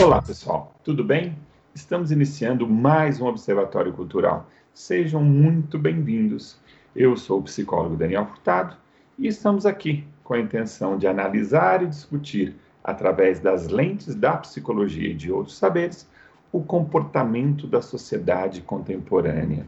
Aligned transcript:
Olá, 0.00 0.20
pessoal, 0.20 0.74
tudo 0.82 1.04
bem? 1.04 1.36
Estamos 1.72 2.10
iniciando 2.10 2.66
mais 2.66 3.20
um 3.20 3.26
Observatório 3.26 3.92
Cultural. 3.92 4.50
Sejam 4.72 5.22
muito 5.22 5.78
bem-vindos. 5.78 6.58
Eu 6.96 7.16
sou 7.16 7.38
o 7.38 7.42
psicólogo 7.42 7.96
Daniel 7.96 8.26
Furtado 8.26 8.76
e 9.16 9.28
estamos 9.28 9.64
aqui 9.64 10.04
com 10.24 10.34
a 10.34 10.40
intenção 10.40 10.98
de 10.98 11.06
analisar 11.06 11.80
e 11.82 11.86
discutir, 11.86 12.56
através 12.82 13.38
das 13.38 13.68
lentes 13.68 14.16
da 14.16 14.36
psicologia 14.38 15.10
e 15.10 15.14
de 15.14 15.30
outros 15.30 15.56
saberes, 15.56 16.10
o 16.50 16.60
comportamento 16.60 17.66
da 17.66 17.80
sociedade 17.80 18.62
contemporânea. 18.62 19.64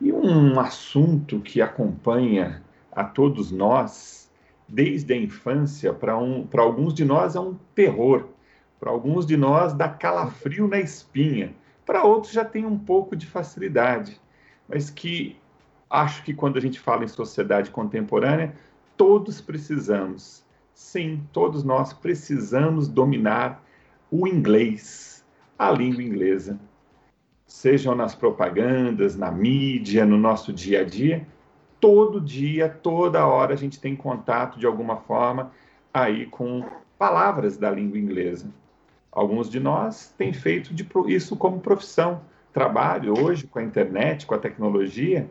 E 0.00 0.12
um 0.12 0.60
assunto 0.60 1.40
que 1.40 1.62
acompanha 1.62 2.62
a 2.92 3.04
todos 3.04 3.50
nós, 3.50 4.30
desde 4.68 5.14
a 5.14 5.16
infância, 5.16 5.94
para 5.94 6.18
um, 6.18 6.46
alguns 6.58 6.92
de 6.92 7.06
nós 7.06 7.36
é 7.36 7.40
um 7.40 7.54
terror, 7.74 8.35
para 8.78 8.90
alguns 8.90 9.26
de 9.26 9.36
nós 9.36 9.72
dá 9.72 9.88
calafrio 9.88 10.68
na 10.68 10.78
espinha, 10.78 11.54
para 11.84 12.04
outros 12.04 12.32
já 12.32 12.44
tem 12.44 12.66
um 12.66 12.78
pouco 12.78 13.16
de 13.16 13.26
facilidade, 13.26 14.20
mas 14.68 14.90
que 14.90 15.36
acho 15.88 16.22
que 16.24 16.34
quando 16.34 16.56
a 16.56 16.60
gente 16.60 16.80
fala 16.80 17.04
em 17.04 17.08
sociedade 17.08 17.70
contemporânea, 17.70 18.54
todos 18.96 19.40
precisamos, 19.40 20.44
sim, 20.74 21.22
todos 21.32 21.62
nós 21.62 21.92
precisamos 21.92 22.88
dominar 22.88 23.62
o 24.10 24.26
inglês, 24.26 25.24
a 25.58 25.70
língua 25.70 26.02
inglesa. 26.02 26.58
Sejam 27.46 27.94
nas 27.94 28.14
propagandas, 28.14 29.16
na 29.16 29.30
mídia, 29.30 30.04
no 30.04 30.18
nosso 30.18 30.52
dia 30.52 30.80
a 30.80 30.84
dia, 30.84 31.26
todo 31.80 32.20
dia, 32.20 32.68
toda 32.68 33.26
hora 33.26 33.54
a 33.54 33.56
gente 33.56 33.80
tem 33.80 33.94
contato 33.94 34.58
de 34.58 34.66
alguma 34.66 34.96
forma 34.96 35.52
aí 35.94 36.26
com 36.26 36.64
palavras 36.98 37.56
da 37.56 37.70
língua 37.70 37.98
inglesa. 37.98 38.52
Alguns 39.16 39.48
de 39.48 39.58
nós 39.58 40.12
têm 40.18 40.30
feito 40.30 40.74
isso 41.08 41.36
como 41.36 41.58
profissão, 41.58 42.20
trabalho 42.52 43.18
hoje 43.18 43.46
com 43.46 43.58
a 43.58 43.62
internet, 43.62 44.26
com 44.26 44.34
a 44.34 44.38
tecnologia. 44.38 45.26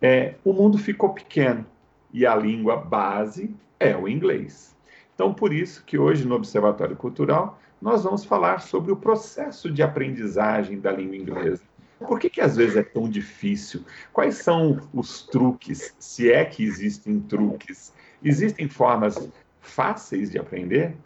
É, 0.00 0.36
o 0.42 0.54
mundo 0.54 0.78
ficou 0.78 1.10
pequeno 1.10 1.66
e 2.10 2.24
a 2.24 2.34
língua 2.34 2.76
base 2.76 3.54
é 3.78 3.94
o 3.94 4.08
inglês. 4.08 4.74
Então, 5.14 5.34
por 5.34 5.52
isso 5.52 5.84
que 5.84 5.98
hoje 5.98 6.26
no 6.26 6.36
Observatório 6.36 6.96
Cultural 6.96 7.60
nós 7.82 8.02
vamos 8.02 8.24
falar 8.24 8.62
sobre 8.62 8.92
o 8.92 8.96
processo 8.96 9.70
de 9.70 9.82
aprendizagem 9.82 10.80
da 10.80 10.90
língua 10.90 11.16
inglesa. 11.16 11.62
Por 11.98 12.18
que, 12.18 12.30
que 12.30 12.40
às 12.40 12.56
vezes 12.56 12.76
é 12.78 12.82
tão 12.82 13.10
difícil? 13.10 13.84
Quais 14.10 14.36
são 14.36 14.80
os 14.94 15.20
truques, 15.20 15.94
se 15.98 16.32
é 16.32 16.46
que 16.46 16.64
existem 16.64 17.20
truques? 17.20 17.92
Existem 18.24 18.70
formas 18.70 19.28
fáceis 19.60 20.30
de 20.30 20.38
aprender? 20.38 20.96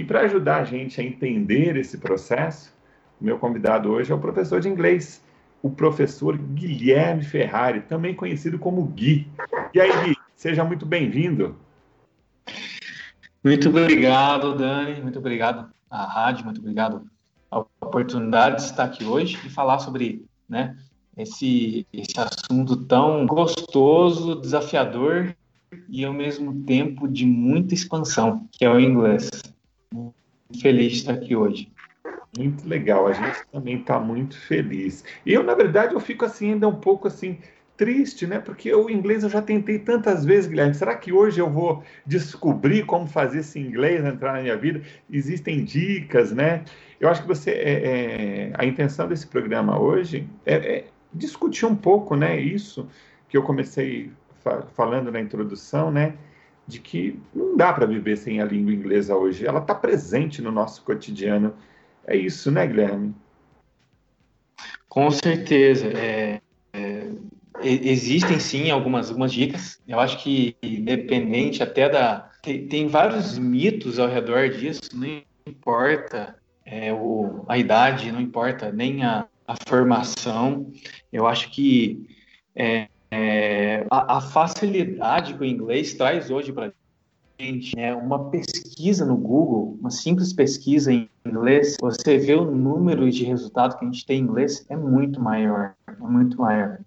E 0.00 0.04
para 0.04 0.20
ajudar 0.20 0.62
a 0.62 0.64
gente 0.64 0.98
a 0.98 1.04
entender 1.04 1.76
esse 1.76 1.98
processo, 1.98 2.74
o 3.20 3.24
meu 3.24 3.38
convidado 3.38 3.90
hoje 3.90 4.10
é 4.10 4.14
o 4.14 4.18
professor 4.18 4.58
de 4.58 4.66
inglês, 4.66 5.22
o 5.62 5.68
professor 5.68 6.38
Guilherme 6.38 7.22
Ferrari, 7.22 7.82
também 7.82 8.14
conhecido 8.14 8.58
como 8.58 8.82
Gui. 8.82 9.28
E 9.74 9.78
aí, 9.78 9.92
Gui, 10.02 10.16
seja 10.34 10.64
muito 10.64 10.86
bem-vindo. 10.86 11.54
Muito 13.44 13.68
obrigado, 13.68 14.56
Dani. 14.56 15.02
Muito 15.02 15.18
obrigado 15.18 15.70
à 15.90 16.06
rádio, 16.06 16.46
muito 16.46 16.62
obrigado 16.62 17.02
a 17.50 17.58
oportunidade 17.58 18.56
de 18.56 18.62
estar 18.62 18.84
aqui 18.84 19.04
hoje 19.04 19.38
e 19.44 19.50
falar 19.50 19.80
sobre 19.80 20.24
né, 20.48 20.78
esse, 21.14 21.86
esse 21.92 22.14
assunto 22.18 22.74
tão 22.86 23.26
gostoso, 23.26 24.34
desafiador 24.36 25.36
e 25.90 26.06
ao 26.06 26.14
mesmo 26.14 26.64
tempo 26.64 27.06
de 27.06 27.26
muita 27.26 27.74
expansão, 27.74 28.48
que 28.50 28.64
é 28.64 28.70
o 28.70 28.80
inglês. 28.80 29.28
Muito 29.92 30.14
feliz 30.60 30.92
de 30.92 30.98
estar 30.98 31.14
aqui 31.14 31.34
hoje. 31.34 31.70
Muito 32.38 32.66
legal, 32.68 33.08
a 33.08 33.12
gente 33.12 33.44
também 33.50 33.80
está 33.80 33.98
muito 33.98 34.38
feliz. 34.38 35.04
Eu, 35.26 35.42
na 35.42 35.54
verdade, 35.54 35.94
eu 35.94 36.00
fico 36.00 36.24
assim 36.24 36.52
ainda 36.52 36.68
um 36.68 36.76
pouco 36.76 37.08
assim 37.08 37.38
triste, 37.76 38.26
né? 38.26 38.38
Porque 38.38 38.72
o 38.74 38.90
inglês 38.90 39.24
eu 39.24 39.30
já 39.30 39.42
tentei 39.42 39.78
tantas 39.78 40.24
vezes, 40.24 40.46
Guilherme. 40.48 40.74
Será 40.74 40.94
que 40.94 41.12
hoje 41.12 41.40
eu 41.40 41.50
vou 41.50 41.82
descobrir 42.06 42.84
como 42.84 43.06
fazer 43.06 43.38
esse 43.38 43.58
inglês 43.58 44.04
entrar 44.04 44.34
na 44.34 44.42
minha 44.42 44.56
vida? 44.56 44.82
Existem 45.10 45.64
dicas, 45.64 46.30
né? 46.30 46.62
Eu 47.00 47.08
acho 47.08 47.22
que 47.22 47.28
você, 47.28 47.50
é, 47.52 47.72
é, 47.72 48.52
a 48.54 48.64
intenção 48.66 49.08
desse 49.08 49.26
programa 49.26 49.80
hoje 49.80 50.28
é, 50.44 50.54
é, 50.54 50.84
discutir 51.12 51.64
um 51.66 51.74
pouco, 51.74 52.14
né? 52.14 52.38
Isso 52.38 52.86
que 53.28 53.36
eu 53.36 53.42
comecei 53.42 54.12
fa 54.44 54.62
falando 54.76 55.10
na 55.10 55.20
introdução, 55.20 55.90
né? 55.90 56.14
De 56.66 56.78
que 56.78 57.18
não 57.34 57.56
dá 57.56 57.72
para 57.72 57.86
viver 57.86 58.16
sem 58.16 58.40
a 58.40 58.44
língua 58.44 58.72
inglesa 58.72 59.16
hoje. 59.16 59.46
Ela 59.46 59.60
está 59.60 59.74
presente 59.74 60.40
no 60.40 60.52
nosso 60.52 60.82
cotidiano. 60.82 61.54
É 62.06 62.16
isso, 62.16 62.50
né, 62.50 62.66
Guilherme? 62.66 63.14
Com 64.88 65.10
certeza. 65.10 65.86
É, 65.86 66.40
é, 66.72 67.10
existem 67.62 68.38
sim 68.38 68.70
algumas, 68.70 69.08
algumas 69.08 69.32
dicas. 69.32 69.80
Eu 69.86 69.98
acho 70.00 70.22
que 70.22 70.56
independente 70.62 71.62
até 71.62 71.88
da. 71.88 72.30
Tem, 72.42 72.66
tem 72.66 72.86
vários 72.86 73.38
mitos 73.38 73.98
ao 73.98 74.08
redor 74.08 74.48
disso, 74.48 74.80
não 74.94 75.22
importa 75.46 76.36
é, 76.64 76.92
o, 76.92 77.44
a 77.48 77.58
idade, 77.58 78.12
não 78.12 78.20
importa 78.20 78.72
nem 78.72 79.04
a, 79.04 79.26
a 79.46 79.54
formação. 79.68 80.72
Eu 81.12 81.26
acho 81.26 81.50
que 81.50 82.06
é, 82.54 82.88
é, 83.10 83.86
a, 83.90 84.18
a, 84.18 84.20
facilidade 84.20 85.34
que 85.34 85.40
o 85.40 85.44
inglês 85.44 85.94
traz 85.94 86.30
hoje 86.30 86.52
para 86.52 86.72
gente, 87.38 87.78
é 87.78 87.94
uma 87.94 88.30
pesquisa 88.30 89.04
no 89.04 89.16
Google, 89.16 89.76
uma 89.80 89.90
simples 89.90 90.32
pesquisa 90.32 90.92
em 90.92 91.08
inglês, 91.24 91.76
você 91.80 92.18
vê 92.18 92.34
o 92.34 92.44
número 92.44 93.10
de 93.10 93.24
resultados 93.24 93.76
que 93.76 93.84
a 93.84 93.88
gente 93.88 94.04
tem 94.04 94.20
em 94.20 94.22
inglês 94.22 94.64
é 94.68 94.76
muito 94.76 95.20
maior, 95.20 95.74
é 95.86 95.92
muito 96.02 96.38
maior 96.40 96.78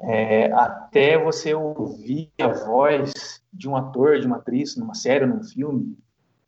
é, 0.00 0.50
até 0.52 1.22
você 1.22 1.54
ouvir 1.54 2.30
a 2.40 2.48
voz 2.48 3.42
de 3.52 3.68
um 3.68 3.76
ator, 3.76 4.18
de 4.18 4.26
uma 4.26 4.36
atriz, 4.36 4.76
numa 4.76 4.94
série, 4.94 5.26
num 5.26 5.42
filme, 5.44 5.96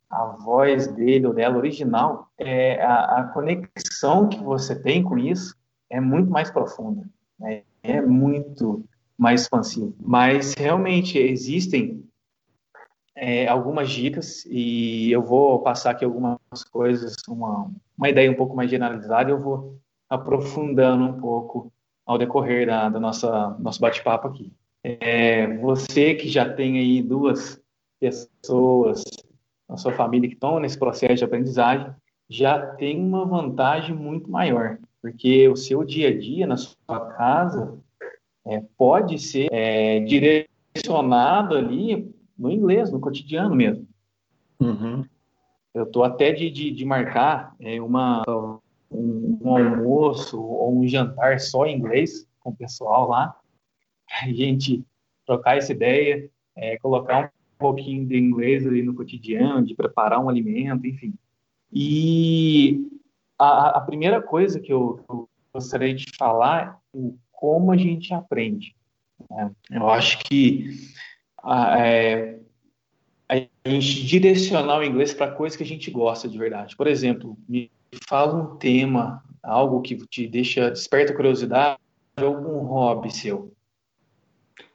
a 0.09 0.25
voz 0.25 0.87
dele 0.87 1.27
ou 1.27 1.33
dela 1.33 1.57
original, 1.57 2.29
é, 2.37 2.81
a, 2.83 3.19
a, 3.19 3.23
conexão 3.25 4.27
que 4.27 4.41
você 4.43 4.75
tem 4.75 5.03
com 5.03 5.17
isso 5.17 5.55
é 5.89 5.99
muito 5.99 6.31
mais 6.31 6.49
profunda, 6.49 7.07
né? 7.39 7.63
é 7.83 8.01
muito 8.01 8.83
mais 9.17 9.41
expansivo. 9.41 9.95
Mas 9.99 10.53
realmente 10.53 11.17
existem 11.17 12.03
é, 13.15 13.47
algumas 13.47 13.89
dicas 13.89 14.45
e 14.45 15.11
eu 15.11 15.21
vou 15.21 15.59
passar 15.59 15.91
aqui 15.91 16.03
algumas 16.03 16.39
coisas, 16.71 17.15
uma, 17.27 17.71
uma 17.97 18.09
ideia 18.09 18.31
um 18.31 18.35
pouco 18.35 18.55
mais 18.55 18.69
generalizada, 18.69 19.29
e 19.29 19.33
eu 19.33 19.41
vou 19.41 19.77
aprofundando 20.09 21.03
um 21.03 21.19
pouco 21.19 21.71
ao 22.05 22.17
decorrer 22.17 22.67
da, 22.67 22.89
da 22.89 22.99
nossa 22.99 23.55
nosso 23.59 23.79
bate-papo 23.79 24.27
aqui. 24.27 24.51
É, 24.83 25.57
você 25.57 26.13
que 26.15 26.27
já 26.27 26.51
tem 26.53 26.77
aí 26.77 27.01
duas 27.01 27.61
pessoas 27.99 29.03
na 29.69 29.77
sua 29.77 29.93
família 29.93 30.27
que 30.27 30.35
estão 30.35 30.59
nesse 30.59 30.77
processo 30.77 31.15
de 31.15 31.23
aprendizagem, 31.23 31.89
já 32.29 32.59
tem 32.75 32.99
uma 32.99 33.25
vantagem 33.25 33.95
muito 33.95 34.29
maior, 34.29 34.77
porque 35.01 35.47
o 35.47 35.55
seu 35.55 35.83
dia 35.83 36.09
a 36.09 36.19
dia 36.19 36.45
na 36.45 36.57
sua 36.57 36.99
casa 37.15 37.79
é, 38.45 38.61
pode 38.77 39.19
ser 39.19 39.47
é, 39.51 39.99
direcionado 40.01 41.55
ali 41.55 42.13
no 42.37 42.49
inglês, 42.51 42.91
no 42.91 42.99
cotidiano 42.99 43.55
mesmo. 43.55 43.87
Uhum. 44.59 45.05
Eu 45.73 45.83
estou 45.83 46.03
até 46.03 46.31
de, 46.31 46.49
de, 46.49 46.71
de 46.71 46.85
marcar 46.85 47.55
é, 47.59 47.81
uma 47.81 48.23
um, 48.91 49.39
um 49.41 49.57
almoço 49.57 50.41
ou 50.41 50.77
um 50.77 50.87
jantar 50.87 51.39
só 51.39 51.65
em 51.65 51.75
inglês 51.77 52.27
com 52.39 52.51
o 52.51 52.55
pessoal 52.55 53.07
lá, 53.07 53.35
a 54.21 54.27
gente 54.31 54.85
trocar 55.25 55.57
essa 55.57 55.71
ideia, 55.71 56.29
é, 56.55 56.77
colocar 56.77 57.25
um 57.25 57.57
pouquinho 57.57 58.05
de 58.05 58.17
inglês 58.17 58.67
ali 58.67 58.83
no 58.83 58.93
cotidiano, 58.93 59.65
de 59.65 59.73
preparar 59.73 60.19
um 60.19 60.29
alimento, 60.29 60.85
enfim. 60.85 61.13
E 61.71 62.85
a, 63.39 63.77
a 63.77 63.81
primeira 63.81 64.21
coisa 64.21 64.59
que 64.59 64.71
eu, 64.71 64.99
eu, 65.09 65.29
gostaria 65.53 65.93
de 65.93 66.05
falar 66.17 66.79
é 66.93 66.99
como 67.43 67.73
a 67.73 67.77
gente 67.77 68.13
aprende. 68.13 68.73
Né? 69.29 69.51
Eu 69.69 69.89
acho 69.89 70.19
que 70.19 70.79
a, 71.43 71.77
é, 71.77 72.39
a 73.27 73.69
gente 73.69 74.05
direcionar 74.05 74.77
o 74.77 74.83
inglês 74.83 75.13
para 75.13 75.29
coisas 75.29 75.57
que 75.57 75.63
a 75.63 75.65
gente 75.65 75.91
gosta 75.91 76.29
de 76.29 76.37
verdade. 76.37 76.73
Por 76.77 76.87
exemplo, 76.87 77.37
fala 78.07 78.33
um 78.33 78.55
tema, 78.55 79.21
algo 79.43 79.81
que 79.81 79.97
te 80.07 80.25
deixa, 80.25 80.71
desperta 80.71 81.13
curiosidade, 81.13 81.77
algum 82.15 82.59
hobby 82.59 83.11
seu. 83.11 83.53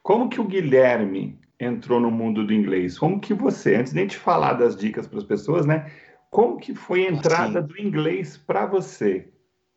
Como 0.03 0.29
que 0.29 0.39
o 0.39 0.47
Guilherme 0.47 1.39
entrou 1.59 1.99
no 1.99 2.11
mundo 2.11 2.45
do 2.45 2.53
inglês? 2.53 2.99
Como 2.99 3.19
que 3.19 3.33
você, 3.33 3.77
antes 3.77 3.93
de 3.93 3.97
a 3.97 4.01
gente 4.03 4.15
falar 4.15 4.53
das 4.53 4.75
dicas 4.75 5.07
para 5.07 5.17
as 5.17 5.25
pessoas, 5.25 5.65
né? 5.65 5.91
Como 6.29 6.57
que 6.57 6.75
foi 6.75 7.07
a 7.07 7.11
entrada 7.11 7.61
Sim. 7.63 7.67
do 7.67 7.81
inglês 7.81 8.37
para 8.37 8.67
você? 8.67 9.27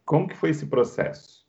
Como 0.04 0.28
que 0.28 0.36
foi 0.36 0.50
esse 0.50 0.66
processo? 0.66 1.41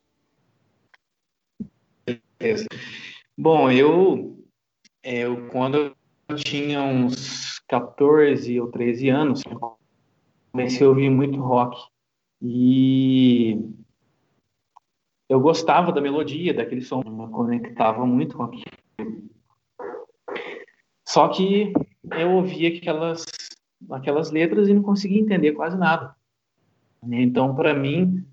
Bom, 3.36 3.70
eu, 3.70 4.38
eu 5.02 5.48
quando 5.48 5.94
eu 6.28 6.36
tinha 6.36 6.82
uns 6.82 7.60
14 7.68 8.60
ou 8.60 8.70
13 8.70 9.08
anos, 9.08 9.42
comecei 10.52 10.86
a 10.86 10.88
ouvir 10.90 11.10
muito 11.10 11.40
rock 11.40 11.76
E 12.40 13.58
eu 15.28 15.40
gostava 15.40 15.90
da 15.90 16.00
melodia, 16.00 16.54
daquele 16.54 16.82
som, 16.82 17.02
me 17.04 17.28
conectava 17.30 18.06
muito 18.06 18.36
com 18.36 18.44
aquilo. 18.44 18.64
Só 21.06 21.28
que 21.28 21.72
eu 22.18 22.30
ouvia 22.32 22.68
aquelas, 22.68 23.24
aquelas 23.90 24.30
letras 24.30 24.68
e 24.68 24.74
não 24.74 24.82
conseguia 24.82 25.20
entender 25.20 25.52
quase 25.52 25.76
nada. 25.76 26.14
Então, 27.02 27.54
para 27.54 27.74
mim, 27.74 28.24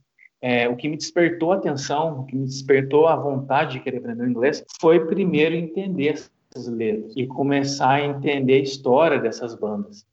é, 0.42 0.68
o 0.68 0.76
que 0.76 0.90
me 0.90 0.98
despertou 0.98 1.52
a 1.52 1.58
atenção, 1.58 2.22
o 2.22 2.26
que 2.26 2.36
me 2.36 2.46
despertou 2.46 3.08
a 3.08 3.16
vontade 3.16 3.74
de 3.74 3.80
querer 3.80 3.98
aprender 3.98 4.28
inglês, 4.28 4.66
foi 4.80 5.06
primeiro 5.06 5.54
entender 5.54 6.08
essas 6.54 6.68
letras 6.68 7.14
e 7.16 7.28
começar 7.28 7.92
a 7.92 8.06
entender 8.06 8.56
a 8.56 8.64
história 8.64 9.20
dessas 9.20 9.54
bandas. 9.54 10.06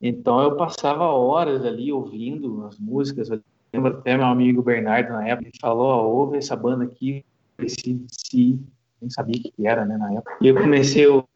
Então 0.00 0.40
eu 0.40 0.56
passava 0.56 1.04
horas 1.04 1.64
ali 1.64 1.92
ouvindo 1.92 2.64
as 2.66 2.78
músicas. 2.78 3.28
Eu 3.28 3.42
lembro 3.72 3.98
até 3.98 4.16
meu 4.16 4.26
amigo 4.26 4.62
Bernardo 4.62 5.12
na 5.12 5.26
época, 5.26 5.48
ele 5.48 5.58
falou: 5.60 6.04
oh, 6.04 6.18
ouve 6.20 6.38
essa 6.38 6.56
banda 6.56 6.84
aqui, 6.84 7.24
esse, 7.58 8.00
esse, 8.10 8.58
nem 9.00 9.10
sabia 9.10 9.36
o 9.36 9.42
que 9.42 9.66
era, 9.66 9.84
né, 9.84 9.98
na 9.98 10.14
época. 10.14 10.38
E 10.40 10.48
eu 10.48 10.54
comecei 10.54 11.04
a 11.04 11.10
ouvir 11.10 11.26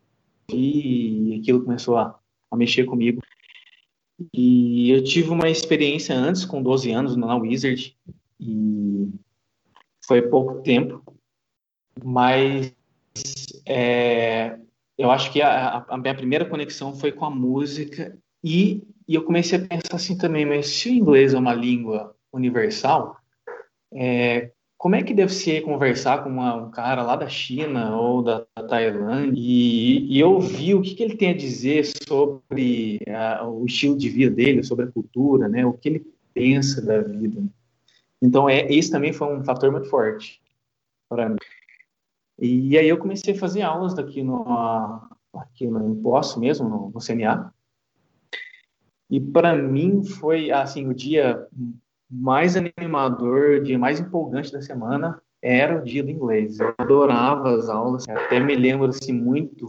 e 0.50 1.40
aquilo 1.40 1.64
começou 1.64 1.96
a, 1.98 2.18
a 2.50 2.56
mexer 2.56 2.84
comigo. 2.84 3.20
E 4.32 4.90
eu 4.90 5.02
tive 5.02 5.30
uma 5.30 5.50
experiência 5.50 6.14
antes, 6.14 6.44
com 6.44 6.62
12 6.62 6.90
anos, 6.92 7.16
na 7.16 7.36
Wizard, 7.36 7.96
e 8.38 9.08
foi 10.06 10.22
pouco 10.22 10.62
tempo, 10.62 11.02
mas 12.02 12.74
é, 13.66 14.58
eu 14.96 15.10
acho 15.10 15.32
que 15.32 15.42
a, 15.42 15.84
a, 15.88 15.96
minha 15.96 16.14
primeira 16.14 16.44
conexão 16.44 16.94
foi 16.94 17.10
com 17.10 17.24
a 17.24 17.30
música 17.30 18.16
e, 18.42 18.82
e, 19.08 19.14
eu 19.14 19.24
comecei 19.24 19.58
a 19.58 19.66
pensar 19.66 19.96
assim 19.96 20.16
também, 20.16 20.44
mas 20.44 20.68
se 20.68 20.88
o 20.88 20.92
inglês 20.92 21.34
é 21.34 21.38
uma 21.38 21.54
língua 21.54 22.14
universal, 22.32 23.16
é, 23.92 24.52
como 24.84 24.96
é 24.96 25.02
que 25.02 25.14
deve 25.14 25.32
ser 25.32 25.62
conversar 25.62 26.22
com 26.22 26.28
uma, 26.28 26.56
um 26.56 26.70
cara 26.70 27.02
lá 27.02 27.16
da 27.16 27.26
China 27.26 27.96
ou 27.96 28.22
da, 28.22 28.46
da 28.54 28.68
Tailândia 28.68 29.40
e, 29.40 30.18
e 30.18 30.22
ouvir 30.22 30.74
o 30.74 30.82
que, 30.82 30.94
que, 30.94 31.02
ele 31.02 31.16
tem 31.16 31.30
a 31.30 31.34
dizer 31.34 31.86
sobre 32.06 33.00
o 33.46 33.64
estilo 33.64 33.96
de 33.96 34.10
vida 34.10 34.36
dele, 34.36 34.62
sobre 34.62 34.84
a 34.84 34.92
cultura, 34.92 35.48
né? 35.48 35.64
O 35.64 35.72
que 35.72 35.88
ele 35.88 36.06
pensa 36.34 36.82
da 36.82 37.00
vida. 37.00 37.42
Então, 38.20 38.46
é, 38.46 38.70
esse 38.70 38.90
também 38.90 39.10
foi 39.10 39.34
um 39.34 39.42
fator 39.42 39.72
muito 39.72 39.88
forte 39.88 40.42
para 41.08 41.30
mim. 41.30 41.38
E 42.38 42.76
aí 42.76 42.86
eu 42.86 42.98
comecei 42.98 43.32
a 43.32 43.38
fazer 43.38 43.62
aulas 43.62 43.94
daqui 43.94 44.22
no, 44.22 44.44
aqui 45.32 45.66
no 45.66 45.96
Poço 45.96 46.38
mesmo, 46.38 46.68
no, 46.68 46.90
no 46.90 47.00
CNA. 47.00 47.54
E 49.08 49.18
para 49.18 49.56
mim 49.56 50.04
foi 50.04 50.50
assim 50.50 50.86
o 50.86 50.92
dia 50.92 51.48
mais 52.14 52.56
animador, 52.56 53.58
o 53.58 53.62
dia 53.62 53.78
mais 53.78 53.98
empolgante 53.98 54.52
da 54.52 54.62
semana 54.62 55.20
era 55.42 55.78
o 55.78 55.84
dia 55.84 56.02
do 56.02 56.10
inglês. 56.10 56.60
Eu 56.60 56.74
adorava 56.78 57.54
as 57.54 57.68
aulas, 57.68 58.08
até 58.08 58.38
me 58.40 58.54
lembro 58.54 58.86
assim, 58.86 59.12
muito, 59.12 59.66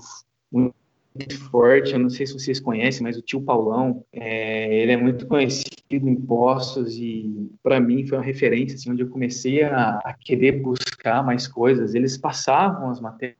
muito 0.51 1.39
forte. 1.49 1.93
Eu 1.93 1.99
não 1.99 2.09
sei 2.09 2.25
se 2.25 2.33
vocês 2.33 2.59
conhecem, 2.59 3.03
mas 3.03 3.17
o 3.17 3.21
tio 3.21 3.41
Paulão, 3.41 4.05
é, 4.13 4.73
ele 4.81 4.91
é 4.91 4.97
muito 4.97 5.27
conhecido 5.27 6.07
em 6.07 6.15
postos 6.15 6.95
e 6.97 7.49
para 7.63 7.79
mim 7.79 8.05
foi 8.05 8.17
uma 8.17 8.23
referência 8.23 8.75
assim, 8.75 8.91
onde 8.91 9.01
eu 9.01 9.09
comecei 9.09 9.63
a, 9.63 9.99
a, 10.03 10.13
querer 10.13 10.61
buscar 10.61 11.25
mais 11.25 11.47
coisas. 11.47 11.95
Eles 11.95 12.17
passavam 12.17 12.89
as 12.89 13.01
matérias, 13.01 13.37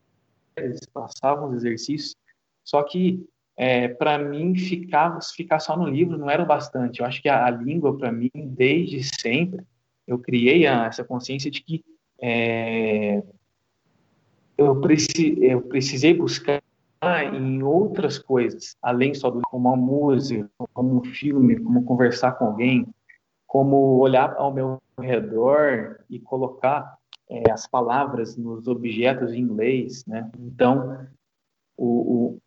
eles 0.58 0.86
passavam 0.92 1.50
os 1.50 1.56
exercícios, 1.56 2.16
só 2.64 2.82
que 2.84 3.24
é, 3.58 3.88
para 3.88 4.18
mim, 4.18 4.56
ficar, 4.56 5.18
ficar 5.22 5.60
só 5.60 5.78
no 5.78 5.88
livro 5.88 6.18
não 6.18 6.30
era 6.30 6.44
o 6.44 6.46
bastante. 6.46 7.00
Eu 7.00 7.06
acho 7.06 7.22
que 7.22 7.30
a, 7.30 7.46
a 7.46 7.50
língua, 7.50 7.98
para 7.98 8.12
mim, 8.12 8.30
desde 8.34 9.04
sempre, 9.04 9.64
eu 10.06 10.20
criei 10.20 10.68
a, 10.68 10.86
essa 10.86 11.04
consciência 11.04 11.50
de 11.50 11.62
que 11.62 11.84
é, 12.22 13.24
eu, 14.58 14.80
preci, 14.82 15.38
eu 15.42 15.62
precisei 15.62 16.14
buscar 16.14 16.62
em 17.34 17.62
outras 17.62 18.18
coisas, 18.18 18.76
além 18.82 19.14
só 19.14 19.30
do 19.30 19.42
como 19.42 19.70
uma 19.70 19.78
música, 19.78 20.50
como 20.74 21.00
um 21.00 21.04
filme, 21.04 21.60
como 21.60 21.84
conversar 21.84 22.34
com 22.34 22.46
alguém, 22.46 22.88
como 23.46 24.00
olhar 24.00 24.36
ao 24.38 24.54
meu 24.54 24.82
redor 25.00 26.00
e 26.10 26.20
colocar 26.20 26.98
é, 27.30 27.52
as 27.52 27.68
palavras 27.68 28.36
nos 28.36 28.68
objetos 28.68 29.34
em 29.34 29.42
inglês, 29.42 30.06
né? 30.06 30.30
Então, 30.40 31.06
o, 31.78 32.38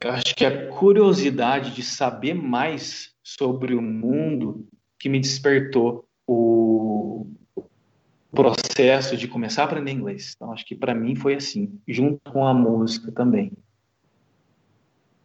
eu 0.00 0.10
acho 0.10 0.34
que 0.34 0.44
a 0.44 0.68
curiosidade 0.68 1.74
de 1.74 1.82
saber 1.82 2.34
mais 2.34 3.12
sobre 3.22 3.74
o 3.74 3.82
mundo 3.82 4.66
que 4.98 5.08
me 5.08 5.18
despertou 5.18 6.06
o 6.26 7.26
processo 8.30 9.16
de 9.16 9.26
começar 9.26 9.62
a 9.62 9.64
aprender 9.64 9.90
inglês. 9.90 10.34
Então, 10.36 10.52
acho 10.52 10.64
que 10.64 10.74
para 10.74 10.94
mim 10.94 11.16
foi 11.16 11.34
assim, 11.34 11.80
junto 11.86 12.20
com 12.30 12.46
a 12.46 12.54
música 12.54 13.10
também. 13.10 13.52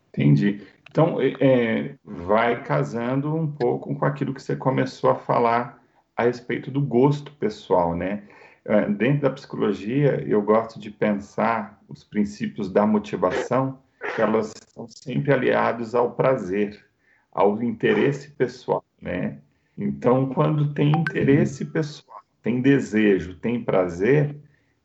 Entendi. 0.10 0.62
Então, 0.90 1.18
é, 1.22 1.96
vai 2.04 2.64
casando 2.64 3.36
um 3.36 3.52
pouco 3.52 3.96
com 3.96 4.06
aquilo 4.06 4.34
que 4.34 4.42
você 4.42 4.56
começou 4.56 5.10
a 5.10 5.16
falar 5.16 5.84
a 6.16 6.24
respeito 6.24 6.70
do 6.70 6.82
gosto 6.82 7.32
pessoal, 7.34 7.96
né? 7.96 8.24
É, 8.66 8.88
dentro 8.88 9.24
da 9.24 9.30
psicologia, 9.32 10.24
eu 10.26 10.42
gosto 10.42 10.80
de 10.80 10.90
pensar 10.90 11.82
os 11.90 12.04
princípios 12.04 12.72
da 12.72 12.86
motivação 12.86 13.83
elas 14.22 14.54
são 14.68 14.88
sempre 14.88 15.34
aliadas 15.34 15.96
ao 15.96 16.12
prazer, 16.12 16.84
ao 17.32 17.62
interesse 17.62 18.32
pessoal, 18.32 18.84
né? 19.02 19.40
Então, 19.78 20.28
quando 20.30 20.74
tem 20.74 20.92
interesse 20.92 21.66
pessoal, 21.66 22.22
tem 22.42 22.62
desejo, 22.62 23.36
tem 23.36 23.64
prazer, 23.64 24.36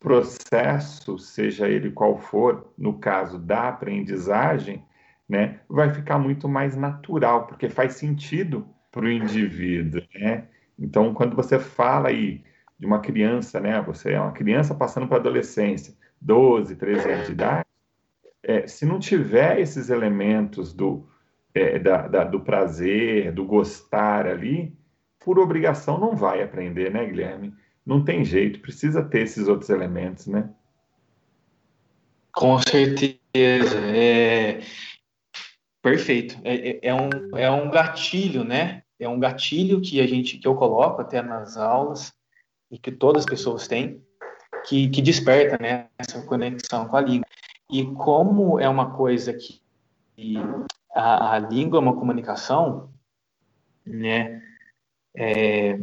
processo, 0.00 1.18
seja 1.18 1.68
ele 1.68 1.90
qual 1.90 2.16
for, 2.16 2.72
no 2.78 2.98
caso 2.98 3.38
da 3.38 3.68
aprendizagem, 3.68 4.84
né, 5.28 5.60
vai 5.68 5.92
ficar 5.92 6.18
muito 6.18 6.48
mais 6.48 6.74
natural, 6.74 7.46
porque 7.46 7.68
faz 7.68 7.94
sentido 7.94 8.66
para 8.90 9.04
o 9.04 9.10
indivíduo, 9.10 10.02
né? 10.14 10.44
Então, 10.78 11.12
quando 11.12 11.36
você 11.36 11.58
fala 11.58 12.08
aí 12.08 12.42
de 12.78 12.86
uma 12.86 13.00
criança, 13.00 13.60
né, 13.60 13.80
você 13.82 14.12
é 14.12 14.20
uma 14.20 14.32
criança 14.32 14.74
passando 14.74 15.06
para 15.06 15.18
a 15.18 15.20
adolescência, 15.20 15.94
12, 16.20 16.76
13 16.76 17.10
anos 17.10 17.26
de 17.26 17.32
idade, 17.32 17.67
é, 18.48 18.66
se 18.66 18.86
não 18.86 18.98
tiver 18.98 19.60
esses 19.60 19.90
elementos 19.90 20.72
do, 20.72 21.06
é, 21.54 21.78
da, 21.78 22.08
da, 22.08 22.24
do 22.24 22.40
prazer, 22.40 23.30
do 23.30 23.44
gostar 23.44 24.26
ali, 24.26 24.74
por 25.18 25.38
obrigação 25.38 26.00
não 26.00 26.16
vai 26.16 26.42
aprender, 26.42 26.90
né, 26.90 27.04
Guilherme? 27.04 27.52
Não 27.84 28.02
tem 28.02 28.24
jeito, 28.24 28.60
precisa 28.60 29.02
ter 29.02 29.20
esses 29.20 29.48
outros 29.48 29.68
elementos, 29.68 30.26
né? 30.26 30.48
Com 32.32 32.58
certeza. 32.58 33.78
É... 33.94 34.62
Perfeito. 35.82 36.38
É, 36.42 36.70
é, 36.70 36.80
é, 36.84 36.94
um, 36.94 37.10
é 37.36 37.50
um 37.50 37.70
gatilho, 37.70 38.44
né? 38.44 38.82
É 38.98 39.06
um 39.06 39.20
gatilho 39.20 39.80
que 39.82 40.00
a 40.00 40.06
gente 40.06 40.38
que 40.38 40.48
eu 40.48 40.54
coloco 40.54 41.02
até 41.02 41.20
nas 41.20 41.58
aulas 41.58 42.14
e 42.70 42.78
que 42.78 42.90
todas 42.90 43.24
as 43.24 43.30
pessoas 43.30 43.68
têm, 43.68 44.02
que, 44.66 44.88
que 44.88 45.02
desperta 45.02 45.62
né, 45.62 45.88
essa 45.98 46.22
conexão 46.22 46.88
com 46.88 46.96
a 46.96 47.00
língua. 47.02 47.26
E 47.70 47.84
como 47.94 48.58
é 48.58 48.68
uma 48.68 48.96
coisa 48.96 49.32
que 49.32 49.60
a, 50.94 51.34
a 51.34 51.38
língua 51.38 51.78
é 51.78 51.82
uma 51.82 51.96
comunicação, 51.96 52.90
né? 53.84 54.42
É, 55.14 55.78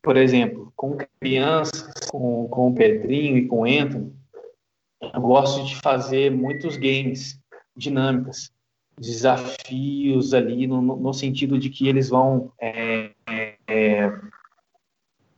por 0.00 0.16
exemplo, 0.16 0.72
com 0.76 0.96
crianças, 1.20 1.92
com, 2.08 2.48
com 2.48 2.68
o 2.68 2.74
Pedrinho 2.74 3.36
e 3.36 3.46
com 3.46 3.60
o 3.60 3.64
Anthony, 3.64 4.14
eu 5.00 5.20
gosto 5.20 5.64
de 5.64 5.76
fazer 5.76 6.30
muitos 6.30 6.76
games, 6.76 7.40
dinâmicas, 7.76 8.52
desafios 8.98 10.32
ali, 10.34 10.66
no, 10.66 10.80
no 10.80 11.12
sentido 11.12 11.58
de 11.58 11.68
que 11.70 11.88
eles 11.88 12.08
vão, 12.08 12.52
é, 12.60 13.10
é, 13.66 14.12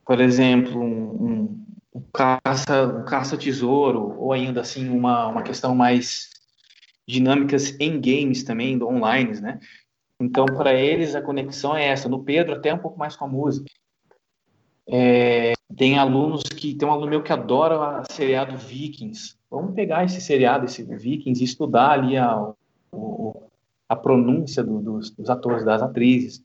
por 0.05 0.21
exemplo, 0.21 0.81
um, 0.81 1.65
um 1.95 1.99
o 1.99 2.01
caça, 2.11 2.87
o 2.87 3.05
caça 3.05 3.37
tesouro, 3.37 4.19
ou 4.19 4.33
ainda 4.33 4.61
assim 4.61 4.89
uma, 4.89 5.27
uma 5.27 5.41
questão 5.41 5.73
mais 5.73 6.29
dinâmicas 7.07 7.79
em 7.79 8.01
games 8.01 8.43
também, 8.43 8.81
online, 8.83 9.39
né? 9.39 9.59
Então, 10.19 10.45
para 10.45 10.73
eles, 10.73 11.15
a 11.15 11.21
conexão 11.21 11.75
é 11.75 11.87
essa. 11.87 12.09
No 12.09 12.23
Pedro, 12.23 12.55
até 12.55 12.73
um 12.73 12.77
pouco 12.77 12.97
mais 12.99 13.15
com 13.15 13.25
a 13.25 13.29
música. 13.29 13.69
É, 14.87 15.53
tem 15.75 15.97
alunos 15.97 16.43
que. 16.43 16.75
Tem 16.75 16.87
um 16.87 16.91
aluno 16.91 17.09
meu 17.09 17.23
que 17.23 17.33
adora 17.33 18.01
o 18.01 18.11
seriado 18.11 18.57
Vikings. 18.57 19.35
Vamos 19.49 19.73
pegar 19.73 20.03
esse 20.03 20.21
seriado, 20.21 20.65
esse 20.65 20.83
Vikings, 20.83 21.41
e 21.41 21.45
estudar 21.45 21.91
ali 21.91 22.17
a, 22.17 22.53
a 23.89 23.95
pronúncia 23.95 24.63
do, 24.63 24.81
dos, 24.81 25.11
dos, 25.11 25.29
atores, 25.29 25.65
das 25.65 25.81
atrizes. 25.81 26.43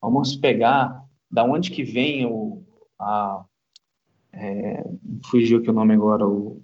Vamos 0.00 0.36
pegar 0.36 1.04
da 1.30 1.44
onde 1.44 1.70
que 1.70 1.82
vem 1.82 2.26
o, 2.26 2.62
a, 2.98 3.44
é, 4.32 4.84
fugiu 5.30 5.58
aqui 5.58 5.70
o 5.70 5.72
nome 5.72 5.94
agora, 5.94 6.26
o, 6.26 6.62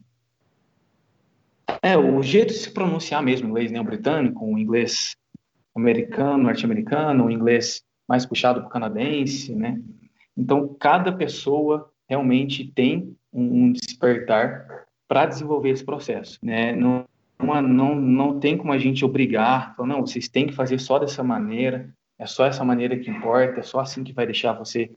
é, 1.82 1.96
o 1.96 2.22
jeito 2.22 2.52
de 2.52 2.58
se 2.58 2.70
pronunciar 2.70 3.22
mesmo, 3.22 3.48
inglês 3.48 3.70
neobritânico, 3.70 4.44
o 4.44 4.58
inglês 4.58 5.16
americano, 5.74 6.44
norte-americano, 6.44 7.26
o 7.26 7.30
inglês 7.30 7.82
mais 8.08 8.24
puxado 8.24 8.60
para 8.60 8.68
o 8.68 8.70
canadense, 8.70 9.54
né? 9.54 9.80
Então, 10.36 10.74
cada 10.78 11.12
pessoa 11.12 11.90
realmente 12.08 12.64
tem 12.64 13.16
um, 13.32 13.72
despertar 13.72 14.86
para 15.08 15.26
desenvolver 15.26 15.70
esse 15.70 15.84
processo, 15.84 16.38
né? 16.42 16.74
Não, 16.74 17.04
não, 17.40 17.94
não 17.94 18.38
tem 18.38 18.56
como 18.56 18.72
a 18.72 18.78
gente 18.78 19.04
obrigar, 19.04 19.74
falar, 19.76 19.88
não, 19.88 20.00
vocês 20.00 20.28
têm 20.28 20.46
que 20.46 20.52
fazer 20.52 20.78
só 20.78 20.98
dessa 20.98 21.22
maneira, 21.22 21.92
é 22.18 22.26
só 22.26 22.46
essa 22.46 22.64
maneira 22.64 22.96
que 22.98 23.10
importa, 23.10 23.60
é 23.60 23.62
só 23.62 23.80
assim 23.80 24.04
que 24.04 24.12
vai 24.12 24.26
deixar 24.26 24.52
você, 24.52 24.90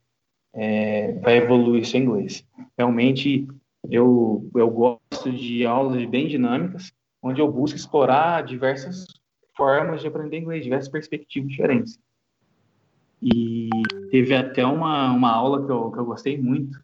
é, 0.57 1.13
vai 1.19 1.37
evoluir 1.37 1.85
seu 1.85 2.01
inglês. 2.01 2.43
Realmente, 2.75 3.47
eu, 3.89 4.49
eu 4.55 4.69
gosto 4.69 5.31
de 5.31 5.65
aulas 5.65 6.03
bem 6.05 6.27
dinâmicas, 6.27 6.91
onde 7.21 7.39
eu 7.39 7.49
busco 7.49 7.77
explorar 7.77 8.43
diversas 8.43 9.05
formas 9.55 10.01
de 10.01 10.07
aprender 10.07 10.39
inglês, 10.39 10.63
diversas 10.63 10.89
perspectivas 10.89 11.49
diferentes. 11.49 11.99
E 13.21 13.69
teve 14.09 14.35
até 14.35 14.65
uma, 14.65 15.11
uma 15.11 15.31
aula 15.31 15.63
que 15.63 15.71
eu, 15.71 15.91
que 15.91 15.99
eu 15.99 16.05
gostei 16.05 16.37
muito, 16.39 16.79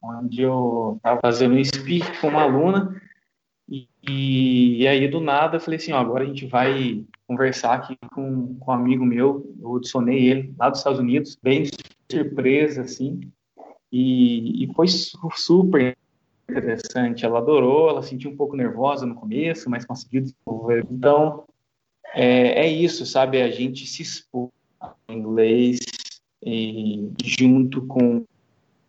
onde 0.00 0.42
eu 0.42 0.94
estava 0.96 1.20
fazendo 1.20 1.56
um 1.56 1.64
speak 1.64 2.20
com 2.20 2.28
uma 2.28 2.42
aluna, 2.42 3.00
e, 3.68 3.88
e, 4.08 4.86
aí 4.86 5.08
do 5.08 5.20
nada 5.20 5.56
eu 5.56 5.60
falei 5.60 5.78
assim: 5.78 5.92
ó, 5.92 5.98
agora 5.98 6.22
a 6.22 6.26
gente 6.26 6.46
vai 6.46 7.04
conversar 7.26 7.74
aqui 7.74 7.96
com, 8.14 8.56
com 8.56 8.70
um 8.70 8.74
amigo 8.74 9.04
meu, 9.04 9.52
eu 9.60 9.76
adicionei 9.76 10.28
ele 10.28 10.54
lá 10.56 10.70
dos 10.70 10.78
Estados 10.78 11.00
Unidos, 11.00 11.36
bem 11.42 11.64
surpresa, 12.10 12.82
assim, 12.82 13.20
e, 13.90 14.64
e 14.64 14.74
foi 14.74 14.86
super 14.88 15.96
interessante. 16.48 17.24
Ela 17.24 17.38
adorou, 17.38 17.88
ela 17.88 18.02
sentiu 18.02 18.30
um 18.30 18.36
pouco 18.36 18.56
nervosa 18.56 19.06
no 19.06 19.14
começo, 19.14 19.68
mas 19.70 19.84
conseguiu 19.84 20.22
desenvolver. 20.22 20.86
Então, 20.90 21.44
é, 22.14 22.66
é 22.66 22.68
isso, 22.68 23.04
sabe? 23.06 23.40
A 23.40 23.50
gente 23.50 23.86
se 23.86 24.02
expor 24.02 24.50
em 25.08 25.18
inglês 25.18 25.78
e 26.42 27.10
junto 27.24 27.86
com, 27.86 28.24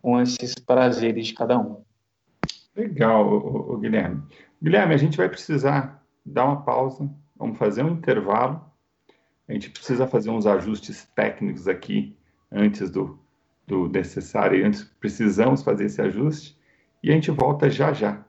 com 0.00 0.20
esses 0.20 0.54
prazeres 0.54 1.26
de 1.26 1.34
cada 1.34 1.58
um. 1.58 1.82
Legal, 2.76 3.26
o, 3.26 3.74
o 3.74 3.78
Guilherme. 3.78 4.22
Guilherme, 4.62 4.94
a 4.94 4.98
gente 4.98 5.16
vai 5.16 5.28
precisar 5.28 6.04
dar 6.24 6.44
uma 6.44 6.62
pausa, 6.62 7.10
vamos 7.36 7.58
fazer 7.58 7.82
um 7.82 7.94
intervalo. 7.94 8.64
A 9.48 9.52
gente 9.52 9.70
precisa 9.70 10.06
fazer 10.06 10.30
uns 10.30 10.46
ajustes 10.46 11.08
técnicos 11.14 11.66
aqui 11.66 12.17
antes 12.50 12.90
do, 12.90 13.18
do 13.66 13.88
necessário, 13.88 14.66
antes 14.66 14.84
precisamos 15.00 15.62
fazer 15.62 15.84
esse 15.84 16.00
ajuste 16.00 16.58
e 17.02 17.10
a 17.10 17.14
gente 17.14 17.30
volta 17.30 17.70
já 17.70 17.92
já. 17.92 18.24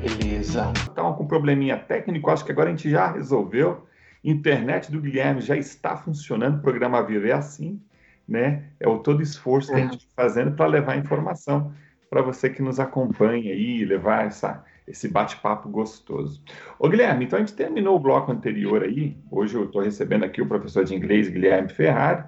Beleza. 0.00 0.72
Estava 0.76 1.12
com 1.14 1.24
um 1.24 1.28
probleminha 1.28 1.76
técnico, 1.76 2.30
acho 2.30 2.44
que 2.44 2.52
agora 2.52 2.68
a 2.68 2.70
gente 2.70 2.88
já 2.90 3.12
resolveu. 3.12 3.86
Internet 4.22 4.90
do 4.90 5.00
Guilherme 5.00 5.40
já 5.40 5.56
está 5.56 5.96
funcionando, 5.96 6.58
o 6.58 6.62
programa 6.62 7.02
Vivo 7.02 7.26
é 7.26 7.32
assim, 7.32 7.80
né? 8.26 8.64
É 8.78 8.88
o 8.88 8.98
todo 8.98 9.22
esforço 9.22 9.72
que 9.72 9.76
a 9.76 9.80
gente 9.80 9.98
está 9.98 10.22
fazendo 10.22 10.52
para 10.52 10.66
levar 10.66 10.98
informação 10.98 11.72
para 12.10 12.22
você 12.22 12.48
que 12.48 12.62
nos 12.62 12.80
acompanha 12.80 13.52
aí, 13.52 13.84
levar 13.84 14.26
essa, 14.26 14.64
esse 14.86 15.08
bate-papo 15.08 15.68
gostoso. 15.68 16.42
Ô 16.78 16.88
Guilherme, 16.88 17.24
então 17.24 17.38
a 17.38 17.40
gente 17.40 17.54
terminou 17.54 17.96
o 17.96 18.00
bloco 18.00 18.32
anterior 18.32 18.82
aí, 18.82 19.16
hoje 19.30 19.54
eu 19.54 19.64
estou 19.64 19.82
recebendo 19.82 20.24
aqui 20.24 20.40
o 20.40 20.46
professor 20.46 20.84
de 20.84 20.94
inglês 20.94 21.28
Guilherme 21.28 21.68
Ferrari, 21.68 22.24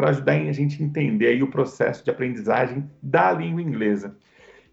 para 0.00 0.08
ajudar 0.08 0.32
a 0.32 0.52
gente 0.52 0.82
a 0.82 0.86
entender 0.86 1.26
aí 1.26 1.42
o 1.42 1.50
processo 1.50 2.02
de 2.02 2.10
aprendizagem 2.10 2.90
da 3.02 3.30
língua 3.32 3.60
inglesa. 3.60 4.16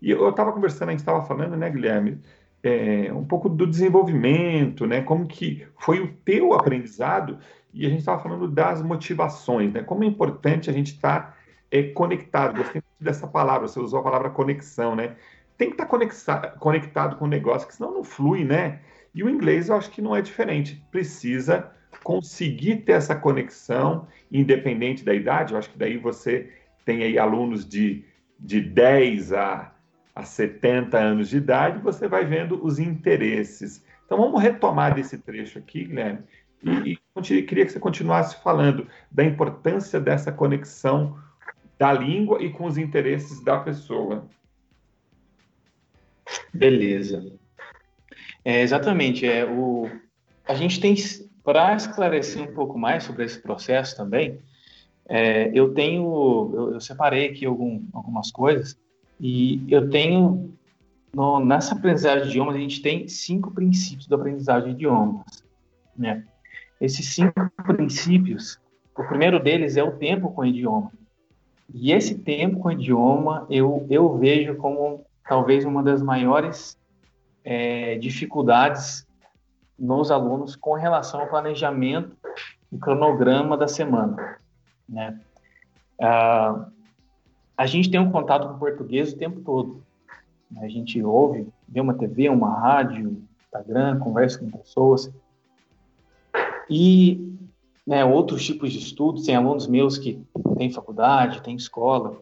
E 0.02 0.10
eu 0.10 0.30
estava 0.30 0.54
conversando, 0.54 0.88
a 0.88 0.92
gente 0.92 1.02
estava 1.02 1.22
falando, 1.22 1.58
né, 1.58 1.70
Guilherme, 1.70 2.22
é, 2.64 3.12
um 3.12 3.26
pouco 3.26 3.50
do 3.50 3.68
desenvolvimento, 3.68 4.88
né, 4.88 5.02
como 5.02 5.28
que 5.28 5.68
foi 5.80 6.00
o 6.00 6.14
teu 6.24 6.54
aprendizado, 6.54 7.40
e 7.74 7.86
a 7.86 7.90
gente 7.90 8.00
estava 8.00 8.24
falando 8.24 8.48
das 8.48 8.82
motivações, 8.82 9.74
né, 9.74 9.84
como 9.84 10.06
é 10.06 10.08
importante 10.08 10.70
a 10.70 10.74
gente 10.74 10.94
estar 10.94 11.20
tá, 11.20 11.38
é, 11.70 11.84
conectado, 11.84 12.56
gostei 12.56 12.82
dessa 12.98 13.28
palavra, 13.28 13.68
você 13.68 13.82
usou 13.82 14.00
a 14.00 14.04
palavra 14.04 14.30
conexão, 14.30 14.96
né, 14.96 15.18
tem 15.58 15.70
que 15.70 15.82
estar 15.82 16.40
tá 16.40 16.50
conectado 16.52 17.18
com 17.18 17.26
o 17.26 17.28
negócio, 17.28 17.68
que 17.68 17.76
senão 17.76 17.94
não 17.94 18.04
flui, 18.04 18.46
né, 18.46 18.80
e 19.14 19.26
o 19.26 19.30
inglês 19.30 19.68
eu 19.68 19.76
acho 19.76 19.92
que 19.92 20.02
não 20.02 20.16
é 20.16 20.22
diferente, 20.22 20.82
precisa 20.90 21.70
conseguir 22.04 22.78
ter 22.78 22.94
essa 22.94 23.16
conexão, 23.16 24.08
independente 24.32 25.04
da 25.04 25.14
idade, 25.14 25.54
eu 25.54 25.60
acho 25.60 25.70
que 25.70 25.78
daí 25.78 25.98
você 25.98 26.52
tem 26.86 27.04
aí 27.04 27.18
alunos 27.18 27.68
de, 27.68 28.06
de 28.40 28.62
10 28.62 29.34
a 29.34 29.74
a 30.18 30.24
70 30.24 30.98
anos 30.98 31.30
de 31.30 31.38
idade, 31.38 31.78
você 31.78 32.08
vai 32.08 32.26
vendo 32.26 32.60
os 32.66 32.80
interesses. 32.80 33.86
Então 34.04 34.18
vamos 34.18 34.42
retomar 34.42 34.96
desse 34.96 35.16
trecho 35.20 35.60
aqui, 35.60 35.86
Guilherme, 35.86 36.24
e, 36.64 36.98
e 37.16 37.44
queria 37.44 37.64
que 37.64 37.72
você 37.72 37.80
continuasse 37.80 38.42
falando 38.42 38.88
da 39.12 39.24
importância 39.24 40.00
dessa 40.00 40.32
conexão 40.32 41.20
da 41.78 41.94
língua 41.94 42.42
e 42.42 42.50
com 42.50 42.66
os 42.66 42.80
interesses 42.80 43.44
da 43.44 43.60
pessoa. 43.60 44.28
Beleza. 46.52 47.32
É, 48.44 48.62
exatamente. 48.62 49.24
É, 49.24 49.46
o, 49.46 49.88
a 50.48 50.56
gente 50.56 50.80
tem, 50.80 50.96
para 51.48 51.74
esclarecer 51.76 52.44
um 52.44 52.54
pouco 52.54 52.78
mais 52.78 53.06
sobre 53.06 53.24
esse 53.24 53.42
processo 53.42 53.96
também, 53.96 54.38
é, 55.08 55.50
eu 55.58 55.74
tenho, 55.74 56.52
eu, 56.54 56.74
eu, 56.74 56.82
separei 56.82 57.30
aqui 57.30 57.46
algum, 57.46 57.82
algumas 57.94 58.30
coisas 58.32 58.78
e 59.18 59.64
eu 59.70 59.90
tenho, 59.90 60.54
no, 61.16 61.40
nessa 61.40 61.74
aprendizagem 61.74 62.24
de 62.24 62.30
idiomas, 62.32 62.54
a 62.54 62.60
gente 62.60 62.82
tem 62.82 63.08
cinco 63.08 63.52
princípios 63.52 64.08
da 64.08 64.18
aprendizagem 64.18 64.72
de 64.72 64.76
idiomas. 64.76 65.42
Né? 65.98 66.26
Esses 66.82 67.14
cinco 67.14 67.50
princípios, 67.66 68.60
o 68.94 69.06
primeiro 69.06 69.40
deles 69.40 69.78
é 69.78 69.84
o 69.84 69.94
tempo 69.94 70.34
com 70.34 70.42
o 70.42 70.46
idioma. 70.46 70.92
E 71.74 71.94
esse 71.94 72.16
tempo 72.16 72.60
com 72.60 72.68
o 72.68 72.74
idioma 72.74 73.48
eu, 73.50 73.88
eu 73.90 74.18
vejo 74.18 74.58
como 74.58 75.06
talvez 75.26 75.64
uma 75.64 75.82
das 75.82 76.02
maiores 76.02 76.78
é, 77.42 77.98
dificuldades 78.00 79.07
nos 79.78 80.12
alunos 80.12 80.56
com 80.56 80.74
relação 80.74 81.22
ao 81.22 81.28
planejamento 81.28 82.16
e 82.72 82.78
cronograma 82.78 83.58
da 83.58 83.68
semana. 83.68 84.38
Né? 84.88 85.20
Ah, 86.02 86.68
a 87.56 87.66
gente 87.66 87.90
tem 87.90 88.00
um 88.00 88.12
contato 88.12 88.48
com 88.48 88.56
o 88.56 88.60
português 88.60 89.12
o 89.12 89.18
tempo 89.18 89.42
todo. 89.42 89.84
A 90.58 90.68
gente 90.68 91.02
ouve, 91.04 91.48
vê 91.68 91.82
uma 91.82 91.94
TV, 91.94 92.30
uma 92.30 92.60
rádio, 92.60 93.22
Instagram, 93.46 94.00
conversa 94.00 94.40
com 94.40 94.50
pessoas. 94.50 95.12
E 96.70 97.36
né, 97.86 98.04
outros 98.04 98.46
tipos 98.46 98.72
de 98.72 98.80
estudos, 98.80 99.26
tem 99.26 99.36
alunos 99.36 99.68
meus 99.68 99.98
que 99.98 100.22
têm 100.58 100.72
faculdade, 100.72 101.42
têm 101.42 101.56
escola. 101.56 102.18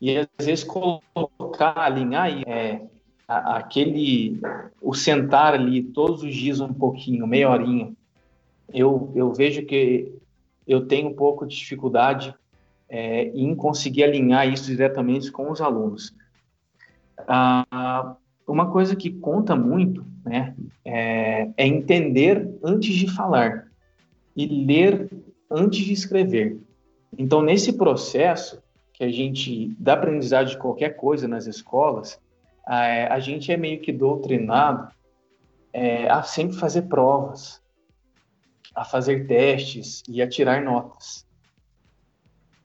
E 0.00 0.18
às 0.18 0.46
vezes 0.46 0.64
colocar, 0.64 1.78
alinhar 1.78 2.28
é, 2.46 2.86
aquele, 3.28 4.40
o 4.80 4.94
sentar 4.94 5.52
ali 5.52 5.82
todos 5.82 6.22
os 6.22 6.34
dias 6.34 6.60
um 6.60 6.72
pouquinho, 6.72 7.26
meia 7.26 7.50
horinha, 7.50 7.92
eu, 8.72 9.12
eu 9.14 9.32
vejo 9.32 9.66
que 9.66 10.14
eu 10.66 10.86
tenho 10.86 11.08
um 11.08 11.14
pouco 11.14 11.46
de 11.46 11.54
dificuldade 11.54 12.34
é, 12.88 13.24
em 13.28 13.54
conseguir 13.54 14.04
alinhar 14.04 14.48
isso 14.48 14.66
diretamente 14.66 15.30
com 15.30 15.50
os 15.50 15.60
alunos. 15.60 16.14
Ah, 17.26 18.16
uma 18.46 18.70
coisa 18.70 18.96
que 18.96 19.10
conta 19.10 19.54
muito 19.54 20.04
né, 20.24 20.54
é, 20.84 21.50
é 21.56 21.66
entender 21.66 22.48
antes 22.62 22.94
de 22.94 23.10
falar 23.10 23.68
e 24.34 24.46
ler 24.64 25.10
antes 25.50 25.84
de 25.84 25.92
escrever. 25.92 26.58
Então, 27.16 27.42
nesse 27.42 27.74
processo 27.74 28.62
que 28.92 29.04
a 29.04 29.10
gente 29.10 29.74
da 29.78 29.94
aprendizagem 29.94 30.54
de 30.54 30.60
qualquer 30.60 30.96
coisa 30.96 31.28
nas 31.28 31.46
escolas, 31.46 32.18
a, 32.68 33.14
a 33.14 33.18
gente 33.18 33.50
é 33.50 33.56
meio 33.56 33.80
que 33.80 33.90
doutrinado 33.90 34.92
é, 35.72 36.06
a 36.10 36.22
sempre 36.22 36.58
fazer 36.58 36.82
provas, 36.82 37.62
a 38.74 38.84
fazer 38.84 39.26
testes 39.26 40.02
e 40.06 40.20
a 40.20 40.28
tirar 40.28 40.62
notas. 40.62 41.26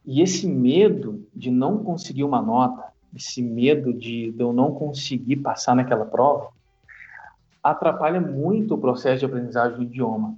E 0.06 0.22
esse 0.22 0.46
medo 0.46 1.26
de 1.34 1.50
não 1.50 1.82
conseguir 1.82 2.26
uma 2.26 2.42
nota, 2.42 2.92
esse 3.16 3.42
medo 3.42 3.94
de, 3.94 4.34
de 4.34 4.44
eu 4.44 4.52
não 4.52 4.74
conseguir 4.74 5.38
passar 5.38 5.74
naquela 5.74 6.06
prova, 6.06 6.50
atrapalha 7.64 8.20
muito 8.20 8.76
o 8.76 8.78
processo 8.78 9.20
de 9.20 9.26
aprendizagem 9.26 9.78
do 9.78 9.84
idioma. 9.84 10.36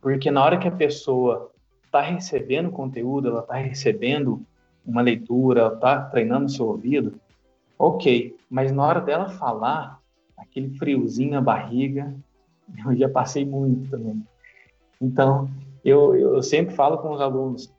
Porque 0.00 0.32
na 0.32 0.42
hora 0.42 0.58
que 0.58 0.66
a 0.66 0.72
pessoa 0.72 1.52
está 1.84 2.00
recebendo 2.00 2.72
conteúdo, 2.72 3.28
ela 3.28 3.40
está 3.40 3.54
recebendo 3.54 4.44
uma 4.84 5.00
leitura, 5.00 5.68
está 5.72 6.02
treinando 6.02 6.50
seu 6.50 6.66
ouvido, 6.66 7.20
ok. 7.80 8.36
Mas 8.50 8.70
na 8.70 8.86
hora 8.86 9.00
dela 9.00 9.30
falar, 9.30 10.00
aquele 10.36 10.76
friozinho 10.76 11.32
na 11.32 11.40
barriga, 11.40 12.14
eu 12.86 12.94
já 12.94 13.08
passei 13.08 13.44
muito 13.44 13.90
também. 13.90 14.22
Então, 15.00 15.48
eu, 15.82 16.14
eu 16.14 16.42
sempre 16.42 16.74
falo 16.74 16.98
com 16.98 17.12
os 17.12 17.20
alunos, 17.20 17.72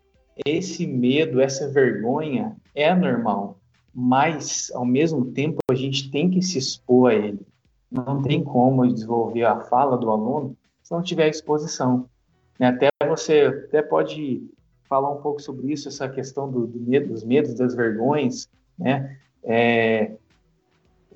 esse 0.43 0.87
medo, 0.87 1.39
essa 1.39 1.69
vergonha 1.69 2.55
é 2.73 2.93
normal, 2.95 3.59
mas 3.93 4.71
ao 4.73 4.85
mesmo 4.85 5.25
tempo 5.25 5.59
a 5.69 5.75
gente 5.75 6.09
tem 6.09 6.29
que 6.29 6.41
se 6.41 6.57
expor 6.57 7.11
a 7.11 7.13
ele. 7.13 7.45
Não 7.91 8.23
tem 8.23 8.43
como 8.43 8.87
desenvolver 8.87 9.43
a 9.43 9.59
fala 9.59 9.97
do 9.97 10.09
aluno 10.09 10.55
se 10.81 10.91
não 10.91 11.03
tiver 11.03 11.27
exposição. 11.27 12.09
Né? 12.57 12.67
Até 12.67 12.89
você 13.05 13.65
até 13.67 13.81
pode 13.81 14.41
falar 14.85 15.11
um 15.11 15.21
pouco 15.21 15.41
sobre 15.41 15.71
isso, 15.71 15.89
essa 15.89 16.07
questão 16.09 16.49
do, 16.49 16.65
do 16.65 16.79
medo, 16.79 17.09
dos 17.09 17.23
medos, 17.23 17.53
das 17.53 17.75
vergonhas, 17.75 18.49
né? 18.79 19.17
É, 19.43 20.15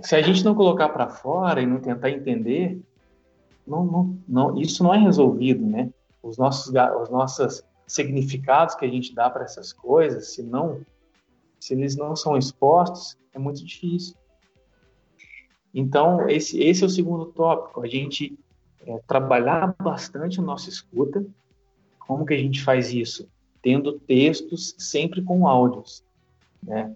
se 0.02 0.16
a 0.16 0.22
gente 0.22 0.44
não 0.44 0.56
colocar 0.56 0.90
para 0.90 1.10
fora 1.10 1.62
e 1.62 1.66
não 1.66 1.80
tentar 1.80 2.10
entender, 2.10 2.82
não, 3.66 3.86
não, 3.86 4.18
não, 4.28 4.62
isso 4.62 4.84
não 4.84 4.94
é 4.94 4.98
resolvido, 4.98 5.66
né? 5.66 5.90
Os 6.22 6.38
nossos, 6.38 6.74
os 7.02 7.10
nossos 7.10 7.64
significados 7.88 8.76
que 8.76 8.86
a 8.86 8.90
gente 8.90 9.14
dá 9.14 9.30
para 9.30 9.44
essas 9.44 9.72
coisas, 9.72 10.34
se 10.34 10.44
não, 10.44 10.82
se 11.60 11.74
eles 11.74 11.96
não 11.96 12.16
são 12.16 12.38
expostos, 12.38 13.18
é 13.34 13.40
muito 13.40 13.64
difícil. 13.64 14.16
Então, 15.74 16.30
esse, 16.30 16.62
esse 16.64 16.84
é 16.84 16.88
o 16.88 16.90
segundo 16.90 17.26
tópico, 17.28 17.82
a 17.82 17.88
gente 17.88 18.38
é, 18.86 18.98
trabalhar 19.08 19.76
bastante 19.82 20.40
a 20.40 20.44
nossa 20.44 20.70
escuta. 20.70 21.26
Como 22.00 22.26
que 22.26 22.34
a 22.34 22.38
gente 22.38 22.64
faz 22.64 22.94
isso? 22.94 23.28
Tendo 23.62 24.00
textos 24.00 24.76
sempre 24.78 25.22
com 25.22 25.48
áudios, 25.48 26.04
né? 26.62 26.96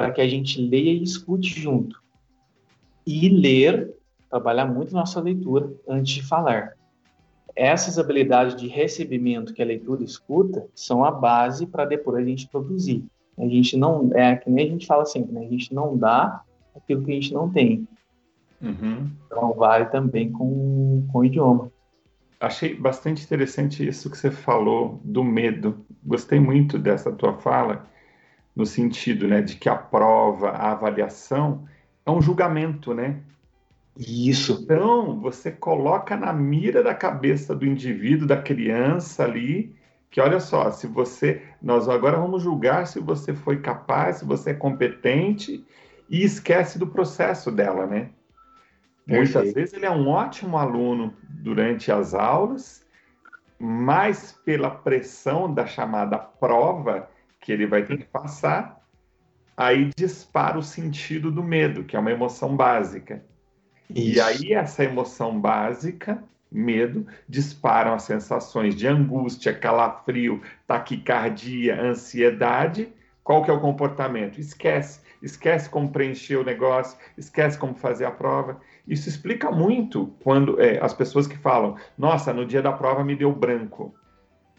Para 0.00 0.12
que 0.12 0.20
a 0.20 0.28
gente 0.28 0.60
leia 0.60 0.92
e 0.92 1.02
escute 1.02 1.60
junto. 1.60 2.02
E 3.06 3.28
ler, 3.28 3.94
trabalhar 4.28 4.66
muito 4.66 4.92
nossa 4.92 5.20
leitura 5.20 5.72
antes 5.88 6.14
de 6.14 6.22
falar. 6.22 6.74
Essas 7.54 7.98
habilidades 7.98 8.54
de 8.54 8.68
recebimento 8.68 9.54
que 9.54 9.62
a 9.62 9.66
leitura 9.66 10.04
escuta 10.04 10.66
são 10.74 11.04
a 11.04 11.10
base 11.10 11.66
para 11.66 11.84
depois 11.84 12.18
a 12.18 12.28
gente 12.28 12.48
produzir. 12.48 13.04
A 13.38 13.46
gente 13.46 13.76
não, 13.76 14.10
é 14.14 14.36
que 14.36 14.50
nem 14.50 14.66
a 14.66 14.70
gente 14.70 14.86
fala 14.86 15.04
sempre, 15.04 15.32
né? 15.32 15.46
A 15.46 15.48
gente 15.48 15.72
não 15.74 15.96
dá 15.96 16.42
aquilo 16.74 17.04
que 17.04 17.12
a 17.12 17.14
gente 17.14 17.32
não 17.32 17.50
tem. 17.50 17.86
Uhum. 18.60 19.10
Então 19.26 19.52
vale 19.54 19.86
também 19.86 20.30
com, 20.30 21.06
com 21.10 21.18
o 21.18 21.24
idioma. 21.24 21.70
Achei 22.38 22.74
bastante 22.74 23.24
interessante 23.24 23.86
isso 23.86 24.10
que 24.10 24.18
você 24.18 24.30
falou 24.30 25.00
do 25.02 25.24
medo. 25.24 25.84
Gostei 26.04 26.38
muito 26.38 26.78
dessa 26.78 27.10
tua 27.10 27.34
fala, 27.34 27.86
no 28.56 28.64
sentido 28.64 29.28
né, 29.28 29.42
de 29.42 29.56
que 29.56 29.68
a 29.68 29.76
prova, 29.76 30.48
a 30.48 30.72
avaliação 30.72 31.68
é 32.06 32.10
um 32.10 32.22
julgamento, 32.22 32.94
né? 32.94 33.20
Isso. 33.98 34.60
Então, 34.62 35.20
você 35.20 35.50
coloca 35.52 36.16
na 36.16 36.32
mira 36.32 36.82
da 36.82 36.94
cabeça 36.94 37.54
do 37.54 37.66
indivíduo, 37.66 38.26
da 38.26 38.40
criança 38.40 39.24
ali, 39.24 39.74
que 40.10 40.20
olha 40.20 40.40
só, 40.40 40.70
se 40.70 40.86
você. 40.86 41.42
Nós 41.60 41.88
agora 41.88 42.16
vamos 42.16 42.42
julgar 42.42 42.86
se 42.86 43.00
você 43.00 43.34
foi 43.34 43.60
capaz, 43.60 44.16
se 44.16 44.24
você 44.24 44.50
é 44.50 44.54
competente, 44.54 45.64
e 46.08 46.22
esquece 46.22 46.78
do 46.78 46.86
processo 46.86 47.50
dela, 47.50 47.86
né? 47.86 48.10
Muitas 49.06 49.52
vezes 49.52 49.74
ele 49.74 49.86
é 49.86 49.90
um 49.90 50.08
ótimo 50.08 50.58
aluno 50.58 51.14
durante 51.22 51.92
as 51.92 52.12
aulas, 52.12 52.84
mas 53.58 54.32
pela 54.44 54.70
pressão 54.70 55.52
da 55.52 55.64
chamada 55.64 56.18
prova 56.18 57.08
que 57.46 57.52
ele 57.52 57.64
vai 57.64 57.84
ter 57.84 57.96
que 57.96 58.04
passar, 58.04 58.84
aí 59.56 59.90
dispara 59.96 60.58
o 60.58 60.62
sentido 60.64 61.30
do 61.30 61.44
medo, 61.44 61.84
que 61.84 61.94
é 61.94 61.98
uma 62.00 62.10
emoção 62.10 62.56
básica. 62.56 63.24
Isso. 63.88 64.16
E 64.16 64.20
aí 64.20 64.52
essa 64.52 64.82
emoção 64.82 65.40
básica, 65.40 66.24
medo, 66.50 67.06
disparam 67.28 67.94
as 67.94 68.02
sensações 68.02 68.74
de 68.74 68.88
angústia, 68.88 69.54
calafrio, 69.54 70.42
taquicardia, 70.66 71.80
ansiedade. 71.80 72.92
Qual 73.22 73.44
que 73.44 73.50
é 73.50 73.54
o 73.54 73.60
comportamento? 73.60 74.40
Esquece, 74.40 75.02
esquece 75.22 75.70
como 75.70 75.92
preencher 75.92 76.38
o 76.38 76.44
negócio, 76.44 76.98
esquece 77.16 77.56
como 77.56 77.76
fazer 77.76 78.06
a 78.06 78.10
prova. 78.10 78.60
Isso 78.88 79.08
explica 79.08 79.52
muito 79.52 80.12
quando 80.24 80.60
é, 80.60 80.80
as 80.82 80.92
pessoas 80.92 81.28
que 81.28 81.38
falam, 81.38 81.76
nossa, 81.96 82.32
no 82.32 82.44
dia 82.44 82.60
da 82.60 82.72
prova 82.72 83.04
me 83.04 83.14
deu 83.14 83.32
branco. 83.32 83.94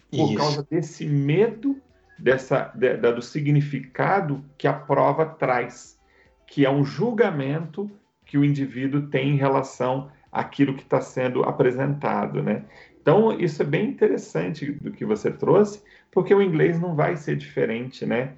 Por 0.10 0.29
Isso. 0.29 0.36
causa 0.36 0.67
desse 0.72 1.06
medo 1.06 1.82
dessa, 2.18 2.72
de, 2.74 2.98
do 2.98 3.22
significado 3.22 4.44
que 4.58 4.68
a 4.68 4.74
prova 4.74 5.26
traz, 5.26 6.00
que 6.46 6.66
é 6.66 6.70
um 6.70 6.84
julgamento 6.84 7.90
que 8.25 8.38
o 8.38 8.44
indivíduo 8.44 9.08
tem 9.08 9.30
em 9.30 9.38
relação 9.38 10.10
àquilo 10.32 10.75
que 10.75 10.84
está 10.84 11.00
sendo 11.01 11.44
apresentado, 11.44 12.44
né? 12.44 12.66
Então, 13.01 13.32
isso 13.40 13.62
é 13.62 13.66
bem 13.66 13.90
interessante 13.90 14.70
do 14.72 14.92
que 14.92 15.06
você 15.06 15.32
trouxe, 15.32 15.82
porque 16.12 16.34
o 16.34 16.42
inglês 16.42 16.80
não 16.80 16.94
vai 16.94 17.16
ser 17.16 17.38
diferente, 17.38 18.06
né? 18.06 18.34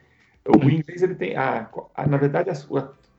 O 0.47 0.69
inglês, 0.69 1.01
ele 1.01 1.15
tem... 1.15 1.35
A, 1.35 1.67
a 1.95 2.07
na 2.07 2.17
verdade, 2.17 2.51
a, 2.51 2.53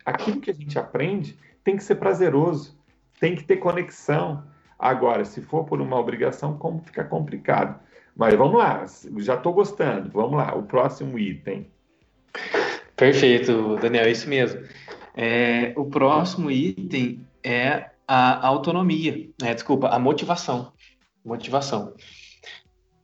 aquilo 0.04 0.40
que 0.40 0.50
a 0.50 0.54
gente 0.54 0.78
aprende 0.78 1.36
tem 1.64 1.76
que 1.76 1.82
ser 1.82 1.96
prazeroso, 1.96 2.78
tem 3.18 3.34
que 3.34 3.42
ter 3.44 3.56
conexão. 3.56 4.44
Agora, 4.78 5.24
se 5.24 5.40
for 5.40 5.64
por 5.64 5.80
uma 5.80 5.98
obrigação, 5.98 6.56
como 6.56 6.80
fica 6.82 7.04
complicado. 7.04 7.78
Mas 8.16 8.34
vamos 8.34 8.58
lá, 8.58 8.84
já 9.18 9.34
estou 9.34 9.52
gostando. 9.52 10.10
Vamos 10.10 10.36
lá, 10.36 10.54
o 10.54 10.62
próximo 10.62 11.18
item. 11.18 11.70
Perfeito, 12.96 13.76
Daniel, 13.76 14.04
é 14.04 14.10
isso 14.10 14.28
mesmo. 14.28 14.60
É, 15.16 15.72
o 15.76 15.86
próximo 15.86 16.50
item 16.50 17.26
é 17.42 17.90
a 18.06 18.46
autonomia, 18.46 19.30
é, 19.42 19.54
desculpa, 19.54 19.88
a 19.88 19.98
motivação. 19.98 20.72
Motivação. 21.24 21.94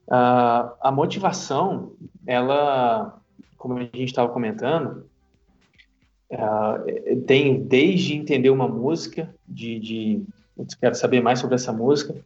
Uh, 0.09 0.71
a 0.81 0.93
motivação, 0.93 1.93
ela, 2.27 3.21
como 3.57 3.79
a 3.79 3.83
gente 3.83 4.05
estava 4.05 4.33
comentando, 4.33 5.07
Uh, 6.29 7.21
tem 7.25 7.63
desde 7.63 8.17
entender 8.17 8.51
uma 8.51 8.67
música, 8.67 9.33
de, 9.47 9.79
de 9.79 10.23
quero 10.81 10.97
saber 10.97 11.21
mais 11.23 11.39
sobre 11.39 11.55
essa 11.55 11.73
música, 11.73 12.17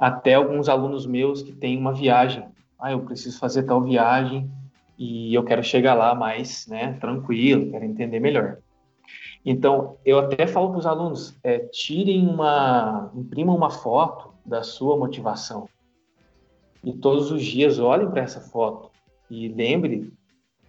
até 0.00 0.34
alguns 0.34 0.68
alunos 0.68 1.04
meus 1.04 1.42
que 1.42 1.52
têm 1.52 1.76
uma 1.76 1.92
viagem. 1.92 2.44
Ah, 2.78 2.92
eu 2.92 3.00
preciso 3.00 3.38
fazer 3.38 3.64
tal 3.64 3.82
viagem 3.82 4.50
e 4.98 5.34
eu 5.34 5.44
quero 5.44 5.62
chegar 5.62 5.92
lá 5.92 6.14
mais 6.14 6.66
né, 6.66 6.94
tranquilo, 6.98 7.70
quero 7.70 7.84
entender 7.84 8.18
melhor. 8.18 8.56
Então, 9.44 9.96
eu 10.04 10.18
até 10.18 10.46
falo 10.46 10.70
para 10.70 10.78
os 10.78 10.86
alunos, 10.86 11.38
é, 11.44 11.58
tirem 11.58 12.26
uma, 12.26 13.10
imprimam 13.14 13.54
uma 13.54 13.70
foto 13.70 14.32
da 14.44 14.62
sua 14.62 14.96
motivação. 14.96 15.68
E 16.82 16.92
todos 16.92 17.30
os 17.30 17.42
dias 17.44 17.78
olhem 17.78 18.10
para 18.10 18.22
essa 18.22 18.40
foto 18.40 18.90
e 19.30 19.48
lembre 19.48 20.12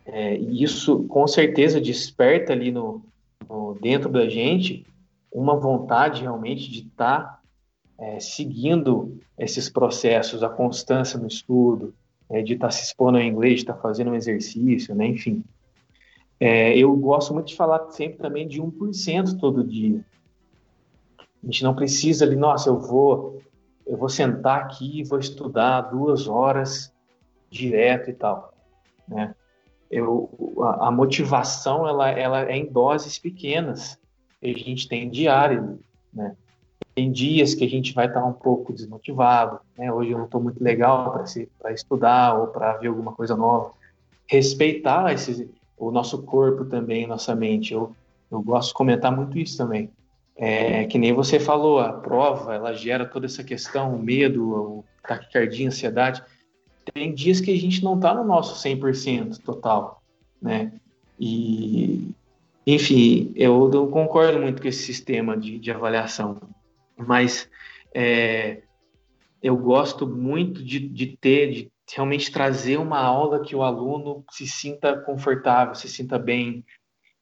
é, 0.05 0.35
isso 0.35 1.03
com 1.03 1.25
certeza 1.25 1.79
desperta 1.79 2.51
ali 2.51 2.71
no, 2.71 3.01
no, 3.49 3.77
dentro 3.81 4.09
da 4.09 4.27
gente 4.27 4.85
uma 5.31 5.55
vontade 5.55 6.21
realmente 6.21 6.69
de 6.69 6.79
estar 6.79 7.21
tá, 7.21 7.40
é, 8.01 8.19
seguindo 8.19 9.19
esses 9.37 9.69
processos, 9.69 10.41
a 10.41 10.49
constância 10.49 11.19
no 11.19 11.27
estudo, 11.27 11.93
é, 12.27 12.41
de 12.41 12.53
estar 12.53 12.67
tá 12.67 12.71
se 12.71 12.83
expondo 12.83 13.19
ao 13.19 13.23
inglês, 13.23 13.55
de 13.55 13.61
estar 13.61 13.75
tá 13.75 13.81
fazendo 13.81 14.09
um 14.09 14.15
exercício, 14.15 14.95
né? 14.95 15.05
enfim. 15.05 15.43
É, 16.39 16.75
eu 16.75 16.95
gosto 16.95 17.33
muito 17.33 17.47
de 17.47 17.55
falar 17.55 17.91
sempre 17.91 18.17
também 18.17 18.47
de 18.47 18.59
1% 18.59 19.39
todo 19.39 19.63
dia. 19.63 20.03
A 21.19 21.45
gente 21.45 21.63
não 21.63 21.75
precisa 21.75 22.25
ali, 22.25 22.35
nossa, 22.35 22.69
eu 22.69 22.79
vou, 22.79 23.39
eu 23.85 23.95
vou 23.95 24.09
sentar 24.09 24.61
aqui 24.61 24.99
e 24.99 25.03
vou 25.03 25.19
estudar 25.19 25.81
duas 25.81 26.27
horas 26.27 26.91
direto 27.51 28.09
e 28.09 28.13
tal, 28.13 28.53
né? 29.07 29.35
eu, 29.91 30.55
a, 30.61 30.87
a, 30.87 30.91
motivação 30.91 31.87
ela, 31.87 32.09
ela 32.09 32.49
é 32.49 32.55
em 32.55 32.65
doses 32.65 33.19
pequenas 33.19 33.99
que 34.39 34.47
a 34.47 34.53
gente 34.53 34.87
tem 34.87 35.09
diário, 35.09 35.79
né? 36.13 36.35
Tem 37.01 37.11
dias 37.11 37.55
que 37.55 37.65
a 37.65 37.67
gente 37.67 37.95
vai 37.95 38.05
estar 38.05 38.23
um 38.23 38.31
pouco 38.31 38.71
desmotivado, 38.71 39.59
né? 39.75 39.91
Hoje 39.91 40.11
eu 40.11 40.19
não 40.19 40.25
estou 40.25 40.39
muito 40.39 40.63
legal 40.63 41.11
para 41.59 41.73
estudar 41.73 42.39
ou 42.39 42.47
para 42.47 42.77
ver 42.77 42.89
alguma 42.89 43.11
coisa 43.11 43.35
nova. 43.35 43.71
Respeitar 44.27 45.11
esse, 45.11 45.49
o 45.75 45.89
nosso 45.89 46.21
corpo 46.21 46.63
também, 46.63 47.07
nossa 47.07 47.33
mente. 47.33 47.73
Eu, 47.73 47.95
eu 48.29 48.39
gosto 48.39 48.67
de 48.67 48.75
comentar 48.75 49.11
muito 49.11 49.39
isso 49.39 49.57
também. 49.57 49.89
É, 50.35 50.85
que 50.85 50.99
nem 50.99 51.11
você 51.11 51.39
falou, 51.39 51.79
a 51.79 51.91
prova, 51.91 52.53
ela 52.53 52.71
gera 52.71 53.03
toda 53.03 53.25
essa 53.25 53.43
questão, 53.43 53.95
o 53.95 53.99
medo, 53.99 54.47
o 54.47 54.85
taquicardia, 55.01 55.67
ansiedade 55.67 56.23
tem 56.93 57.15
dias 57.15 57.41
que 57.41 57.49
a 57.49 57.57
gente 57.57 57.83
não 57.83 57.95
está 57.95 58.13
no 58.13 58.23
nosso 58.23 58.55
100% 58.63 59.39
total, 59.39 60.03
né? 60.39 60.71
E, 61.19 62.11
enfim, 62.65 63.31
eu 63.35 63.69
não 63.69 63.89
concordo 63.89 64.39
muito 64.39 64.61
com 64.61 64.67
esse 64.67 64.83
sistema 64.83 65.35
de, 65.35 65.57
de 65.57 65.71
avaliação, 65.71 66.39
mas 67.07 67.49
é, 67.93 68.63
eu 69.41 69.57
gosto 69.57 70.07
muito 70.07 70.63
de, 70.63 70.79
de 70.79 71.17
ter, 71.17 71.51
de 71.51 71.71
realmente 71.93 72.31
trazer 72.31 72.77
uma 72.77 72.99
aula 72.99 73.41
que 73.41 73.55
o 73.55 73.63
aluno 73.63 74.23
se 74.31 74.47
sinta 74.47 74.97
confortável, 74.97 75.75
se 75.75 75.87
sinta 75.87 76.17
bem. 76.17 76.65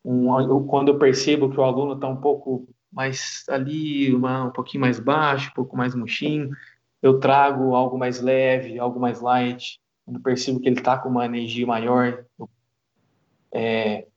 Um, 0.04 0.40
eu, 0.40 0.64
quando 0.66 0.90
eu 0.90 1.00
percebo 1.00 1.50
que 1.50 1.60
o 1.60 1.64
aluno 1.64 1.94
está 1.94 2.08
um 2.08 2.20
pouco 2.20 2.68
mais 2.92 3.44
ali, 3.50 4.14
uma, 4.14 4.46
um 4.46 4.52
pouquinho 4.52 4.82
mais 4.82 5.00
baixo, 5.00 5.50
um 5.50 5.54
pouco 5.54 5.78
mais 5.78 5.96
murchinho, 5.96 6.50
eu 7.02 7.20
trago 7.20 7.76
algo 7.76 7.98
mais 7.98 8.20
leve, 8.20 8.80
algo 8.80 9.00
mais 9.00 9.22
light. 9.22 9.80
Quando 10.06 10.22
percebo 10.22 10.60
que 10.60 10.68
ele 10.68 10.80
está 10.80 10.98
com 10.98 11.10
uma 11.10 11.26
energia 11.26 11.66
maior, 11.66 12.26
eu 12.38 12.50
é, 13.52 14.08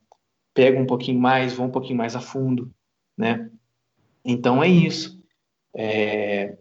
pego 0.54 0.80
um 0.80 0.86
pouquinho 0.86 1.20
mais, 1.20 1.54
vou 1.54 1.66
um 1.66 1.70
pouquinho 1.70 1.98
mais 1.98 2.16
a 2.16 2.20
fundo, 2.20 2.70
né? 3.16 3.50
Então 4.24 4.62
é 4.62 4.68
isso. 4.68 5.21
É, 5.74 6.56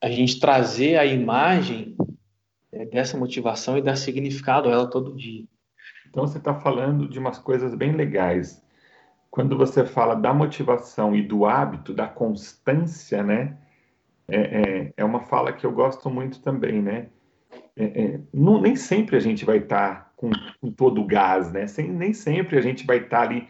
a 0.00 0.08
gente 0.10 0.40
trazer 0.40 0.96
a 0.96 1.04
imagem 1.04 1.96
é, 2.72 2.84
dessa 2.86 3.16
motivação 3.16 3.76
e 3.76 3.82
dar 3.82 3.96
significado 3.96 4.68
a 4.68 4.72
ela 4.72 4.90
todo 4.90 5.16
dia. 5.16 5.44
Então 6.08 6.26
você 6.26 6.38
está 6.38 6.54
falando 6.54 7.08
de 7.08 7.18
umas 7.18 7.38
coisas 7.38 7.74
bem 7.74 7.92
legais. 7.92 8.62
Quando 9.30 9.56
você 9.56 9.84
fala 9.84 10.14
da 10.14 10.32
motivação 10.32 11.14
e 11.14 11.22
do 11.22 11.44
hábito, 11.44 11.92
da 11.92 12.08
constância, 12.08 13.22
né? 13.22 13.56
É, 14.26 14.36
é, 14.36 14.92
é 14.96 15.04
uma 15.04 15.20
fala 15.20 15.52
que 15.52 15.64
eu 15.64 15.72
gosto 15.72 16.10
muito 16.10 16.40
também, 16.40 16.82
né? 16.82 17.08
É, 17.76 17.84
é 17.84 18.20
não, 18.32 18.60
nem 18.60 18.76
sempre 18.76 19.16
a 19.16 19.20
gente 19.20 19.44
vai 19.44 19.58
estar 19.58 19.94
tá 19.94 20.12
com, 20.16 20.30
com, 20.60 20.70
todo 20.70 21.00
o 21.00 21.06
gás, 21.06 21.52
né? 21.52 21.66
Sem, 21.66 21.88
nem 21.88 22.12
sempre 22.12 22.56
a 22.56 22.60
gente 22.60 22.86
vai 22.86 22.98
estar 22.98 23.18
tá 23.18 23.22
ali 23.22 23.46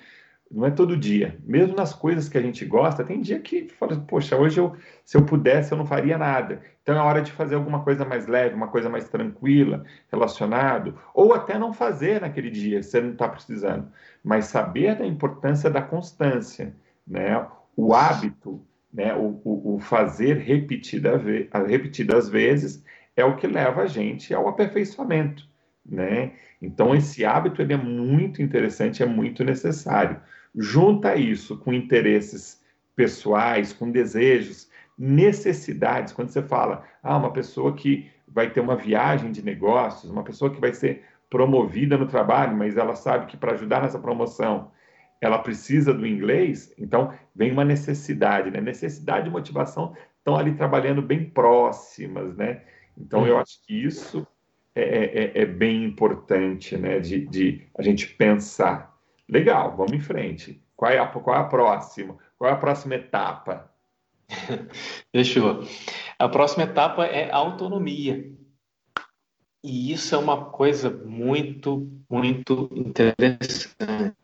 não 0.50 0.66
é 0.66 0.70
todo 0.70 0.96
dia. 0.96 1.38
Mesmo 1.44 1.76
nas 1.76 1.94
coisas 1.94 2.28
que 2.28 2.38
a 2.38 2.40
gente 2.40 2.64
gosta, 2.64 3.04
tem 3.04 3.20
dia 3.20 3.38
que 3.38 3.68
fala, 3.68 3.96
poxa, 4.00 4.36
hoje 4.36 4.58
eu, 4.58 4.74
se 5.04 5.16
eu 5.16 5.24
pudesse, 5.24 5.72
eu 5.72 5.78
não 5.78 5.86
faria 5.86 6.16
nada. 6.16 6.62
Então 6.82 6.96
é 6.96 7.00
hora 7.00 7.20
de 7.20 7.32
fazer 7.32 7.54
alguma 7.54 7.82
coisa 7.82 8.04
mais 8.04 8.26
leve, 8.26 8.54
uma 8.54 8.68
coisa 8.68 8.88
mais 8.88 9.08
tranquila, 9.08 9.84
relacionado, 10.10 10.98
ou 11.12 11.34
até 11.34 11.58
não 11.58 11.72
fazer 11.72 12.20
naquele 12.20 12.50
dia, 12.50 12.82
se 12.82 12.90
você 12.90 13.00
não 13.00 13.12
está 13.12 13.28
precisando. 13.28 13.88
Mas 14.24 14.46
saber 14.46 14.96
da 14.96 15.06
importância 15.06 15.68
da 15.68 15.82
constância, 15.82 16.74
né? 17.06 17.46
O 17.76 17.94
hábito, 17.94 18.64
né? 18.92 19.14
O, 19.14 19.40
o, 19.44 19.74
o 19.74 19.78
fazer 19.78 20.38
repetida, 20.38 21.20
repetidas 21.66 22.28
vezes 22.28 22.82
é 23.14 23.24
o 23.24 23.36
que 23.36 23.46
leva 23.46 23.82
a 23.82 23.86
gente 23.86 24.32
ao 24.32 24.48
aperfeiçoamento, 24.48 25.46
né? 25.84 26.32
Então 26.60 26.94
esse 26.94 27.24
hábito 27.24 27.60
ele 27.60 27.74
é 27.74 27.76
muito 27.76 28.40
interessante, 28.40 29.02
é 29.02 29.06
muito 29.06 29.44
necessário 29.44 30.20
junta 30.56 31.16
isso 31.16 31.56
com 31.58 31.72
interesses 31.72 32.62
pessoais, 32.94 33.72
com 33.72 33.90
desejos, 33.90 34.68
necessidades. 34.98 36.12
Quando 36.12 36.30
você 36.30 36.42
fala, 36.42 36.84
ah, 37.02 37.16
uma 37.16 37.32
pessoa 37.32 37.74
que 37.74 38.10
vai 38.26 38.50
ter 38.50 38.60
uma 38.60 38.76
viagem 38.76 39.30
de 39.30 39.44
negócios, 39.44 40.10
uma 40.10 40.24
pessoa 40.24 40.50
que 40.50 40.60
vai 40.60 40.72
ser 40.72 41.04
promovida 41.30 41.96
no 41.96 42.06
trabalho, 42.06 42.56
mas 42.56 42.76
ela 42.76 42.94
sabe 42.94 43.26
que 43.26 43.36
para 43.36 43.52
ajudar 43.52 43.82
nessa 43.82 43.98
promoção 43.98 44.70
ela 45.20 45.38
precisa 45.38 45.92
do 45.92 46.06
inglês, 46.06 46.72
então 46.78 47.12
vem 47.34 47.50
uma 47.50 47.64
necessidade, 47.64 48.50
né? 48.50 48.60
Necessidade 48.60 49.28
e 49.28 49.32
motivação 49.32 49.94
estão 50.16 50.36
ali 50.36 50.54
trabalhando 50.54 51.02
bem 51.02 51.28
próximas, 51.28 52.36
né? 52.36 52.62
Então 52.96 53.26
eu 53.26 53.36
acho 53.38 53.60
que 53.66 53.74
isso 53.74 54.26
é, 54.74 54.82
é, 54.82 55.24
é, 55.24 55.42
é 55.42 55.46
bem 55.46 55.84
importante, 55.84 56.76
né? 56.76 57.00
De, 57.00 57.26
de 57.26 57.66
a 57.76 57.82
gente 57.82 58.08
pensar. 58.14 58.96
Legal, 59.28 59.76
vamos 59.76 59.92
em 59.92 60.00
frente. 60.00 60.62
Qual 60.74 60.90
é 60.90 60.98
a, 60.98 61.06
qual 61.06 61.36
é 61.36 61.40
a 61.40 61.44
próxima? 61.44 62.16
Qual 62.38 62.50
é 62.50 62.54
a 62.54 62.56
próxima 62.56 62.94
etapa? 62.94 63.70
Fechou. 65.12 65.64
A 66.18 66.28
próxima 66.28 66.64
etapa 66.64 67.04
é 67.04 67.30
autonomia. 67.30 68.32
E 69.62 69.92
isso 69.92 70.14
é 70.14 70.18
uma 70.18 70.46
coisa 70.46 70.88
muito, 70.88 71.90
muito 72.08 72.70
interessante. 72.72 74.14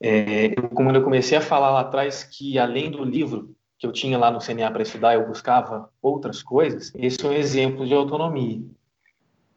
É, 0.00 0.54
como 0.74 0.90
eu 0.90 1.02
comecei 1.02 1.36
a 1.36 1.40
falar 1.40 1.70
lá 1.70 1.80
atrás 1.80 2.22
que 2.22 2.58
além 2.58 2.90
do 2.90 3.04
livro 3.04 3.54
que 3.78 3.86
eu 3.86 3.92
tinha 3.92 4.16
lá 4.16 4.30
no 4.30 4.40
CNA 4.40 4.70
para 4.70 4.82
estudar, 4.82 5.14
eu 5.14 5.26
buscava 5.26 5.90
outras 6.00 6.42
coisas, 6.42 6.92
esse 6.94 7.24
é 7.24 7.28
um 7.28 7.32
exemplo 7.32 7.86
de 7.86 7.92
autonomia. 7.92 8.62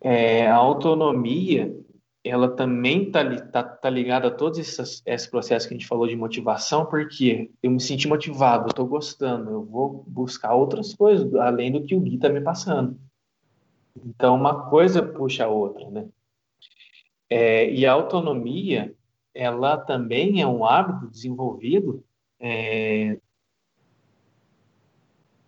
É, 0.01 0.47
a 0.47 0.55
autonomia 0.55 1.73
ela 2.23 2.49
também 2.55 3.03
está 3.03 3.23
tá, 3.47 3.63
tá 3.63 3.89
ligada 3.89 4.27
a 4.27 4.31
todos 4.31 4.59
esses, 4.59 5.01
esses 5.05 5.27
processos 5.27 5.67
que 5.67 5.73
a 5.73 5.77
gente 5.77 5.87
falou 5.87 6.07
de 6.07 6.15
motivação, 6.15 6.85
porque 6.85 7.51
eu 7.63 7.71
me 7.71 7.79
senti 7.79 8.07
motivado, 8.07 8.65
eu 8.65 8.69
estou 8.69 8.85
gostando, 8.85 9.49
eu 9.49 9.63
vou 9.63 10.03
buscar 10.07 10.53
outras 10.53 10.93
coisas, 10.93 11.33
além 11.35 11.71
do 11.71 11.83
que 11.83 11.95
o 11.95 12.01
Gui 12.01 12.15
está 12.15 12.29
me 12.29 12.41
passando. 12.41 12.99
Então, 14.05 14.35
uma 14.35 14.69
coisa 14.69 15.01
puxa 15.01 15.45
a 15.45 15.47
outra, 15.47 15.89
né? 15.89 16.07
É, 17.29 17.71
e 17.71 17.85
a 17.85 17.93
autonomia, 17.93 18.93
ela 19.33 19.77
também 19.77 20.41
é 20.41 20.47
um 20.47 20.65
hábito 20.65 21.07
desenvolvido, 21.09 22.03
é, 22.39 23.17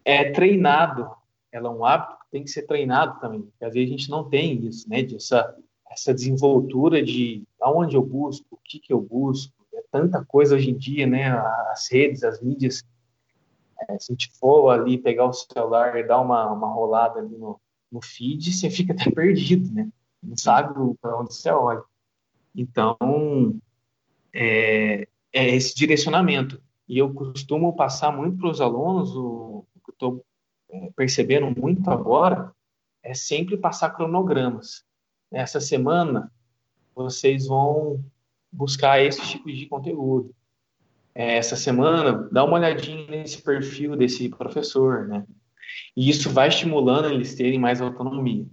é 0.06 0.32
treinado. 0.32 1.10
Ela 1.52 1.68
é 1.70 1.72
um 1.72 1.84
hábito 1.84 2.20
que 2.20 2.32
tem 2.32 2.44
que 2.44 2.50
ser 2.50 2.64
treinado 2.64 3.20
também. 3.20 3.42
Porque 3.42 3.66
às 3.66 3.74
vezes 3.74 3.90
a 3.90 3.98
gente 3.98 4.10
não 4.10 4.30
tem 4.30 4.66
isso, 4.66 4.88
né? 4.90 5.02
De 5.02 5.20
essa 5.92 6.14
desenvoltura 6.14 7.04
de 7.04 7.44
aonde 7.60 7.96
eu 7.96 8.02
busco, 8.02 8.46
o 8.50 8.58
que, 8.64 8.80
que 8.80 8.94
eu 8.94 9.02
busco. 9.02 9.54
É 9.74 9.84
tanta 9.92 10.24
coisa 10.24 10.56
hoje 10.56 10.72
em 10.72 10.78
dia, 10.78 11.06
né? 11.06 11.30
As 11.72 11.92
redes, 11.92 12.24
as 12.24 12.42
mídias. 12.42 12.84
É, 13.90 14.00
se 14.00 14.12
a 14.12 14.14
gente 14.14 14.32
for 14.40 14.70
ali 14.70 14.98
pegar 14.98 15.26
o 15.26 15.34
celular 15.34 15.98
e 15.98 16.04
dar 16.04 16.22
uma, 16.22 16.50
uma 16.52 16.68
rolada 16.68 17.20
ali 17.20 17.38
no, 17.38 17.60
no 17.92 18.02
feed, 18.02 18.54
você 18.54 18.70
fica 18.70 18.94
até 18.94 19.10
perdido, 19.12 19.72
né? 19.74 19.90
Não 20.24 20.38
sabe 20.38 20.74
para 21.02 21.20
onde 21.20 21.34
você 21.34 21.50
olha. 21.50 21.84
Então, 22.56 22.98
é, 24.34 25.08
é, 25.34 25.56
esse 25.56 25.76
direcionamento. 25.76 26.62
E 26.88 26.98
eu 26.98 27.14
costumo 27.14 27.76
passar 27.76 28.16
muito 28.16 28.38
para 28.38 28.50
os 28.50 28.62
alunos, 28.62 29.16
o, 29.16 29.66
o 29.76 29.80
que 29.84 29.92
eu 29.92 29.94
estou 29.94 30.26
é, 30.70 30.92
percebendo 30.96 31.54
muito 31.60 31.90
agora, 31.90 32.54
é 33.04 33.14
sempre 33.14 33.58
passar 33.58 33.90
cronogramas 33.92 34.86
essa 35.32 35.60
semana 35.60 36.32
vocês 36.94 37.48
vão 37.48 38.04
buscar 38.52 39.02
esse 39.02 39.22
tipo 39.22 39.52
de 39.52 39.66
conteúdo. 39.66 40.34
É, 41.16 41.38
essa 41.38 41.56
semana, 41.56 42.30
dá 42.32 42.44
uma 42.44 42.58
olhadinha 42.58 43.08
nesse 43.08 43.42
perfil 43.42 43.96
desse 43.96 44.30
professor, 44.30 45.08
né? 45.08 45.26
E 45.96 46.10
isso 46.10 46.30
vai 46.30 46.48
estimulando 46.48 47.10
eles 47.10 47.36
terem 47.36 47.60
mais 47.60 47.82
autonomia. 47.82 48.46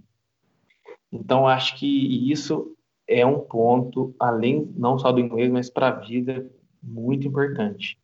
Então, 1.11 1.47
acho 1.47 1.77
que 1.77 2.31
isso 2.31 2.75
é 3.07 3.25
um 3.25 3.39
ponto, 3.39 4.13
além 4.19 4.71
não 4.75 4.97
só 4.97 5.11
do 5.11 5.19
inglês, 5.19 5.51
mas 5.51 5.69
para 5.69 5.87
a 5.87 5.99
vida, 5.99 6.49
muito 6.81 7.27
importante. 7.27 7.97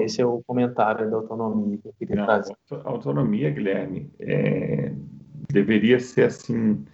Esse 0.00 0.20
é 0.20 0.26
o 0.26 0.42
comentário 0.46 1.08
da 1.08 1.16
autonomia 1.16 1.78
que 1.78 1.88
eu 1.88 1.94
queria 1.98 2.16
não, 2.16 2.26
trazer. 2.26 2.56
A 2.70 2.88
autonomia, 2.88 3.50
Guilherme, 3.50 4.10
é, 4.18 4.92
deveria 5.48 6.00
ser 6.00 6.24
assim 6.24 6.84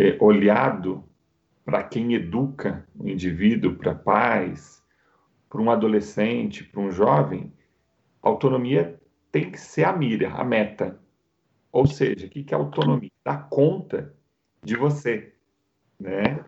é, 0.00 0.16
olhado 0.18 1.04
para 1.62 1.82
quem 1.82 2.14
educa 2.14 2.86
o 2.98 3.06
indivíduo, 3.06 3.74
para 3.74 3.94
pais, 3.94 4.82
para 5.48 5.60
um 5.60 5.70
adolescente, 5.70 6.64
para 6.64 6.80
um 6.80 6.90
jovem, 6.90 7.52
autonomia 8.22 8.98
tem 9.30 9.50
que 9.50 9.60
ser 9.60 9.84
a 9.84 9.92
mira, 9.92 10.30
a 10.30 10.42
meta. 10.42 10.98
Ou 11.70 11.86
seja, 11.86 12.26
o 12.26 12.30
que 12.30 12.46
é 12.50 12.56
autonomia? 12.56 13.10
Dar 13.22 13.48
conta 13.50 14.14
de 14.62 14.74
você, 14.74 15.34
né? 15.98 16.44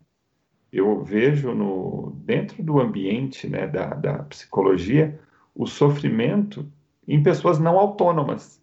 Eu 0.72 1.04
vejo 1.04 1.54
no 1.54 2.12
dentro 2.24 2.62
do 2.62 2.80
ambiente, 2.80 3.46
né, 3.46 3.66
da, 3.66 3.88
da 3.88 4.22
psicologia, 4.22 5.20
o 5.54 5.66
sofrimento 5.66 6.66
em 7.06 7.22
pessoas 7.22 7.58
não 7.58 7.78
autônomas 7.78 8.61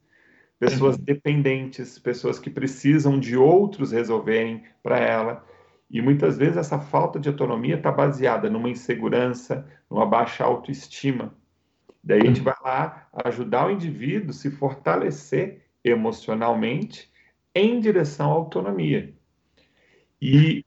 pessoas 0.60 0.98
uhum. 0.98 1.04
dependentes, 1.04 1.98
pessoas 1.98 2.38
que 2.38 2.50
precisam 2.50 3.18
de 3.18 3.38
outros 3.38 3.92
resolverem 3.92 4.64
para 4.84 5.00
ela. 5.00 5.46
E 5.90 6.02
muitas 6.02 6.38
vezes 6.38 6.58
essa 6.58 6.80
falta 6.80 7.20
de 7.20 7.30
autonomia 7.30 7.76
está 7.76 7.92
baseada 7.92 8.50
numa 8.50 8.70
insegurança, 8.70 9.66
numa 9.90 10.06
baixa 10.06 10.44
autoestima. 10.44 11.34
Daí 12.04 12.22
a 12.22 12.26
gente 12.26 12.42
vai 12.42 12.56
lá 12.64 13.08
ajudar 13.26 13.68
o 13.68 13.72
indivíduo 13.72 14.30
a 14.30 14.34
se 14.34 14.52
fortalecer 14.52 15.66
emocionalmente 15.84 17.10
em 17.56 17.80
direção 17.80 18.32
à 18.32 18.34
autonomia. 18.34 19.14
E 20.22 20.66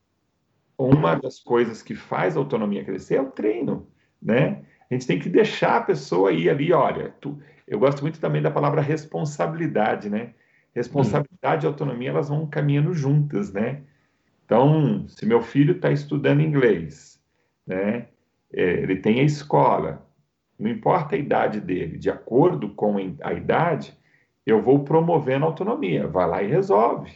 uma 0.77 1.15
das 1.15 1.39
coisas 1.39 1.83
que 1.83 1.95
faz 1.95 2.37
a 2.37 2.41
autonomia 2.41 2.85
crescer 2.85 3.17
é 3.17 3.21
o 3.21 3.31
treino, 3.31 3.87
né? 4.21 4.65
A 4.93 4.95
gente 4.95 5.07
tem 5.07 5.19
que 5.19 5.31
deixar 5.31 5.79
a 5.79 5.81
pessoa 5.81 6.33
ir 6.33 6.51
ali, 6.51 6.71
olha, 6.71 7.15
tu, 7.19 7.41
eu 7.67 7.79
gosto 7.79 8.03
muito 8.03 8.21
também 8.21 8.43
da 8.43 8.51
palavra 8.51 8.83
responsabilidade, 8.83 10.11
né? 10.11 10.35
Responsabilidade 10.75 11.67
hum. 11.67 11.71
e 11.71 11.73
autonomia, 11.73 12.11
elas 12.11 12.29
vão 12.29 12.47
caminhando 12.47 12.93
juntas, 12.93 13.51
né? 13.55 13.81
Então, 14.45 15.09
se 15.09 15.25
meu 15.25 15.41
filho 15.41 15.77
está 15.77 15.91
estudando 15.91 16.43
inglês, 16.43 17.19
né? 17.67 18.09
É, 18.53 18.63
ele 18.83 18.97
tem 18.97 19.21
a 19.21 19.25
escola, 19.25 20.07
não 20.59 20.71
importa 20.71 21.17
a 21.17 21.19
idade 21.19 21.59
dele, 21.59 21.97
de 21.97 22.11
acordo 22.11 22.69
com 22.75 22.97
a 23.23 23.33
idade, 23.33 23.97
eu 24.45 24.61
vou 24.61 24.85
promovendo 24.85 25.47
a 25.47 25.49
autonomia. 25.49 26.07
Vai 26.07 26.29
lá 26.29 26.43
e 26.43 26.49
resolve. 26.49 27.13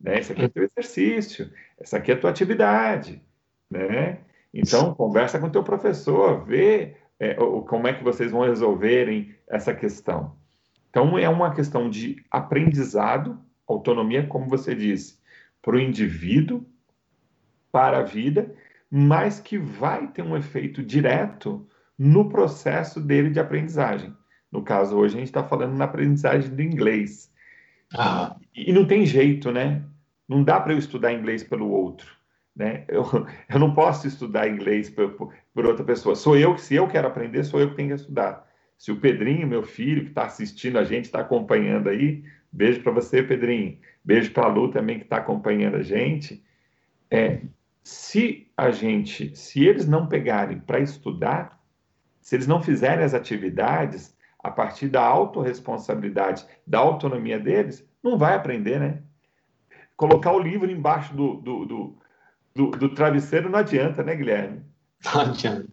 Né? 0.00 0.18
Esse 0.18 0.32
aqui 0.32 0.42
é 0.42 0.48
teu 0.48 0.64
exercício, 0.64 1.48
essa 1.78 1.98
aqui 1.98 2.10
é 2.10 2.14
a 2.14 2.18
tua 2.18 2.30
atividade. 2.30 3.22
Né? 3.70 4.18
Então, 4.52 4.92
conversa 4.94 5.38
com 5.38 5.48
teu 5.48 5.62
professor, 5.62 6.44
vê 6.44 6.96
é, 7.20 7.34
como 7.34 7.86
é 7.86 7.92
que 7.92 8.02
vocês 8.02 8.32
vão 8.32 8.40
resolverem 8.40 9.34
essa 9.46 9.74
questão. 9.74 10.34
Então, 10.88 11.18
é 11.18 11.28
uma 11.28 11.54
questão 11.54 11.88
de 11.88 12.24
aprendizado, 12.30 13.38
autonomia, 13.68 14.26
como 14.26 14.48
você 14.48 14.74
disse, 14.74 15.20
para 15.62 15.76
o 15.76 15.80
indivíduo, 15.80 16.66
para 17.70 17.98
a 17.98 18.02
vida, 18.02 18.52
mas 18.90 19.38
que 19.38 19.58
vai 19.58 20.08
ter 20.08 20.22
um 20.22 20.36
efeito 20.36 20.82
direto 20.82 21.68
no 21.96 22.28
processo 22.28 23.00
dele 23.00 23.30
de 23.30 23.38
aprendizagem. 23.38 24.16
No 24.50 24.62
caso, 24.62 24.96
hoje 24.96 25.14
a 25.14 25.18
gente 25.18 25.28
está 25.28 25.44
falando 25.44 25.76
na 25.76 25.84
aprendizagem 25.84 26.50
do 26.50 26.62
inglês. 26.62 27.30
Ah. 27.94 28.34
E 28.54 28.72
não 28.72 28.84
tem 28.84 29.04
jeito, 29.04 29.52
né? 29.52 29.84
Não 30.26 30.42
dá 30.42 30.58
para 30.58 30.72
eu 30.72 30.78
estudar 30.78 31.12
inglês 31.12 31.44
pelo 31.44 31.70
outro. 31.70 32.19
Né? 32.60 32.84
Eu, 32.88 33.04
eu 33.48 33.58
não 33.58 33.72
posso 33.72 34.06
estudar 34.06 34.46
inglês 34.46 34.90
por, 34.90 35.32
por, 35.54 35.64
outra 35.64 35.82
pessoa. 35.82 36.14
Sou 36.14 36.36
eu, 36.36 36.58
se 36.58 36.74
eu 36.74 36.86
quero 36.86 37.08
aprender, 37.08 37.42
sou 37.42 37.58
eu 37.58 37.70
que 37.70 37.76
tenho 37.76 37.88
que 37.88 37.94
estudar. 37.94 38.46
Se 38.76 38.92
o 38.92 39.00
Pedrinho, 39.00 39.48
meu 39.48 39.62
filho, 39.62 40.02
que 40.02 40.10
está 40.10 40.26
assistindo 40.26 40.78
a 40.78 40.84
gente, 40.84 41.06
está 41.06 41.20
acompanhando 41.20 41.88
aí, 41.88 42.22
beijo 42.52 42.82
para 42.82 42.92
você, 42.92 43.22
Pedrinho. 43.22 43.78
Beijo 44.04 44.30
para 44.32 44.44
a 44.44 44.48
Lu 44.48 44.70
também, 44.70 44.98
que 44.98 45.04
está 45.04 45.16
acompanhando 45.16 45.76
a 45.76 45.82
gente. 45.82 46.44
É, 47.10 47.40
se 47.82 48.46
a 48.54 48.70
gente, 48.70 49.34
se 49.34 49.64
eles 49.64 49.86
não 49.88 50.06
pegarem 50.06 50.58
para 50.58 50.80
estudar, 50.80 51.58
se 52.20 52.36
eles 52.36 52.46
não 52.46 52.62
fizerem 52.62 53.04
as 53.04 53.14
atividades 53.14 54.14
a 54.38 54.50
partir 54.50 54.88
da 54.88 55.02
autorresponsabilidade, 55.02 56.46
da 56.66 56.78
autonomia 56.78 57.38
deles, 57.38 57.88
não 58.02 58.18
vai 58.18 58.34
aprender, 58.34 58.78
né? 58.78 59.02
Colocar 59.96 60.32
o 60.32 60.38
livro 60.38 60.70
embaixo 60.70 61.14
do, 61.14 61.34
do, 61.36 61.64
do, 61.66 61.98
do, 62.54 62.70
do 62.70 62.94
travesseiro 62.94 63.48
não 63.48 63.58
adianta, 63.58 64.02
né, 64.02 64.14
Guilherme? 64.14 64.62
Não 65.14 65.20
adianta. 65.22 65.66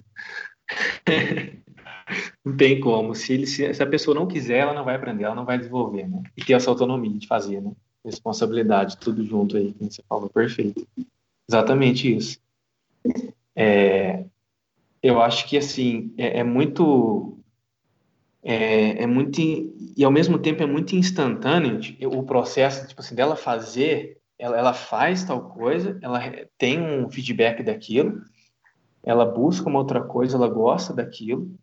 Não 2.44 2.56
tem 2.56 2.80
como. 2.80 3.14
Se, 3.14 3.34
ele, 3.34 3.46
se, 3.46 3.66
a 3.66 3.86
pessoa 3.86 4.16
não 4.16 4.28
quiser, 4.28 4.60
ela 4.60 4.74
não 4.74 4.86
vai 4.86 4.96
aprender, 4.96 5.26
ela 5.26 5.36
não 5.36 5.46
vai 5.46 5.58
desenvolver, 5.58 6.08
né? 6.08 6.24
E 6.36 6.44
ter 6.44 6.54
essa 6.54 6.70
autonomia 6.70 7.18
de 7.18 7.28
fazer, 7.28 7.62
né? 7.62 7.72
Responsabilidade, 8.06 8.98
tudo 8.98 9.26
junto 9.26 9.58
aí, 9.58 9.74
como 9.74 9.92
você 9.92 10.02
falou, 10.08 10.30
perfeito. 10.30 10.88
Exatamente 11.50 12.16
isso. 12.16 12.40
É, 13.56 14.24
eu 15.04 15.22
acho 15.22 15.48
que, 15.48 15.58
assim, 15.58 16.14
é, 16.18 16.40
é 16.40 16.44
muito... 16.44 17.38
É, 18.42 19.04
é, 19.04 19.08
muito... 19.08 19.42
E, 19.42 20.04
ao 20.06 20.12
mesmo 20.12 20.40
tempo, 20.40 20.64
é 20.64 20.66
muito 20.66 20.96
instantâneo 20.96 21.82
o 22.06 22.24
processo, 22.24 22.88
tipo 22.88 23.02
assim, 23.02 23.16
dela 23.16 23.36
fazer... 23.36 24.17
Ela, 24.40 24.58
ela 24.58 24.74
faz 24.74 25.24
tal 25.24 25.50
coisa, 25.50 25.98
ela 26.02 26.20
tem 26.58 26.80
um 26.80 27.10
feedback 27.10 27.64
daquilo, 27.64 28.22
ela 29.04 29.26
busca 29.26 29.68
uma 29.68 29.80
outra 29.80 30.02
coisa, 30.02 30.38
ela 30.38 30.48
gosta 30.48 30.94
daquilo, 30.94 31.58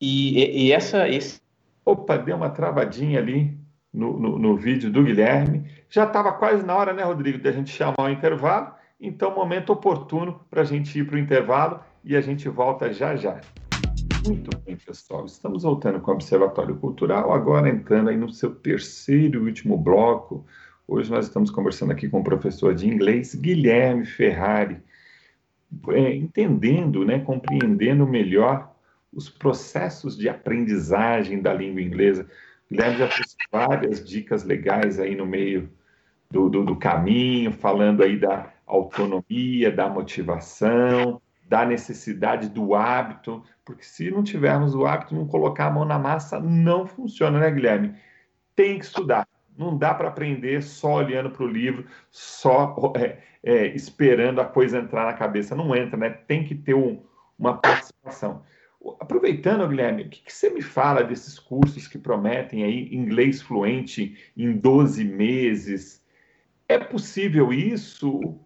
e, 0.00 0.66
e 0.66 0.72
essa. 0.72 1.08
Esse... 1.08 1.40
Opa, 1.84 2.16
deu 2.18 2.36
uma 2.36 2.50
travadinha 2.50 3.18
ali 3.18 3.56
no, 3.92 4.18
no, 4.18 4.38
no 4.38 4.56
vídeo 4.56 4.90
do 4.90 5.02
Guilherme. 5.02 5.70
Já 5.88 6.04
estava 6.04 6.32
quase 6.32 6.64
na 6.64 6.74
hora, 6.74 6.92
né, 6.92 7.02
Rodrigo, 7.02 7.38
de 7.38 7.48
a 7.48 7.52
gente 7.52 7.70
chamar 7.70 8.00
o 8.00 8.10
intervalo. 8.10 8.74
Então, 9.00 9.34
momento 9.34 9.72
oportuno 9.72 10.40
para 10.50 10.62
a 10.62 10.64
gente 10.64 10.98
ir 10.98 11.06
para 11.06 11.16
o 11.16 11.18
intervalo 11.18 11.80
e 12.04 12.16
a 12.16 12.20
gente 12.20 12.48
volta 12.48 12.92
já 12.92 13.16
já. 13.16 13.40
Muito 14.26 14.56
bem, 14.58 14.76
pessoal. 14.76 15.26
Estamos 15.26 15.62
voltando 15.62 16.00
com 16.00 16.10
o 16.10 16.14
Observatório 16.14 16.76
Cultural, 16.76 17.32
agora 17.32 17.68
entrando 17.68 18.08
aí 18.08 18.16
no 18.16 18.30
seu 18.30 18.54
terceiro 18.54 19.42
e 19.42 19.46
último 19.46 19.76
bloco. 19.76 20.46
Hoje 20.86 21.10
nós 21.10 21.26
estamos 21.26 21.50
conversando 21.50 21.92
aqui 21.92 22.10
com 22.10 22.20
o 22.20 22.24
professor 22.24 22.74
de 22.74 22.86
inglês, 22.86 23.34
Guilherme 23.34 24.04
Ferrari, 24.04 24.82
é, 25.88 26.14
entendendo, 26.14 27.06
né, 27.06 27.18
compreendendo 27.20 28.06
melhor 28.06 28.70
os 29.10 29.30
processos 29.30 30.14
de 30.16 30.28
aprendizagem 30.28 31.40
da 31.40 31.54
língua 31.54 31.80
inglesa. 31.80 32.28
Guilherme 32.70 32.98
já 32.98 33.08
trouxe 33.08 33.34
várias 33.50 34.06
dicas 34.06 34.44
legais 34.44 35.00
aí 35.00 35.16
no 35.16 35.24
meio 35.24 35.70
do, 36.30 36.50
do, 36.50 36.64
do, 36.64 36.76
caminho, 36.76 37.50
falando 37.50 38.02
aí 38.02 38.18
da 38.18 38.52
autonomia, 38.66 39.72
da 39.72 39.88
motivação, 39.88 41.20
da 41.48 41.64
necessidade 41.64 42.50
do 42.50 42.74
hábito, 42.74 43.42
porque 43.64 43.84
se 43.84 44.10
não 44.10 44.22
tivermos 44.22 44.74
o 44.74 44.84
hábito, 44.84 45.14
não 45.14 45.26
colocar 45.26 45.66
a 45.66 45.70
mão 45.70 45.86
na 45.86 45.98
massa, 45.98 46.38
não 46.38 46.86
funciona, 46.86 47.38
né, 47.40 47.50
Guilherme? 47.50 47.94
Tem 48.54 48.78
que 48.78 48.84
estudar. 48.84 49.26
Não 49.56 49.76
dá 49.76 49.94
para 49.94 50.08
aprender 50.08 50.62
só 50.62 50.94
olhando 50.94 51.30
para 51.30 51.44
o 51.44 51.48
livro, 51.48 51.86
só 52.10 52.74
é, 52.96 53.18
é, 53.42 53.66
esperando 53.68 54.40
a 54.40 54.44
coisa 54.44 54.78
entrar 54.78 55.06
na 55.06 55.12
cabeça. 55.12 55.54
Não 55.54 55.74
entra, 55.74 55.96
né? 55.96 56.10
Tem 56.10 56.44
que 56.44 56.54
ter 56.54 56.74
um, 56.74 57.02
uma 57.38 57.56
participação. 57.58 58.42
Aproveitando, 59.00 59.66
Guilherme, 59.66 60.02
o 60.02 60.08
que, 60.10 60.22
que, 60.22 60.32
você 60.32 60.50
me 60.50 60.60
fala 60.60 61.02
desses 61.02 61.38
cursos 61.38 61.88
que 61.88 61.98
prometem 61.98 62.64
aí 62.64 62.94
inglês 62.94 63.40
fluente 63.40 64.18
em 64.36 64.52
12 64.52 65.04
meses? 65.04 66.04
É 66.68 66.78
possível 66.78 67.52
isso? 67.52 68.38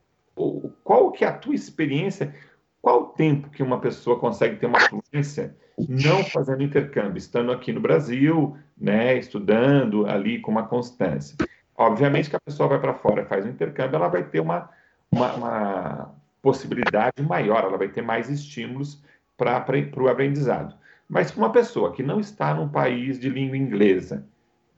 Qual 0.85 1.11
que 1.11 1.25
é 1.25 1.29
a 1.29 1.33
tua 1.33 1.55
experiência? 1.55 2.35
Qual 2.81 3.03
o 3.03 3.07
tempo 3.07 3.51
que 3.51 3.62
uma 3.62 3.81
pessoa 3.81 4.21
consegue 4.21 4.57
ter 4.57 4.66
uma 4.66 4.79
fluência 4.79 5.57
não 5.88 6.24
fazendo 6.24 6.62
intercâmbio, 6.62 7.18
estando 7.18 7.52
aqui 7.52 7.72
no 7.72 7.80
Brasil, 7.80 8.56
né, 8.76 9.16
estudando 9.16 10.06
ali 10.06 10.40
com 10.40 10.50
uma 10.50 10.66
constância? 10.66 11.36
Obviamente 11.76 12.28
que 12.28 12.36
a 12.36 12.40
pessoa 12.40 12.68
vai 12.68 12.80
para 12.80 12.94
fora, 12.94 13.26
faz 13.26 13.46
um 13.46 13.50
intercâmbio, 13.50 13.96
ela 13.96 14.08
vai 14.08 14.24
ter 14.24 14.40
uma, 14.40 14.68
uma, 15.10 15.34
uma 15.34 16.14
possibilidade 16.42 17.22
maior, 17.22 17.62
ela 17.64 17.78
vai 17.78 17.88
ter 17.88 18.02
mais 18.02 18.28
estímulos 18.28 19.02
para 19.36 19.64
o 19.96 20.08
aprendizado. 20.08 20.74
Mas 21.08 21.34
uma 21.36 21.52
pessoa 21.52 21.92
que 21.92 22.02
não 22.02 22.18
está 22.18 22.52
num 22.52 22.68
país 22.68 23.18
de 23.18 23.30
língua 23.30 23.56
inglesa, 23.56 24.26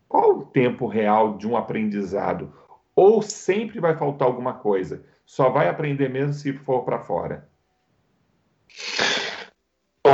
qual 0.07 0.39
o 0.39 0.45
tempo 0.45 0.87
real 0.87 1.39
de 1.39 1.49
um 1.49 1.57
aprendizado? 1.57 2.53
Ou 2.95 3.23
sempre 3.23 3.81
vai 3.81 3.97
faltar 3.97 4.29
alguma 4.29 4.55
coisa? 4.55 5.05
Só 5.25 5.49
vai 5.49 5.69
aprender 5.69 6.09
mesmo 6.09 6.33
se 6.33 6.53
for 6.53 6.85
para 6.85 6.99
fora? 6.99 7.49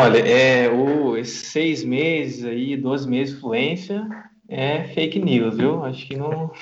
Olha, 0.06 0.20
é, 0.20 0.70
o, 0.70 1.16
esses 1.16 1.48
seis 1.48 1.82
meses 1.82 2.44
aí, 2.44 2.76
12 2.76 3.08
meses 3.08 3.34
de 3.34 3.40
fluência, 3.40 4.06
é 4.48 4.84
fake 4.84 5.18
news, 5.18 5.56
viu? 5.56 5.82
Acho 5.82 6.06
que 6.06 6.16
não, 6.16 6.52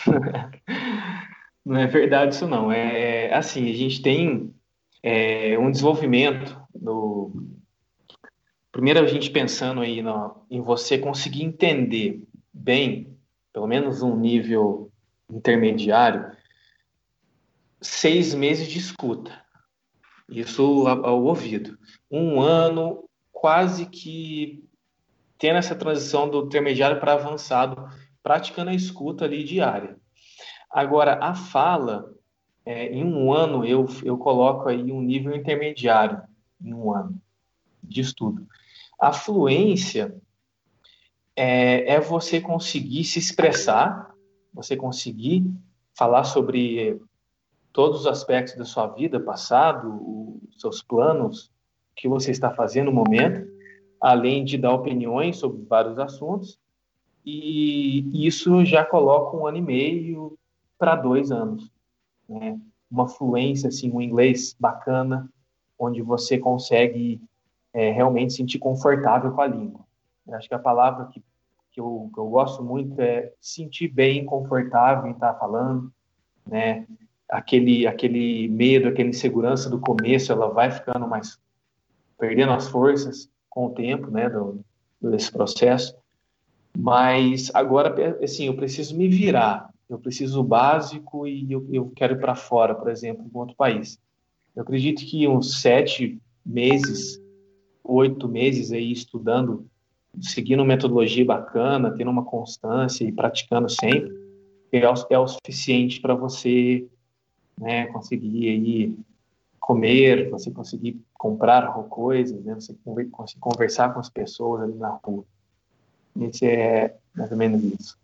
não 1.62 1.76
é 1.76 1.86
verdade 1.86 2.34
isso 2.34 2.48
não. 2.48 2.72
É, 2.72 3.26
é 3.26 3.34
assim, 3.34 3.70
a 3.70 3.74
gente 3.74 4.00
tem 4.00 4.54
é, 5.02 5.58
um 5.58 5.70
desenvolvimento 5.70 6.58
do, 6.74 7.30
primeiro 8.72 9.00
a 9.00 9.06
gente 9.06 9.28
pensando 9.28 9.82
aí 9.82 10.00
no, 10.00 10.46
em 10.50 10.62
você 10.62 10.96
conseguir 10.96 11.44
entender 11.44 12.22
bem, 12.50 13.14
pelo 13.52 13.66
menos 13.66 14.02
um 14.02 14.16
nível 14.16 14.90
intermediário, 15.30 16.32
seis 17.78 18.32
meses 18.32 18.66
de 18.66 18.78
escuta. 18.78 19.38
Isso 20.30 20.86
ao, 20.86 21.04
ao 21.04 21.24
ouvido. 21.24 21.78
Um 22.10 22.40
ano 22.40 23.04
quase 23.44 23.84
que 23.84 24.64
tendo 25.36 25.58
essa 25.58 25.76
transição 25.76 26.30
do 26.30 26.46
intermediário 26.46 26.98
para 26.98 27.12
avançado, 27.12 27.90
praticando 28.22 28.70
a 28.70 28.74
escuta 28.74 29.26
ali 29.26 29.44
diária. 29.44 29.98
Agora, 30.70 31.22
a 31.22 31.34
fala, 31.34 32.10
é, 32.64 32.86
em 32.86 33.04
um 33.04 33.34
ano, 33.34 33.62
eu, 33.62 33.86
eu 34.02 34.16
coloco 34.16 34.66
aí 34.66 34.90
um 34.90 35.02
nível 35.02 35.36
intermediário, 35.36 36.22
em 36.58 36.72
um 36.72 36.90
ano 36.90 37.20
de 37.82 38.00
estudo. 38.00 38.48
A 38.98 39.12
fluência 39.12 40.16
é, 41.36 41.96
é 41.96 42.00
você 42.00 42.40
conseguir 42.40 43.04
se 43.04 43.18
expressar, 43.18 44.14
você 44.54 44.74
conseguir 44.74 45.44
falar 45.92 46.24
sobre 46.24 46.98
todos 47.74 48.00
os 48.00 48.06
aspectos 48.06 48.56
da 48.56 48.64
sua 48.64 48.86
vida, 48.86 49.20
passado, 49.20 50.40
os 50.48 50.58
seus 50.58 50.82
planos, 50.82 51.52
que 51.94 52.08
você 52.08 52.30
está 52.30 52.50
fazendo 52.50 52.86
no 52.86 52.92
momento, 52.92 53.46
além 54.00 54.44
de 54.44 54.58
dar 54.58 54.72
opiniões 54.72 55.36
sobre 55.36 55.62
vários 55.64 55.98
assuntos. 55.98 56.58
E 57.24 58.26
isso 58.26 58.64
já 58.64 58.84
coloca 58.84 59.36
um 59.36 59.46
ano 59.46 59.58
e 59.58 59.62
meio 59.62 60.38
para 60.78 60.96
dois 60.96 61.30
anos. 61.30 61.70
Né? 62.28 62.60
Uma 62.90 63.08
fluência, 63.08 63.68
assim, 63.68 63.90
um 63.90 64.00
inglês 64.00 64.54
bacana, 64.58 65.28
onde 65.78 66.02
você 66.02 66.38
consegue 66.38 67.20
é, 67.72 67.90
realmente 67.90 68.34
sentir 68.34 68.58
confortável 68.58 69.32
com 69.32 69.40
a 69.40 69.46
língua. 69.46 69.80
Eu 70.26 70.34
acho 70.34 70.48
que 70.48 70.54
a 70.54 70.58
palavra 70.58 71.06
que, 71.06 71.22
que, 71.72 71.80
eu, 71.80 72.10
que 72.12 72.18
eu 72.18 72.26
gosto 72.28 72.62
muito 72.62 73.00
é 73.00 73.32
sentir 73.40 73.88
bem, 73.88 74.24
confortável 74.24 75.08
em 75.08 75.12
estar 75.12 75.34
falando, 75.34 75.92
né? 76.46 76.86
Aquele, 77.28 77.86
aquele 77.86 78.48
medo, 78.48 78.86
aquela 78.86 79.08
insegurança 79.08 79.68
do 79.68 79.80
começo, 79.80 80.30
ela 80.30 80.48
vai 80.48 80.70
ficando 80.70 81.08
mais 81.08 81.38
perdendo 82.18 82.52
as 82.52 82.68
forças 82.68 83.28
com 83.48 83.66
o 83.66 83.70
tempo, 83.70 84.10
né, 84.10 84.28
do, 84.28 84.60
desse 85.00 85.30
processo. 85.30 85.94
Mas 86.76 87.50
agora, 87.54 87.94
assim, 88.22 88.46
eu 88.46 88.56
preciso 88.56 88.96
me 88.96 89.08
virar. 89.08 89.70
Eu 89.88 89.98
preciso 89.98 90.40
o 90.40 90.44
básico 90.44 91.26
e 91.26 91.52
eu, 91.52 91.66
eu 91.70 91.92
quero 91.94 92.14
ir 92.14 92.20
para 92.20 92.34
fora, 92.34 92.74
por 92.74 92.90
exemplo, 92.90 93.24
em 93.24 93.38
outro 93.38 93.54
país. 93.54 93.98
Eu 94.56 94.62
acredito 94.62 95.04
que 95.04 95.28
uns 95.28 95.60
sete 95.60 96.18
meses 96.44 97.22
oito 97.84 98.26
meses 98.26 98.72
aí 98.72 98.90
estudando, 98.90 99.66
seguindo 100.20 100.64
metodologia 100.64 101.24
bacana, 101.24 101.92
tendo 101.92 102.10
uma 102.10 102.24
constância 102.24 103.04
e 103.04 103.12
praticando 103.12 103.68
sempre, 103.68 104.10
é 104.72 104.88
o, 104.88 104.94
é 105.10 105.18
o 105.18 105.28
suficiente 105.28 106.00
para 106.00 106.14
você 106.14 106.88
né, 107.60 107.86
conseguir 107.88 108.48
aí 108.48 108.94
comer, 109.60 110.30
você 110.30 110.50
conseguir 110.50 111.00
comprar 111.24 111.72
coisas, 111.84 112.44
né, 112.44 112.54
você 112.54 112.76
conseguir 113.10 113.40
conversar 113.40 113.94
com 113.94 113.98
as 113.98 114.10
pessoas 114.10 114.64
ali 114.64 114.74
na 114.74 114.90
rua. 115.02 115.24
Isso 116.16 116.44
é 116.44 116.94
mais 117.16 117.32
ou 117.32 117.38
menos 117.38 117.64
isso. 117.64 117.98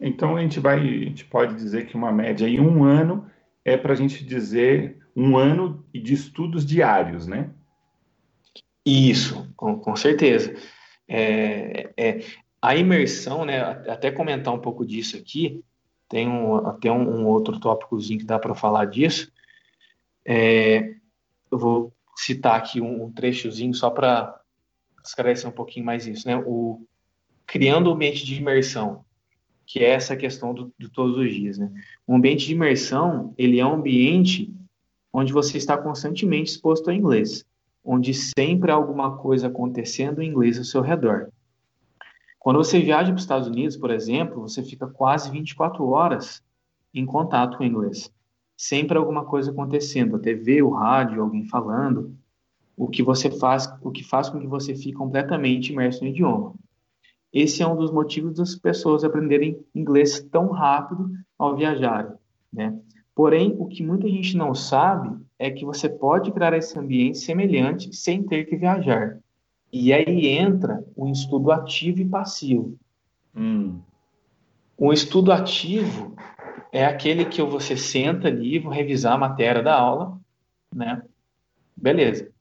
Então 0.00 0.36
a 0.36 0.40
gente 0.42 0.60
vai, 0.60 0.78
a 0.78 1.04
gente 1.06 1.24
pode 1.24 1.56
dizer 1.56 1.88
que 1.88 1.96
uma 1.96 2.12
média 2.12 2.48
em 2.48 2.60
um 2.60 2.84
ano 2.84 3.26
é 3.64 3.76
para 3.76 3.94
a 3.94 3.96
gente 3.96 4.24
dizer 4.24 4.96
um 5.16 5.36
ano 5.36 5.84
de 5.92 6.14
estudos 6.14 6.64
diários, 6.64 7.26
né? 7.26 7.50
Isso, 8.86 9.52
com, 9.56 9.76
com 9.80 9.96
certeza. 9.96 10.54
É, 11.08 11.90
é, 11.96 12.20
a 12.60 12.76
imersão, 12.76 13.44
né? 13.44 13.60
Até 13.60 14.12
comentar 14.12 14.54
um 14.54 14.60
pouco 14.60 14.86
disso 14.86 15.16
aqui, 15.16 15.64
tem 16.08 16.28
um, 16.28 16.64
até 16.64 16.92
um, 16.92 17.22
um 17.22 17.26
outro 17.26 17.58
tópicozinho 17.58 18.20
que 18.20 18.24
dá 18.24 18.38
para 18.38 18.54
falar 18.54 18.84
disso. 18.84 19.32
É, 20.24 20.94
eu 21.50 21.58
vou 21.58 21.92
citar 22.16 22.56
aqui 22.56 22.80
um, 22.80 23.04
um 23.04 23.12
trechozinho 23.12 23.74
só 23.74 23.90
para 23.90 24.38
esclarecer 25.04 25.48
um 25.48 25.52
pouquinho 25.52 25.86
mais 25.86 26.06
isso, 26.06 26.26
né? 26.26 26.36
O 26.46 26.86
criando 27.46 27.90
o 27.90 27.92
ambiente 27.92 28.24
de 28.24 28.36
imersão, 28.36 29.04
que 29.66 29.80
é 29.80 29.90
essa 29.90 30.16
questão 30.16 30.54
do, 30.54 30.72
todos 30.92 31.16
os 31.16 31.30
dias, 31.32 31.58
né? 31.58 31.70
O 32.06 32.14
ambiente 32.14 32.46
de 32.46 32.52
imersão, 32.52 33.34
ele 33.36 33.58
é 33.58 33.66
um 33.66 33.74
ambiente 33.74 34.52
onde 35.12 35.32
você 35.32 35.58
está 35.58 35.76
constantemente 35.76 36.50
exposto 36.50 36.88
ao 36.88 36.96
inglês, 36.96 37.44
onde 37.84 38.14
sempre 38.14 38.70
há 38.70 38.74
alguma 38.74 39.18
coisa 39.18 39.48
acontecendo 39.48 40.22
em 40.22 40.28
inglês 40.28 40.56
ao 40.56 40.64
seu 40.64 40.80
redor. 40.80 41.28
Quando 42.38 42.56
você 42.56 42.80
viaja 42.80 43.10
para 43.10 43.16
os 43.16 43.22
Estados 43.22 43.48
Unidos, 43.48 43.76
por 43.76 43.90
exemplo, 43.90 44.40
você 44.40 44.62
fica 44.62 44.86
quase 44.86 45.30
24 45.30 45.86
horas 45.88 46.42
em 46.94 47.04
contato 47.04 47.56
com 47.56 47.64
o 47.64 47.66
inglês. 47.66 48.10
Sempre 48.62 48.96
alguma 48.96 49.24
coisa 49.24 49.50
acontecendo, 49.50 50.14
a 50.14 50.18
TV, 50.20 50.62
o 50.62 50.70
rádio, 50.70 51.20
alguém 51.20 51.44
falando, 51.44 52.14
o 52.76 52.86
que 52.86 53.02
você 53.02 53.28
faz, 53.28 53.68
o 53.82 53.90
que 53.90 54.04
faz 54.04 54.30
com 54.30 54.38
que 54.38 54.46
você 54.46 54.72
fique 54.72 54.92
completamente 54.92 55.72
imerso 55.72 56.04
no 56.04 56.10
idioma. 56.10 56.54
Esse 57.32 57.60
é 57.60 57.66
um 57.66 57.74
dos 57.74 57.90
motivos 57.90 58.36
das 58.36 58.54
pessoas 58.54 59.02
aprenderem 59.02 59.58
inglês 59.74 60.20
tão 60.30 60.52
rápido 60.52 61.10
ao 61.36 61.56
viajarem, 61.56 62.12
né? 62.52 62.78
Porém, 63.16 63.56
o 63.58 63.66
que 63.66 63.82
muita 63.82 64.08
gente 64.08 64.36
não 64.36 64.54
sabe 64.54 65.10
é 65.40 65.50
que 65.50 65.64
você 65.64 65.88
pode 65.88 66.30
criar 66.30 66.56
esse 66.56 66.78
ambiente 66.78 67.18
semelhante 67.18 67.92
sem 67.92 68.22
ter 68.22 68.44
que 68.44 68.54
viajar. 68.54 69.18
E 69.72 69.92
aí 69.92 70.28
entra 70.28 70.84
o 70.94 71.08
estudo 71.08 71.50
ativo 71.50 72.00
e 72.00 72.04
passivo. 72.04 72.78
Hum. 73.34 73.80
O 74.78 74.92
estudo 74.92 75.32
ativo 75.32 76.14
é 76.72 76.86
aquele 76.86 77.26
que 77.26 77.42
você 77.42 77.76
senta 77.76 78.28
ali, 78.28 78.58
vou 78.58 78.72
revisar 78.72 79.12
a 79.12 79.18
matéria 79.18 79.62
da 79.62 79.78
aula, 79.78 80.18
né? 80.74 81.02
Beleza. 81.76 82.32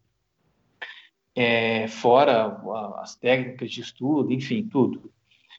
É, 1.35 1.87
fora 1.89 2.61
as 2.99 3.15
técnicas 3.15 3.69
de 3.69 3.81
estudo, 3.81 4.31
enfim, 4.31 4.65
tudo. 4.67 5.11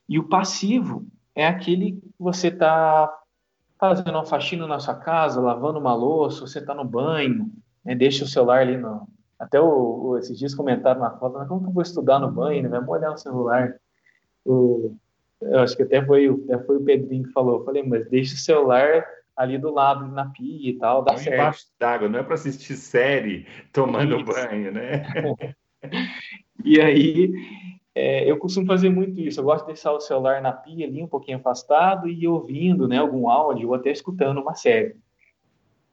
E 0.09 0.17
o 0.17 0.27
passivo 0.27 1.05
é 1.35 1.45
aquele 1.45 1.93
que 1.93 2.09
você 2.17 2.47
está 2.47 3.13
fazendo 3.79 4.11
uma 4.11 4.25
faxina 4.25 4.65
na 4.65 4.79
sua 4.79 4.95
casa, 4.95 5.39
lavando 5.39 5.77
uma 5.77 5.93
louça, 5.93 6.41
você 6.41 6.59
está 6.59 6.73
no 6.73 6.85
banho, 6.85 7.51
né, 7.85 7.93
deixa 7.93 8.23
o 8.23 8.27
celular 8.27 8.61
ali 8.61 8.77
no. 8.77 9.07
Até 9.37 9.59
o, 9.59 9.65
o, 9.67 10.17
esses 10.17 10.37
dias 10.37 10.55
comentaram 10.55 11.01
na 11.01 11.11
foto, 11.17 11.45
como 11.47 11.61
que 11.61 11.67
eu 11.67 11.73
vou 11.73 11.83
estudar 11.83 12.17
no 12.17 12.31
banho, 12.31 12.63
né? 12.63 12.69
Vai 12.69 12.79
molhar 12.79 13.11
o 13.11 13.17
celular. 13.17 13.75
O, 14.45 14.95
eu 15.51 15.59
acho 15.59 15.75
que 15.75 15.83
até 15.83 16.03
foi, 16.05 16.27
até 16.27 16.63
foi 16.63 16.77
o 16.77 16.83
Pedrinho 16.83 17.23
que 17.23 17.31
falou. 17.31 17.59
Eu 17.59 17.65
falei, 17.65 17.83
mas 17.83 18.07
deixa 18.09 18.35
o 18.35 18.37
celular 18.37 19.05
ali 19.35 19.57
do 19.57 19.71
lado, 19.71 20.07
na 20.07 20.25
pia 20.25 20.69
e 20.69 20.77
tal, 20.77 21.03
dá 21.03 21.13
não 21.13 21.19
certo. 21.19 21.35
Embaixo 21.35 21.65
d'água, 21.79 22.09
não 22.09 22.19
é 22.19 22.23
para 22.23 22.35
assistir 22.35 22.75
série 22.75 23.47
tomando 23.71 24.15
Isso. 24.17 24.25
banho, 24.25 24.71
né? 24.71 25.03
e 26.63 26.79
aí, 26.79 27.31
é, 27.95 28.29
eu 28.29 28.37
costumo 28.37 28.65
fazer 28.65 28.89
muito 28.89 29.19
isso. 29.19 29.39
Eu 29.39 29.43
gosto 29.43 29.65
de 29.65 29.73
deixar 29.73 29.91
o 29.91 29.99
celular 29.99 30.41
na 30.41 30.51
pia 30.51 30.85
ali, 30.85 31.01
um 31.01 31.07
pouquinho 31.07 31.37
afastado, 31.37 32.07
e 32.07 32.27
ouvindo 32.27 32.87
né, 32.87 32.97
algum 32.97 33.27
áudio 33.27 33.69
ou 33.69 33.75
até 33.75 33.91
escutando 33.91 34.41
uma 34.41 34.55
série. 34.55 34.95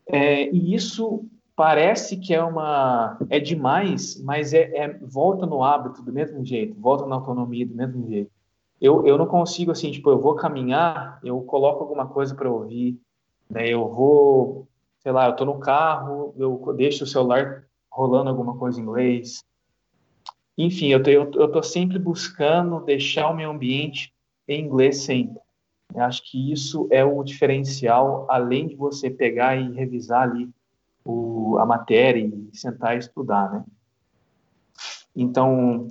É, 0.07 0.51
e 0.51 0.75
isso 0.75 1.25
parece 1.55 2.17
que 2.17 2.35
é 2.35 2.43
uma 2.43 3.19
é 3.29 3.39
demais, 3.39 4.21
mas 4.23 4.55
é, 4.55 4.63
é, 4.77 4.99
volta 5.03 5.45
no 5.47 5.63
hábito 5.63 6.03
do 6.03 6.13
mesmo 6.13 6.43
jeito, 6.45 6.75
volta 6.81 7.07
na 7.07 7.17
autonomia 7.17 7.67
do 7.67 7.75
mesmo 7.75 8.09
jeito. 8.09 8.31
Eu, 8.81 9.07
eu 9.07 9.19
não 9.19 9.27
consigo 9.27 9.71
assim, 9.71 9.90
tipo, 9.90 10.11
eu 10.11 10.19
vou 10.19 10.35
caminhar, 10.35 11.21
eu 11.23 11.40
coloco 11.43 11.83
alguma 11.83 12.07
coisa 12.07 12.35
para 12.35 12.51
ouvir, 12.51 12.99
né? 13.49 13.69
Eu 13.69 13.88
vou, 13.88 14.66
sei 15.01 15.12
lá, 15.12 15.27
eu 15.27 15.37
tô 15.37 15.45
no 15.45 15.59
carro, 15.59 16.35
eu 16.37 16.73
deixo 16.77 17.05
o 17.05 17.07
celular 17.07 17.64
rolando 17.90 18.31
alguma 18.31 18.57
coisa 18.57 18.81
em 18.81 18.83
inglês, 18.83 19.45
enfim, 20.62 20.88
eu 20.88 21.01
estou 21.01 21.62
sempre 21.62 21.99
buscando 21.99 22.85
deixar 22.85 23.31
o 23.31 23.35
meu 23.35 23.51
ambiente 23.51 24.12
em 24.47 24.62
inglês 24.62 24.99
sempre. 25.05 25.40
Eu 25.95 26.03
acho 26.03 26.23
que 26.23 26.53
isso 26.53 26.87
é 26.90 27.03
o 27.03 27.25
diferencial, 27.25 28.27
além 28.29 28.69
de 28.69 28.77
você 28.77 29.09
pegar 29.09 29.57
e 29.57 29.73
revisar 29.73 30.29
ali 30.29 30.51
o, 31.03 31.57
a 31.59 31.64
matéria 31.64 32.21
e 32.21 32.51
sentar 32.53 32.95
e 32.95 32.99
estudar, 32.99 33.51
né? 33.51 33.64
Então, 35.16 35.88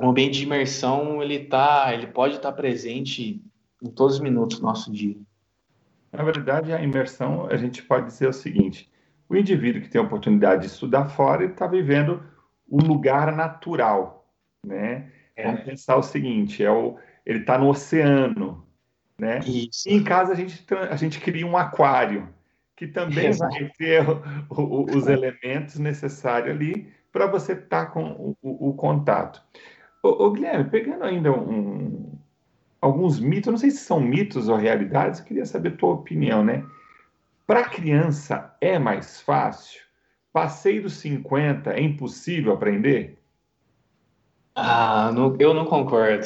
o 0.00 0.10
ambiente 0.10 0.38
de 0.38 0.44
imersão, 0.44 1.22
ele, 1.22 1.44
tá, 1.44 1.92
ele 1.92 2.06
pode 2.06 2.36
estar 2.36 2.52
presente 2.52 3.42
em 3.82 3.90
todos 3.90 4.16
os 4.16 4.20
minutos 4.20 4.58
do 4.58 4.62
nosso 4.64 4.90
dia. 4.90 5.16
Na 6.12 6.22
verdade, 6.24 6.72
a 6.72 6.82
imersão, 6.82 7.46
a 7.46 7.56
gente 7.56 7.82
pode 7.82 8.06
dizer 8.06 8.28
o 8.28 8.32
seguinte, 8.32 8.90
o 9.28 9.36
indivíduo 9.36 9.82
que 9.82 9.88
tem 9.88 10.00
a 10.00 10.04
oportunidade 10.04 10.62
de 10.62 10.68
estudar 10.68 11.08
fora, 11.08 11.44
está 11.44 11.66
vivendo 11.66 12.22
o 12.68 12.78
lugar 12.78 13.34
natural, 13.34 14.28
né? 14.66 15.12
É. 15.36 15.44
Vamos 15.44 15.62
pensar 15.62 15.96
o 15.96 16.02
seguinte, 16.02 16.64
é 16.64 16.70
o, 16.70 16.96
ele 17.24 17.40
está 17.40 17.58
no 17.58 17.68
oceano, 17.68 18.66
né? 19.18 19.38
Isso. 19.40 19.88
E 19.88 19.94
em 19.94 20.02
casa 20.02 20.32
a 20.32 20.36
gente, 20.36 20.64
a 20.74 20.96
gente 20.96 21.20
cria 21.20 21.46
um 21.46 21.56
aquário, 21.56 22.28
que 22.74 22.86
também 22.86 23.26
Exato. 23.26 23.52
vai 23.52 23.70
ter 23.76 24.08
o, 24.08 24.22
o, 24.50 24.96
os 24.96 25.06
elementos 25.06 25.78
necessários 25.78 26.56
ali 26.56 26.90
para 27.12 27.26
você 27.26 27.52
estar 27.52 27.86
tá 27.86 27.90
com 27.90 28.34
o, 28.42 28.74
contato. 28.74 29.42
Ô, 30.02 30.26
ô, 30.26 30.30
Guilherme, 30.30 30.70
pegando 30.70 31.04
ainda 31.04 31.32
um, 31.32 32.18
alguns 32.80 33.20
mitos, 33.20 33.50
não 33.50 33.58
sei 33.58 33.70
se 33.70 33.78
são 33.78 34.00
mitos 34.00 34.48
ou 34.48 34.56
realidades, 34.56 35.20
eu 35.20 35.26
queria 35.26 35.46
saber 35.46 35.74
a 35.74 35.76
tua 35.76 35.92
opinião, 35.92 36.44
né? 36.44 36.64
Para 37.46 37.68
criança 37.68 38.56
é 38.60 38.78
mais 38.78 39.20
fácil 39.20 39.90
Passei 40.32 40.80
dos 40.80 40.94
50, 40.94 41.72
é 41.72 41.80
impossível 41.80 42.52
aprender? 42.52 43.18
Ah, 44.54 45.10
não, 45.12 45.36
eu 45.40 45.52
não 45.52 45.64
concordo. 45.64 46.24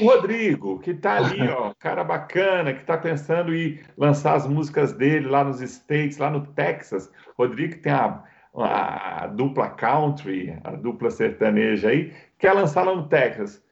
o 0.00 0.04
Rodrigo, 0.04 0.80
que 0.80 0.90
está 0.90 1.16
ali, 1.16 1.48
ó, 1.48 1.72
cara 1.78 2.04
bacana, 2.04 2.74
que 2.74 2.80
está 2.80 2.98
pensando 2.98 3.54
em 3.54 3.80
lançar 3.96 4.34
as 4.34 4.46
músicas 4.46 4.92
dele 4.92 5.26
lá 5.26 5.42
nos 5.44 5.62
States, 5.62 6.18
lá 6.18 6.28
no 6.28 6.46
Texas. 6.48 7.10
Rodrigo 7.38 7.80
tem 7.80 7.92
a, 7.92 8.22
a, 8.62 9.26
dupla 9.26 9.70
country, 9.70 10.56
a 10.62 10.72
dupla 10.72 11.10
sertaneja 11.10 11.88
aí, 11.88 12.12
quer 12.38 12.52
lançar 12.52 12.84
lá 12.84 12.94
no 12.94 13.08
Texas. 13.08 13.62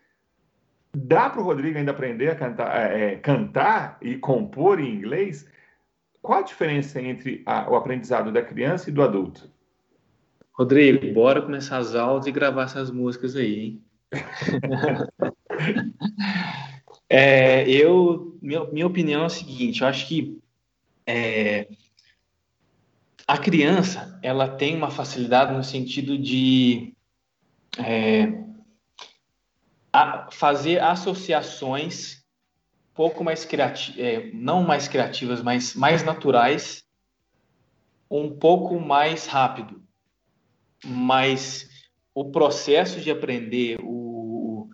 Dá 0.94 1.30
para 1.30 1.40
o 1.40 1.44
Rodrigo 1.44 1.78
ainda 1.78 1.92
aprender 1.92 2.30
a 2.30 2.34
cantar, 2.34 2.92
é, 2.92 3.16
cantar 3.16 3.98
e 4.02 4.16
compor 4.16 4.80
em 4.80 4.94
inglês? 4.94 5.48
Qual 6.20 6.40
a 6.40 6.42
diferença 6.42 7.00
entre 7.00 7.42
a, 7.46 7.70
o 7.70 7.76
aprendizado 7.76 8.30
da 8.30 8.42
criança 8.42 8.90
e 8.90 8.92
do 8.92 9.02
adulto? 9.02 9.50
Rodrigo, 10.52 11.12
bora 11.14 11.40
começar 11.40 11.78
as 11.78 11.94
aulas 11.94 12.26
e 12.26 12.32
gravar 12.32 12.64
essas 12.64 12.90
músicas 12.90 13.36
aí, 13.36 13.60
hein? 13.60 13.84
é, 17.08 17.68
eu, 17.70 18.38
minha, 18.42 18.64
minha 18.66 18.86
opinião 18.86 19.22
é 19.22 19.26
a 19.26 19.30
seguinte, 19.30 19.80
eu 19.80 19.88
acho 19.88 20.06
que 20.06 20.38
é, 21.06 21.68
a 23.32 23.38
criança, 23.38 24.18
ela 24.22 24.46
tem 24.46 24.76
uma 24.76 24.90
facilidade 24.90 25.54
no 25.54 25.64
sentido 25.64 26.18
de 26.18 26.94
é, 27.78 28.30
fazer 30.30 30.82
associações 30.82 32.22
pouco 32.92 33.24
mais 33.24 33.46
criativas, 33.46 33.98
é, 33.98 34.30
não 34.34 34.62
mais 34.62 34.86
criativas, 34.86 35.40
mas 35.40 35.74
mais 35.74 36.04
naturais, 36.04 36.84
um 38.10 38.36
pouco 38.38 38.78
mais 38.78 39.24
rápido. 39.24 39.82
Mas 40.84 41.70
o 42.14 42.30
processo 42.30 43.00
de 43.00 43.10
aprender, 43.10 43.78
o, 43.82 44.68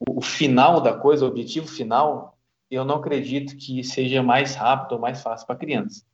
o 0.00 0.20
final 0.20 0.80
da 0.80 0.94
coisa, 0.94 1.24
o 1.24 1.28
objetivo 1.28 1.68
final, 1.68 2.36
eu 2.68 2.84
não 2.84 2.96
acredito 2.96 3.56
que 3.56 3.84
seja 3.84 4.20
mais 4.20 4.56
rápido 4.56 4.94
ou 4.94 4.98
mais 4.98 5.22
fácil 5.22 5.46
para 5.46 5.54
a 5.54 5.60
criança. 5.60 6.09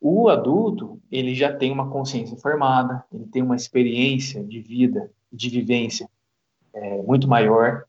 O 0.00 0.28
adulto, 0.28 1.00
ele 1.10 1.34
já 1.34 1.52
tem 1.52 1.72
uma 1.72 1.90
consciência 1.90 2.36
formada, 2.36 3.04
ele 3.12 3.26
tem 3.26 3.42
uma 3.42 3.56
experiência 3.56 4.42
de 4.44 4.60
vida, 4.60 5.10
de 5.32 5.48
vivência 5.48 6.08
é, 6.72 7.02
muito 7.02 7.26
maior, 7.26 7.84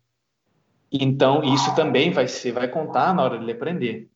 então, 0.92 1.44
isso 1.44 1.74
também 1.76 2.12
vai 2.12 2.28
ser, 2.28 2.52
vai 2.52 2.68
contar 2.68 3.14
na 3.14 3.24
hora 3.24 3.38
de 3.38 3.44
ele 3.44 3.52
aprender. 3.52 4.10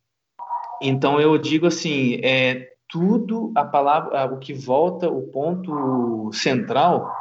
Então, 0.82 1.22
eu 1.22 1.38
digo 1.38 1.68
assim, 1.68 2.16
é 2.24 2.74
tudo 2.90 3.52
a 3.56 3.64
palavra, 3.64 4.26
o 4.34 4.40
que 4.40 4.54
volta, 4.54 5.10
o 5.10 5.24
ponto 5.28 6.32
central 6.34 7.12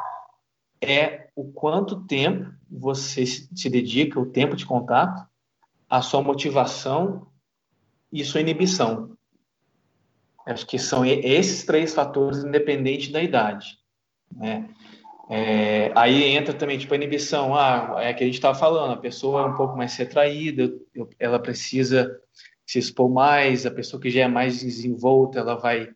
é 0.81 1.29
o 1.37 1.45
quanto 1.45 2.05
tempo 2.05 2.51
você 2.71 3.25
se 3.27 3.71
dedica, 3.71 4.19
o 4.19 4.27
tempo 4.27 4.57
de 4.57 4.67
contato, 4.67 5.27
a 5.89 6.01
sua 6.01 6.23
motivação 6.23 7.27
e 8.11 8.25
sua 8.25 8.41
inibição. 8.41 9.17
Acho 10.47 10.67
que 10.67 10.79
são 10.79 11.05
esses 11.05 11.65
três 11.65 11.95
fatores, 11.95 12.45
independente 12.45 13.13
da 13.13 13.23
idade. 13.23 13.79
Né? 14.35 14.69
É, 15.31 15.93
aí 15.95 16.25
entra 16.25 16.53
também 16.53 16.79
tipo 16.79 16.93
a 16.93 16.97
inibição, 16.97 17.55
ah, 17.55 17.97
é 17.99 18.13
que 18.13 18.23
a 18.23 18.27
gente 18.27 18.35
estava 18.35 18.59
falando, 18.59 18.93
a 18.93 18.97
pessoa 18.97 19.43
é 19.43 19.47
um 19.47 19.55
pouco 19.55 19.77
mais 19.77 19.97
retraída, 19.97 20.73
ela 21.19 21.39
precisa 21.39 22.21
se 22.67 22.79
expor 22.79 23.09
mais, 23.09 23.65
a 23.65 23.71
pessoa 23.71 24.01
que 24.01 24.11
já 24.11 24.23
é 24.23 24.29
mais 24.29 24.61
desenvolta, 24.61 25.39
ela 25.39 25.55
vai 25.55 25.89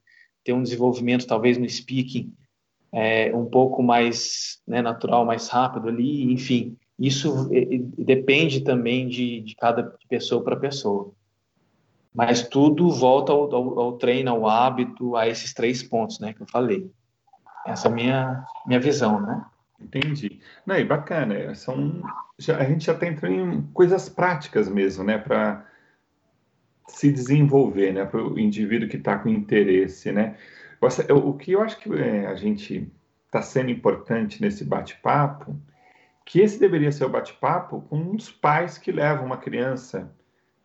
ter 0.44 0.53
um 0.53 0.62
desenvolvimento 0.62 1.26
talvez 1.26 1.59
no 1.59 1.68
speaking 1.68 2.32
é, 2.92 3.34
um 3.34 3.44
pouco 3.44 3.82
mais 3.82 4.61
né, 4.66 4.80
natural, 4.80 5.24
mais 5.24 5.49
rápido 5.49 5.88
ali, 5.88 6.32
enfim, 6.32 6.76
isso 6.99 7.51
depende 7.99 8.62
também 8.62 9.07
de, 9.07 9.42
de 9.42 9.55
cada 9.55 9.94
pessoa 10.09 10.42
para 10.42 10.57
pessoa. 10.57 11.12
Mas 12.17 12.49
tudo 12.49 12.91
volta 12.91 13.31
ao, 13.31 13.55
ao, 13.55 13.79
ao, 13.79 13.93
treino, 13.99 14.31
ao 14.31 14.49
hábito, 14.49 15.14
a 15.17 15.29
esses 15.29 15.53
três 15.53 15.83
pontos, 15.83 16.19
né, 16.19 16.33
que 16.33 16.41
eu 16.41 16.47
falei. 16.47 16.91
Essa 17.67 17.89
é 17.89 17.91
a 17.91 17.95
minha, 17.95 18.45
minha 18.67 18.81
visão, 18.81 19.21
né? 19.21 19.45
Entendi. 19.79 20.41
Não, 20.64 20.77
e 20.77 20.85
bacana, 20.85 21.55
são, 21.55 22.03
já, 22.39 22.57
a 22.57 22.64
gente 22.64 22.87
já 22.87 22.95
está 22.95 23.07
entrando 23.07 23.35
em 23.35 23.62
coisas 23.75 24.09
práticas 24.09 24.67
mesmo, 24.67 25.05
né, 25.05 25.19
para 25.19 25.67
se 26.89 27.12
desenvolver, 27.12 27.93
né, 27.93 28.07
para 28.07 28.25
o 28.25 28.39
indivíduo 28.39 28.89
que 28.89 28.97
está 28.97 29.19
com 29.19 29.29
interesse, 29.29 30.11
né. 30.11 30.39
O 31.11 31.35
que 31.35 31.53
eu 31.53 31.61
acho 31.61 31.79
que 31.79 31.93
é, 31.93 32.27
a 32.27 32.35
gente 32.35 32.91
está 33.27 33.43
sendo 33.43 33.71
importante 33.71 34.41
nesse 34.41 34.64
bate-papo, 34.64 35.55
que 36.25 36.41
esse 36.41 36.59
deveria 36.59 36.91
ser 36.91 37.05
o 37.05 37.11
bate-papo 37.11 37.83
com 37.83 38.17
os 38.17 38.31
pais 38.31 38.79
que 38.79 38.91
levam 38.91 39.27
uma 39.27 39.37
criança 39.37 40.11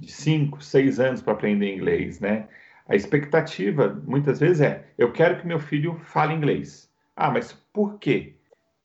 de 0.02 0.12
5, 0.12 0.64
6 0.64 1.00
anos 1.00 1.22
para 1.22 1.34
aprender 1.34 1.74
inglês, 1.74 2.20
né? 2.20 2.48
A 2.88 2.96
expectativa, 2.96 4.02
muitas 4.06 4.40
vezes, 4.40 4.62
é: 4.62 4.86
eu 4.98 5.12
quero 5.14 5.40
que 5.40 5.48
meu 5.48 5.60
filho 5.60 6.00
fale 6.04 6.34
inglês. 6.34 6.92
Ah, 7.16 7.30
mas 7.30 7.54
por 7.72 8.00
quê? 8.00 8.36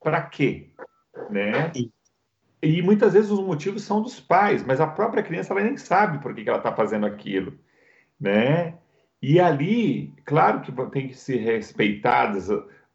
Para 0.03 0.21
quê? 0.23 0.69
Né? 1.31 1.73
E 2.63 2.83
muitas 2.83 3.15
vezes 3.15 3.31
os 3.31 3.41
motivos 3.41 3.83
são 3.83 4.03
dos 4.03 4.21
pais, 4.21 4.65
mas 4.65 4.81
a 4.81 4.87
própria 4.87 5.23
criança 5.23 5.53
ela 5.53 5.63
nem 5.63 5.77
sabe 5.77 6.19
por 6.23 6.35
que, 6.35 6.45
que 6.45 6.49
ela 6.49 6.59
está 6.59 6.73
fazendo 6.73 7.07
aquilo, 7.07 7.59
né? 8.21 8.75
E 9.23 9.41
ali, 9.41 10.13
claro 10.25 10.61
que 10.61 10.73
tem 10.91 11.09
que 11.09 11.15
ser 11.15 11.39
respeitados 11.39 12.51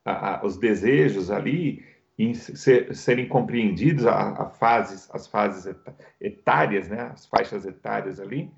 a, 0.05 0.39
a, 0.39 0.45
os 0.45 0.57
desejos 0.57 1.31
ali, 1.31 1.83
em 2.23 2.33
ser, 2.33 2.93
serem 2.95 3.27
compreendidos 3.27 4.05
a, 4.05 4.43
a, 4.43 4.45
fases, 4.49 5.09
as 5.13 5.27
fases 5.27 5.73
etárias, 6.19 6.89
né, 6.89 7.11
as 7.13 7.25
faixas 7.25 7.65
etárias 7.65 8.19
ali, 8.19 8.51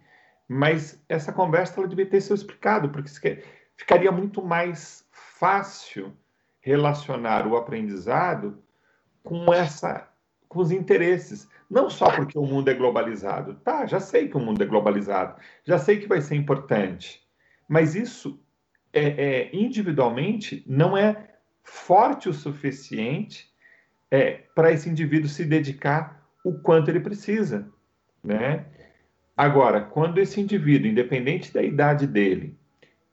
mas 0.48 1.02
essa 1.08 1.32
conversa 1.32 1.80
ela 1.80 1.88
devia 1.88 2.06
ter 2.06 2.22
sido 2.22 2.36
explicado, 2.36 2.90
porque 2.90 3.44
ficaria 3.76 4.12
muito 4.12 4.44
mais 4.44 5.08
fácil 5.12 6.14
relacionar 6.60 7.48
o 7.48 7.56
aprendizado 7.56 8.62
com 9.24 9.54
essa 9.54 10.10
com 10.48 10.60
os 10.60 10.72
interesses, 10.72 11.50
não 11.68 11.90
só 11.90 12.12
porque 12.12 12.38
o 12.38 12.46
mundo 12.46 12.70
é 12.70 12.76
globalizado. 12.76 13.56
Tá, 13.56 13.88
já 13.88 14.00
sei 14.00 14.28
que 14.28 14.38
o 14.38 14.40
mundo 14.40 14.62
é 14.62 14.68
globalizado, 14.68 15.42
já 15.64 15.80
sei 15.80 16.00
que 16.00 16.08
vai 16.08 16.22
ser 16.22 16.36
importante, 16.36 17.28
mas 17.68 17.96
isso 17.96 18.40
é, 18.94 19.04
é 19.04 19.56
individualmente 19.56 20.64
não 20.68 20.96
é 20.96 21.34
forte 21.64 22.30
o 22.30 22.34
suficiente 22.34 23.53
é, 24.14 24.44
para 24.54 24.72
esse 24.72 24.88
indivíduo 24.88 25.28
se 25.28 25.44
dedicar 25.44 26.24
o 26.46 26.54
quanto 26.54 26.88
ele 26.88 27.00
precisa, 27.00 27.68
né? 28.24 28.64
Agora, 29.36 29.82
quando 29.82 30.20
esse 30.20 30.40
indivíduo, 30.40 30.88
independente 30.88 31.52
da 31.52 31.64
idade 31.64 32.06
dele, 32.06 32.56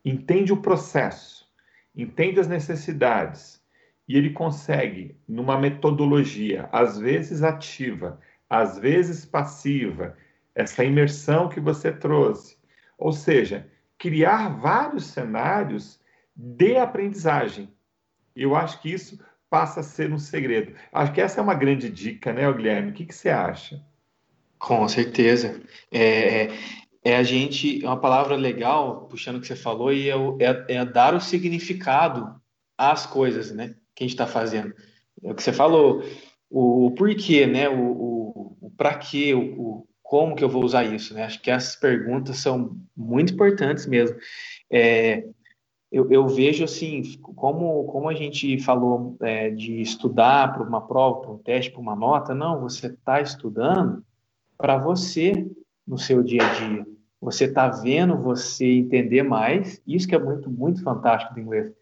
entende 0.05 0.53
o 0.53 0.61
processo, 0.61 1.49
entende 1.97 2.39
as 2.39 2.47
necessidades 2.47 3.65
e 4.07 4.15
ele 4.15 4.29
consegue, 4.29 5.17
numa 5.27 5.59
metodologia, 5.59 6.69
às 6.71 6.99
vezes 6.99 7.43
ativa, 7.43 8.21
às 8.47 8.79
vezes 8.79 9.25
passiva, 9.25 10.15
essa 10.55 10.85
imersão 10.85 11.49
que 11.49 11.61
você 11.61 11.91
trouxe, 11.91 12.59
ou 12.99 13.11
seja, 13.11 13.67
criar 13.97 14.51
vários 14.51 15.07
cenários 15.07 15.99
de 16.37 16.77
aprendizagem. 16.77 17.73
Eu 18.37 18.55
acho 18.55 18.83
que 18.83 18.93
isso 18.93 19.19
passa 19.51 19.81
a 19.81 19.83
ser 19.83 20.13
um 20.13 20.19
segredo. 20.19 20.73
Acho 20.93 21.13
que 21.13 21.21
essa 21.21 21.41
é 21.41 21.43
uma 21.43 21.55
grande 21.55 21.91
dica, 21.91 22.33
né, 22.33 22.51
Guilherme? 22.53 22.93
O 22.93 22.95
que, 22.95 23.05
que 23.05 23.15
você 23.15 23.29
acha? 23.29 23.83
Com 24.59 24.87
certeza. 24.89 25.61
É, 25.91 26.45
é, 26.45 26.51
é 27.03 27.17
a 27.17 27.23
gente, 27.25 27.85
é 27.85 27.89
uma 27.89 28.01
palavra 28.01 28.37
legal, 28.37 29.07
puxando 29.09 29.37
o 29.37 29.41
que 29.41 29.49
você 29.49 29.57
falou, 29.57 29.93
e 29.93 30.09
é, 30.09 30.15
é, 30.39 30.75
é 30.77 30.85
dar 30.85 31.15
o 31.15 31.21
significado 31.21 32.41
às 32.79 33.05
coisas, 33.07 33.51
né, 33.51 33.75
que 33.95 34.05
a 34.05 34.07
gente 34.07 34.15
está 34.15 34.27
fazendo. 34.27 34.73
É 35.23 35.33
o 35.33 35.35
que 35.35 35.43
você 35.43 35.53
falou, 35.53 36.05
o, 36.49 36.87
o 36.87 36.91
porquê, 36.93 37.47
né, 37.47 37.69
o, 37.69 37.81
o, 37.81 38.57
o 38.61 38.71
para 38.71 38.95
quê, 38.95 39.35
o, 39.35 39.41
o, 39.41 39.89
como 40.03 40.37
que 40.37 40.45
eu 40.45 40.49
vou 40.49 40.65
usar 40.65 40.85
isso, 40.85 41.15
né? 41.15 41.25
Acho 41.25 41.41
que 41.41 41.51
essas 41.51 41.77
perguntas 41.77 42.39
são 42.39 42.77
muito 42.97 43.33
importantes 43.33 43.87
mesmo. 43.87 44.17
É, 44.69 45.25
eu, 45.91 46.11
eu, 46.11 46.29
vejo 46.29 46.65
assim, 46.65 47.03
como, 47.19 47.85
como 47.85 48.09
a 48.09 48.15
gente 48.15 48.59
falou 48.61 49.17
é, 49.21 49.51
de 49.51 49.81
estudar 49.81 50.53
para 50.53 50.63
uma 50.63 50.87
prova, 50.87 51.21
para 51.21 51.31
um 51.33 51.39
teste, 51.39 51.73
para 51.73 51.81
uma 51.81 51.97
nota, 51.97 52.35
não, 52.35 52.61
você 52.61 52.87
está 52.87 53.21
estudando 53.21 54.05
para 54.57 54.79
você 54.79 55.51
no 55.87 55.99
seu 55.99 56.23
dia 56.23 56.43
a 56.43 56.55
dia. 56.55 56.87
Você 57.21 57.45
está 57.47 57.69
vendo 57.69 58.17
você 58.17 58.67
entender 58.79 59.23
mais, 59.23 59.83
isso 59.87 60.07
que 60.07 60.15
é 60.15 60.19
muito, 60.19 60.51
muito 60.51 60.83
fantástico 60.83 61.35
do 61.35 61.41
inglês. 61.41 61.73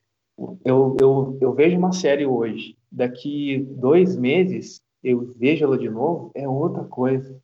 Eu, 0.64 0.96
eu, 1.00 1.38
eu 1.40 1.52
vejo 1.52 1.76
uma 1.76 1.92
série 1.92 2.24
hoje, 2.24 2.76
daqui 2.90 3.58
dois 3.76 4.16
meses 4.16 4.80
eu 5.02 5.32
vejo 5.36 5.64
ela 5.64 5.78
de 5.78 5.88
novo, 5.88 6.30
é 6.34 6.48
outra 6.48 6.84
coisa. 6.84 7.40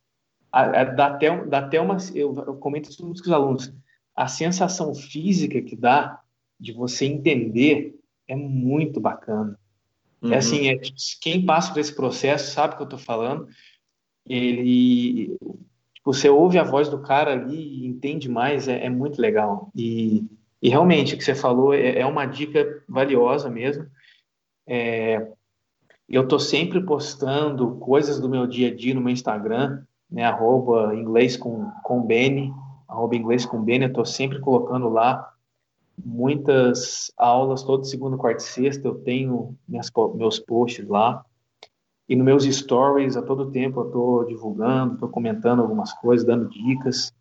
Dá 0.52 1.06
até, 1.06 1.44
dá 1.46 1.58
até 1.58 1.80
uma. 1.80 1.96
Eu, 2.14 2.34
eu 2.46 2.56
comento 2.56 2.88
isso 2.88 3.02
com 3.02 3.10
os 3.10 3.30
alunos. 3.30 3.72
A 4.14 4.28
sensação 4.28 4.94
física 4.94 5.60
que 5.60 5.74
dá 5.74 6.20
de 6.64 6.72
você 6.72 7.04
entender 7.04 7.94
é 8.26 8.34
muito 8.34 8.98
bacana. 8.98 9.58
É 10.22 10.26
uhum. 10.26 10.32
É 10.32 10.36
assim, 10.38 10.68
é, 10.68 10.80
quem 11.20 11.44
passa 11.44 11.72
por 11.72 11.78
esse 11.78 11.94
processo 11.94 12.52
sabe 12.52 12.74
o 12.74 12.76
que 12.78 12.82
eu 12.82 12.86
estou 12.86 12.98
falando. 12.98 13.46
Ele, 14.26 15.36
tipo, 15.92 16.12
você 16.12 16.30
ouve 16.30 16.58
a 16.58 16.64
voz 16.64 16.88
do 16.88 17.02
cara 17.02 17.32
ali 17.32 17.84
e 17.84 17.86
entende 17.86 18.28
mais, 18.28 18.66
é, 18.66 18.86
é 18.86 18.88
muito 18.88 19.20
legal. 19.20 19.70
E, 19.76 20.24
e, 20.62 20.70
realmente, 20.70 21.14
o 21.14 21.18
que 21.18 21.24
você 21.24 21.34
falou 21.34 21.74
é, 21.74 21.98
é 21.98 22.06
uma 22.06 22.24
dica 22.24 22.82
valiosa 22.88 23.50
mesmo. 23.50 23.86
É, 24.66 25.28
eu 26.08 26.22
estou 26.22 26.38
sempre 26.38 26.82
postando 26.82 27.76
coisas 27.76 28.18
do 28.18 28.28
meu 28.28 28.46
dia 28.46 28.68
a 28.68 28.74
dia 28.74 28.94
no 28.94 29.02
meu 29.02 29.12
Instagram, 29.12 29.82
né, 30.10 30.24
arroba 30.24 30.94
inglês 30.94 31.36
com, 31.36 31.70
com 31.82 32.02
Beni, 32.02 32.52
arroba 32.88 33.16
inglês 33.16 33.44
com 33.44 33.62
Beni, 33.62 33.84
eu 33.84 33.88
estou 33.88 34.04
sempre 34.06 34.40
colocando 34.40 34.88
lá 34.88 35.33
muitas 36.02 37.12
aulas, 37.16 37.62
todo 37.62 37.84
segundo, 37.84 38.16
quarto 38.16 38.40
e 38.40 38.42
sexta 38.42 38.88
eu 38.88 38.94
tenho 38.94 39.56
minhas, 39.68 39.90
meus 40.14 40.38
posts 40.38 40.86
lá. 40.86 41.24
E 42.08 42.14
nos 42.14 42.24
meus 42.24 42.44
stories, 42.44 43.16
a 43.16 43.22
todo 43.22 43.50
tempo 43.50 43.80
eu 43.80 43.86
estou 43.86 44.24
divulgando, 44.26 44.94
estou 44.94 45.08
comentando 45.08 45.62
algumas 45.62 45.92
coisas, 45.94 46.26
dando 46.26 46.48
dicas. 46.48 47.12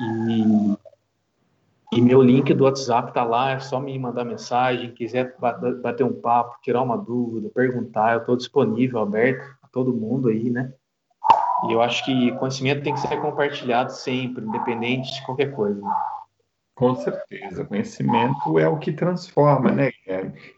E, 0.00 1.96
e 1.98 2.00
meu 2.00 2.22
link 2.22 2.54
do 2.54 2.64
WhatsApp 2.64 3.08
está 3.08 3.22
lá, 3.22 3.50
é 3.50 3.60
só 3.60 3.78
me 3.78 3.98
mandar 3.98 4.24
mensagem, 4.24 4.94
quiser 4.94 5.36
bater 5.38 6.04
um 6.04 6.12
papo, 6.12 6.56
tirar 6.62 6.80
uma 6.80 6.96
dúvida, 6.96 7.50
perguntar, 7.54 8.14
eu 8.14 8.20
estou 8.20 8.36
disponível, 8.36 9.00
aberto 9.00 9.44
a 9.62 9.68
todo 9.68 9.92
mundo 9.92 10.28
aí, 10.28 10.48
né? 10.48 10.72
E 11.68 11.72
eu 11.72 11.82
acho 11.82 12.04
que 12.04 12.32
conhecimento 12.32 12.82
tem 12.82 12.94
que 12.94 13.00
ser 13.00 13.20
compartilhado 13.20 13.92
sempre, 13.92 14.44
independente 14.44 15.14
de 15.14 15.24
qualquer 15.24 15.54
coisa. 15.54 15.80
Com 16.82 16.96
certeza, 16.96 17.64
conhecimento 17.64 18.58
é 18.58 18.66
o 18.66 18.76
que 18.76 18.90
transforma, 18.90 19.70
né? 19.70 19.92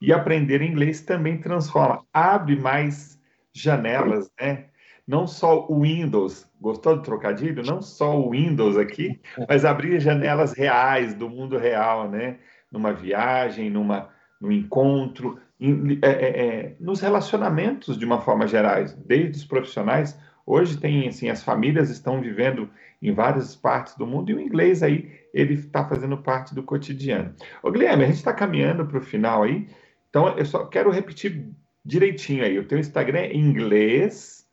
E 0.00 0.10
aprender 0.10 0.62
inglês 0.62 1.02
também 1.02 1.36
transforma, 1.36 2.02
abre 2.14 2.56
mais 2.56 3.20
janelas, 3.52 4.30
né? 4.40 4.64
Não 5.06 5.26
só 5.26 5.66
o 5.68 5.82
Windows, 5.82 6.50
gostou 6.58 6.96
do 6.96 7.02
trocadilho? 7.02 7.62
Não 7.62 7.82
só 7.82 8.18
o 8.18 8.30
Windows 8.30 8.78
aqui, 8.78 9.20
mas 9.46 9.66
abrir 9.66 10.00
janelas 10.00 10.54
reais 10.54 11.12
do 11.12 11.28
mundo 11.28 11.58
real, 11.58 12.08
né? 12.08 12.38
Numa 12.72 12.94
viagem, 12.94 13.68
numa, 13.68 14.08
num 14.40 14.50
encontro, 14.50 15.38
em, 15.60 15.98
é, 16.00 16.08
é, 16.08 16.46
é, 16.46 16.76
nos 16.80 17.02
relacionamentos 17.02 17.98
de 17.98 18.04
uma 18.06 18.22
forma 18.22 18.46
geral, 18.46 18.82
desde 19.04 19.40
os 19.40 19.44
profissionais. 19.44 20.18
Hoje 20.46 20.78
tem, 20.78 21.06
assim, 21.06 21.28
as 21.28 21.42
famílias 21.42 21.90
estão 21.90 22.18
vivendo 22.22 22.70
em 23.02 23.12
várias 23.12 23.54
partes 23.54 23.94
do 23.94 24.06
mundo 24.06 24.30
e 24.30 24.34
o 24.34 24.40
inglês 24.40 24.82
aí 24.82 25.22
ele 25.34 25.54
está 25.54 25.86
fazendo 25.86 26.16
parte 26.16 26.54
do 26.54 26.62
cotidiano. 26.62 27.34
Ô, 27.60 27.70
Guilherme, 27.72 28.04
a 28.04 28.06
gente 28.06 28.16
está 28.16 28.32
caminhando 28.32 28.86
para 28.86 28.98
o 28.98 29.02
final 29.02 29.42
aí, 29.42 29.68
então 30.08 30.38
eu 30.38 30.46
só 30.46 30.64
quero 30.64 30.90
repetir 30.90 31.50
direitinho 31.84 32.44
aí. 32.44 32.56
O 32.56 32.66
teu 32.66 32.78
Instagram 32.78 33.18
é 33.18 33.36
inglês 33.36 34.48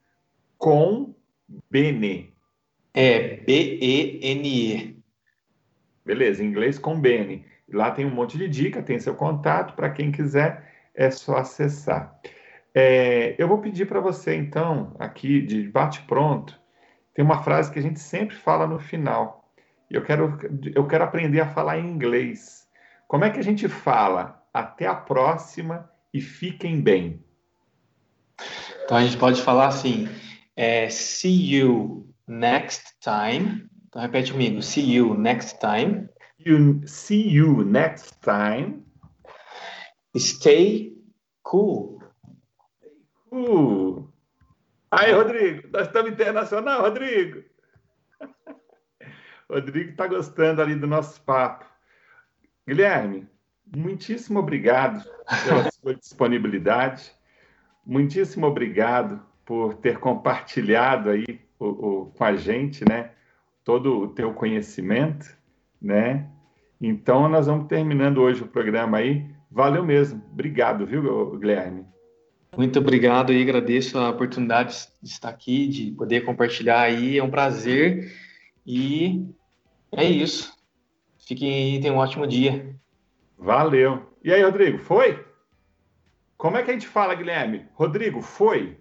com 0.57 1.13
Bene. 1.69 2.33
É 2.93 3.37
B-E-N-E. 3.37 4.97
Beleza, 6.03 6.43
inglês 6.43 6.79
com 6.79 6.99
Bene. 6.99 7.45
Lá 7.71 7.91
tem 7.91 8.05
um 8.05 8.13
monte 8.13 8.37
de 8.37 8.49
dica, 8.49 8.81
tem 8.81 8.99
seu 8.99 9.15
contato, 9.15 9.75
para 9.75 9.91
quem 9.91 10.11
quiser 10.11 10.69
é 10.93 11.09
só 11.09 11.37
acessar. 11.37 12.19
É, 12.73 13.35
eu 13.37 13.47
vou 13.47 13.59
pedir 13.59 13.85
para 13.85 13.99
você, 13.99 14.35
então, 14.35 14.95
aqui 14.99 15.41
de 15.41 15.69
bate-pronto, 15.69 16.59
tem 17.13 17.23
uma 17.23 17.43
frase 17.43 17.71
que 17.71 17.79
a 17.79 17.81
gente 17.81 17.99
sempre 17.99 18.35
fala 18.35 18.65
no 18.65 18.79
final. 18.79 19.40
Eu 19.91 20.03
quero, 20.03 20.39
eu 20.73 20.87
quero 20.87 21.03
aprender 21.03 21.41
a 21.41 21.49
falar 21.49 21.79
inglês. 21.79 22.67
Como 23.07 23.25
é 23.25 23.29
que 23.29 23.39
a 23.39 23.43
gente 23.43 23.67
fala? 23.67 24.41
Até 24.53 24.87
a 24.87 24.95
próxima 24.95 25.89
e 26.13 26.21
fiquem 26.21 26.81
bem. 26.81 27.23
Então 28.83 28.97
a 28.97 29.03
gente 29.03 29.17
pode 29.17 29.41
falar 29.41 29.67
assim: 29.67 30.07
é, 30.55 30.89
see 30.89 31.55
you 31.55 32.09
next 32.27 32.95
time. 32.99 33.69
Então 33.87 34.01
repete 34.01 34.31
comigo: 34.31 34.61
see 34.61 34.95
you 34.95 35.13
next 35.17 35.59
time. 35.59 36.09
You, 36.39 36.81
see 36.87 37.29
you 37.29 37.63
next 37.63 38.19
time. 38.21 38.83
Stay 40.17 40.97
cool. 41.43 42.01
Uh. 43.31 44.09
Aí, 44.89 45.13
Rodrigo, 45.13 45.69
nós 45.71 45.87
estamos 45.87 46.11
internacional, 46.11 46.81
Rodrigo. 46.81 47.43
Rodrigo 49.51 49.91
está 49.91 50.07
gostando 50.07 50.61
ali 50.61 50.75
do 50.75 50.87
nosso 50.87 51.21
papo. 51.21 51.65
Guilherme, 52.65 53.27
muitíssimo 53.75 54.39
obrigado 54.39 55.03
pela 55.43 55.69
sua 55.71 55.95
disponibilidade. 55.95 57.11
Muitíssimo 57.85 58.47
obrigado 58.47 59.21
por 59.45 59.73
ter 59.75 59.99
compartilhado 59.99 61.09
aí 61.09 61.41
o, 61.59 61.65
o, 61.65 62.05
com 62.05 62.23
a 62.23 62.35
gente, 62.35 62.87
né? 62.87 63.11
Todo 63.63 63.99
o 63.99 64.07
teu 64.07 64.33
conhecimento, 64.33 65.35
né? 65.81 66.29
Então, 66.79 67.27
nós 67.27 67.47
vamos 67.47 67.67
terminando 67.67 68.19
hoje 68.19 68.41
o 68.43 68.47
programa 68.47 68.99
aí. 68.99 69.29
Valeu 69.51 69.83
mesmo. 69.83 70.23
Obrigado, 70.31 70.85
viu, 70.85 71.37
Guilherme? 71.37 71.85
Muito 72.57 72.79
obrigado 72.79 73.33
e 73.33 73.41
agradeço 73.41 73.97
a 73.97 74.09
oportunidade 74.09 74.87
de 75.01 75.09
estar 75.09 75.29
aqui, 75.29 75.67
de 75.67 75.91
poder 75.91 76.21
compartilhar 76.21 76.81
aí. 76.81 77.17
É 77.17 77.23
um 77.23 77.29
prazer 77.29 78.11
e 78.65 79.25
é 79.91 80.05
isso. 80.05 80.53
Fiquem 81.27 81.53
aí, 81.53 81.81
tenham 81.81 81.95
um 81.95 81.99
ótimo 81.99 82.27
dia. 82.27 82.75
Valeu. 83.37 84.05
E 84.23 84.31
aí, 84.31 84.41
Rodrigo, 84.43 84.77
foi? 84.77 85.25
Como 86.37 86.57
é 86.57 86.63
que 86.63 86.71
a 86.71 86.73
gente 86.73 86.87
fala, 86.87 87.15
Guilherme? 87.15 87.65
Rodrigo, 87.73 88.21
foi? 88.21 88.77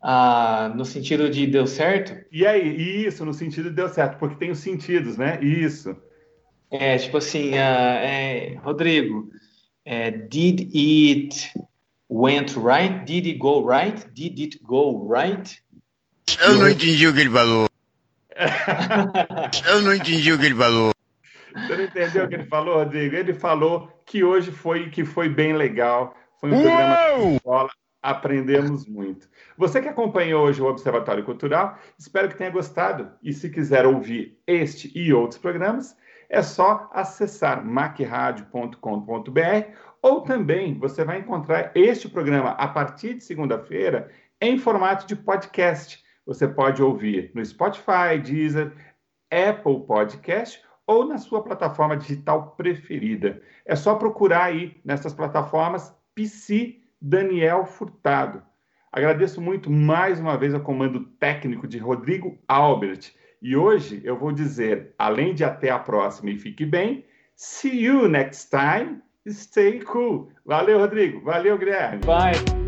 Ah, 0.00 0.72
no 0.74 0.84
sentido 0.84 1.28
de 1.28 1.46
deu 1.46 1.66
certo? 1.66 2.24
E 2.30 2.46
aí, 2.46 3.06
isso, 3.06 3.24
no 3.24 3.34
sentido 3.34 3.68
de 3.68 3.76
deu 3.76 3.88
certo, 3.88 4.18
porque 4.18 4.36
tem 4.36 4.50
os 4.50 4.58
sentidos, 4.58 5.16
né? 5.16 5.42
Isso. 5.42 5.96
É, 6.70 6.98
tipo 6.98 7.16
assim, 7.16 7.50
uh, 7.50 7.56
é, 7.56 8.58
Rodrigo, 8.62 9.30
é, 9.84 10.10
did 10.10 10.70
it 10.74 11.52
went 12.10 12.54
right? 12.56 13.04
Did 13.04 13.26
it 13.26 13.38
go 13.38 13.66
right? 13.66 14.06
Did 14.12 14.38
it 14.38 14.60
go 14.62 15.10
right? 15.10 15.62
Eu 16.40 16.54
não 16.58 16.68
entendi 16.68 17.06
o 17.06 17.14
que 17.14 17.20
ele 17.20 17.30
falou. 17.30 17.67
Eu 19.68 19.82
não 19.82 19.94
entendi 19.94 20.32
o 20.32 20.38
que 20.38 20.46
ele 20.46 20.54
falou. 20.54 20.92
Você 21.54 21.76
não 21.76 21.84
entendeu 21.84 22.24
o 22.24 22.28
que 22.28 22.34
ele 22.34 22.46
falou, 22.46 22.78
Rodrigo? 22.78 23.16
Ele 23.16 23.34
falou 23.34 23.90
que 24.06 24.22
hoje 24.22 24.50
foi 24.52 24.90
que 24.90 25.04
foi 25.04 25.28
bem 25.28 25.52
legal. 25.54 26.14
Foi 26.40 26.50
um 26.50 26.54
Uou! 26.54 26.62
programa 26.62 26.96
de 27.16 27.34
escola. 27.36 27.70
Aprendemos 28.00 28.86
muito. 28.86 29.28
Você 29.56 29.82
que 29.82 29.88
acompanhou 29.88 30.46
hoje 30.46 30.62
o 30.62 30.66
Observatório 30.66 31.24
Cultural, 31.24 31.76
espero 31.98 32.28
que 32.28 32.36
tenha 32.36 32.50
gostado. 32.50 33.10
E 33.22 33.32
se 33.32 33.50
quiser 33.50 33.84
ouvir 33.86 34.38
este 34.46 34.92
e 34.96 35.12
outros 35.12 35.40
programas, 35.40 35.96
é 36.30 36.40
só 36.40 36.88
acessar 36.92 37.64
macradio.com.br 37.64 38.78
ou 40.00 40.20
também 40.20 40.78
você 40.78 41.04
vai 41.04 41.18
encontrar 41.18 41.72
este 41.74 42.08
programa 42.08 42.50
a 42.50 42.68
partir 42.68 43.14
de 43.14 43.24
segunda-feira 43.24 44.10
em 44.40 44.58
formato 44.58 45.06
de 45.06 45.16
podcast. 45.16 46.04
Você 46.28 46.46
pode 46.46 46.82
ouvir 46.82 47.30
no 47.34 47.42
Spotify, 47.42 48.18
Deezer, 48.22 48.70
Apple 49.32 49.80
Podcast 49.86 50.62
ou 50.86 51.06
na 51.06 51.16
sua 51.16 51.42
plataforma 51.42 51.96
digital 51.96 52.54
preferida. 52.54 53.40
É 53.64 53.74
só 53.74 53.94
procurar 53.94 54.44
aí 54.44 54.76
nessas 54.84 55.14
plataformas 55.14 55.90
PC 56.14 56.76
Daniel 57.00 57.64
Furtado. 57.64 58.42
Agradeço 58.92 59.40
muito 59.40 59.70
mais 59.70 60.20
uma 60.20 60.36
vez 60.36 60.52
ao 60.52 60.60
comando 60.60 61.00
técnico 61.18 61.66
de 61.66 61.78
Rodrigo 61.78 62.38
Albert. 62.46 63.10
E 63.40 63.56
hoje 63.56 64.02
eu 64.04 64.18
vou 64.18 64.30
dizer, 64.30 64.94
além 64.98 65.34
de 65.34 65.44
até 65.44 65.70
a 65.70 65.78
próxima 65.78 66.28
e 66.28 66.38
fique 66.38 66.66
bem, 66.66 67.06
see 67.36 67.84
you 67.84 68.06
next 68.06 68.50
time, 68.50 69.00
stay 69.26 69.80
cool. 69.80 70.30
Valeu, 70.44 70.78
Rodrigo. 70.78 71.22
Valeu, 71.22 71.56
Guilherme. 71.56 72.04
Bye. 72.04 72.67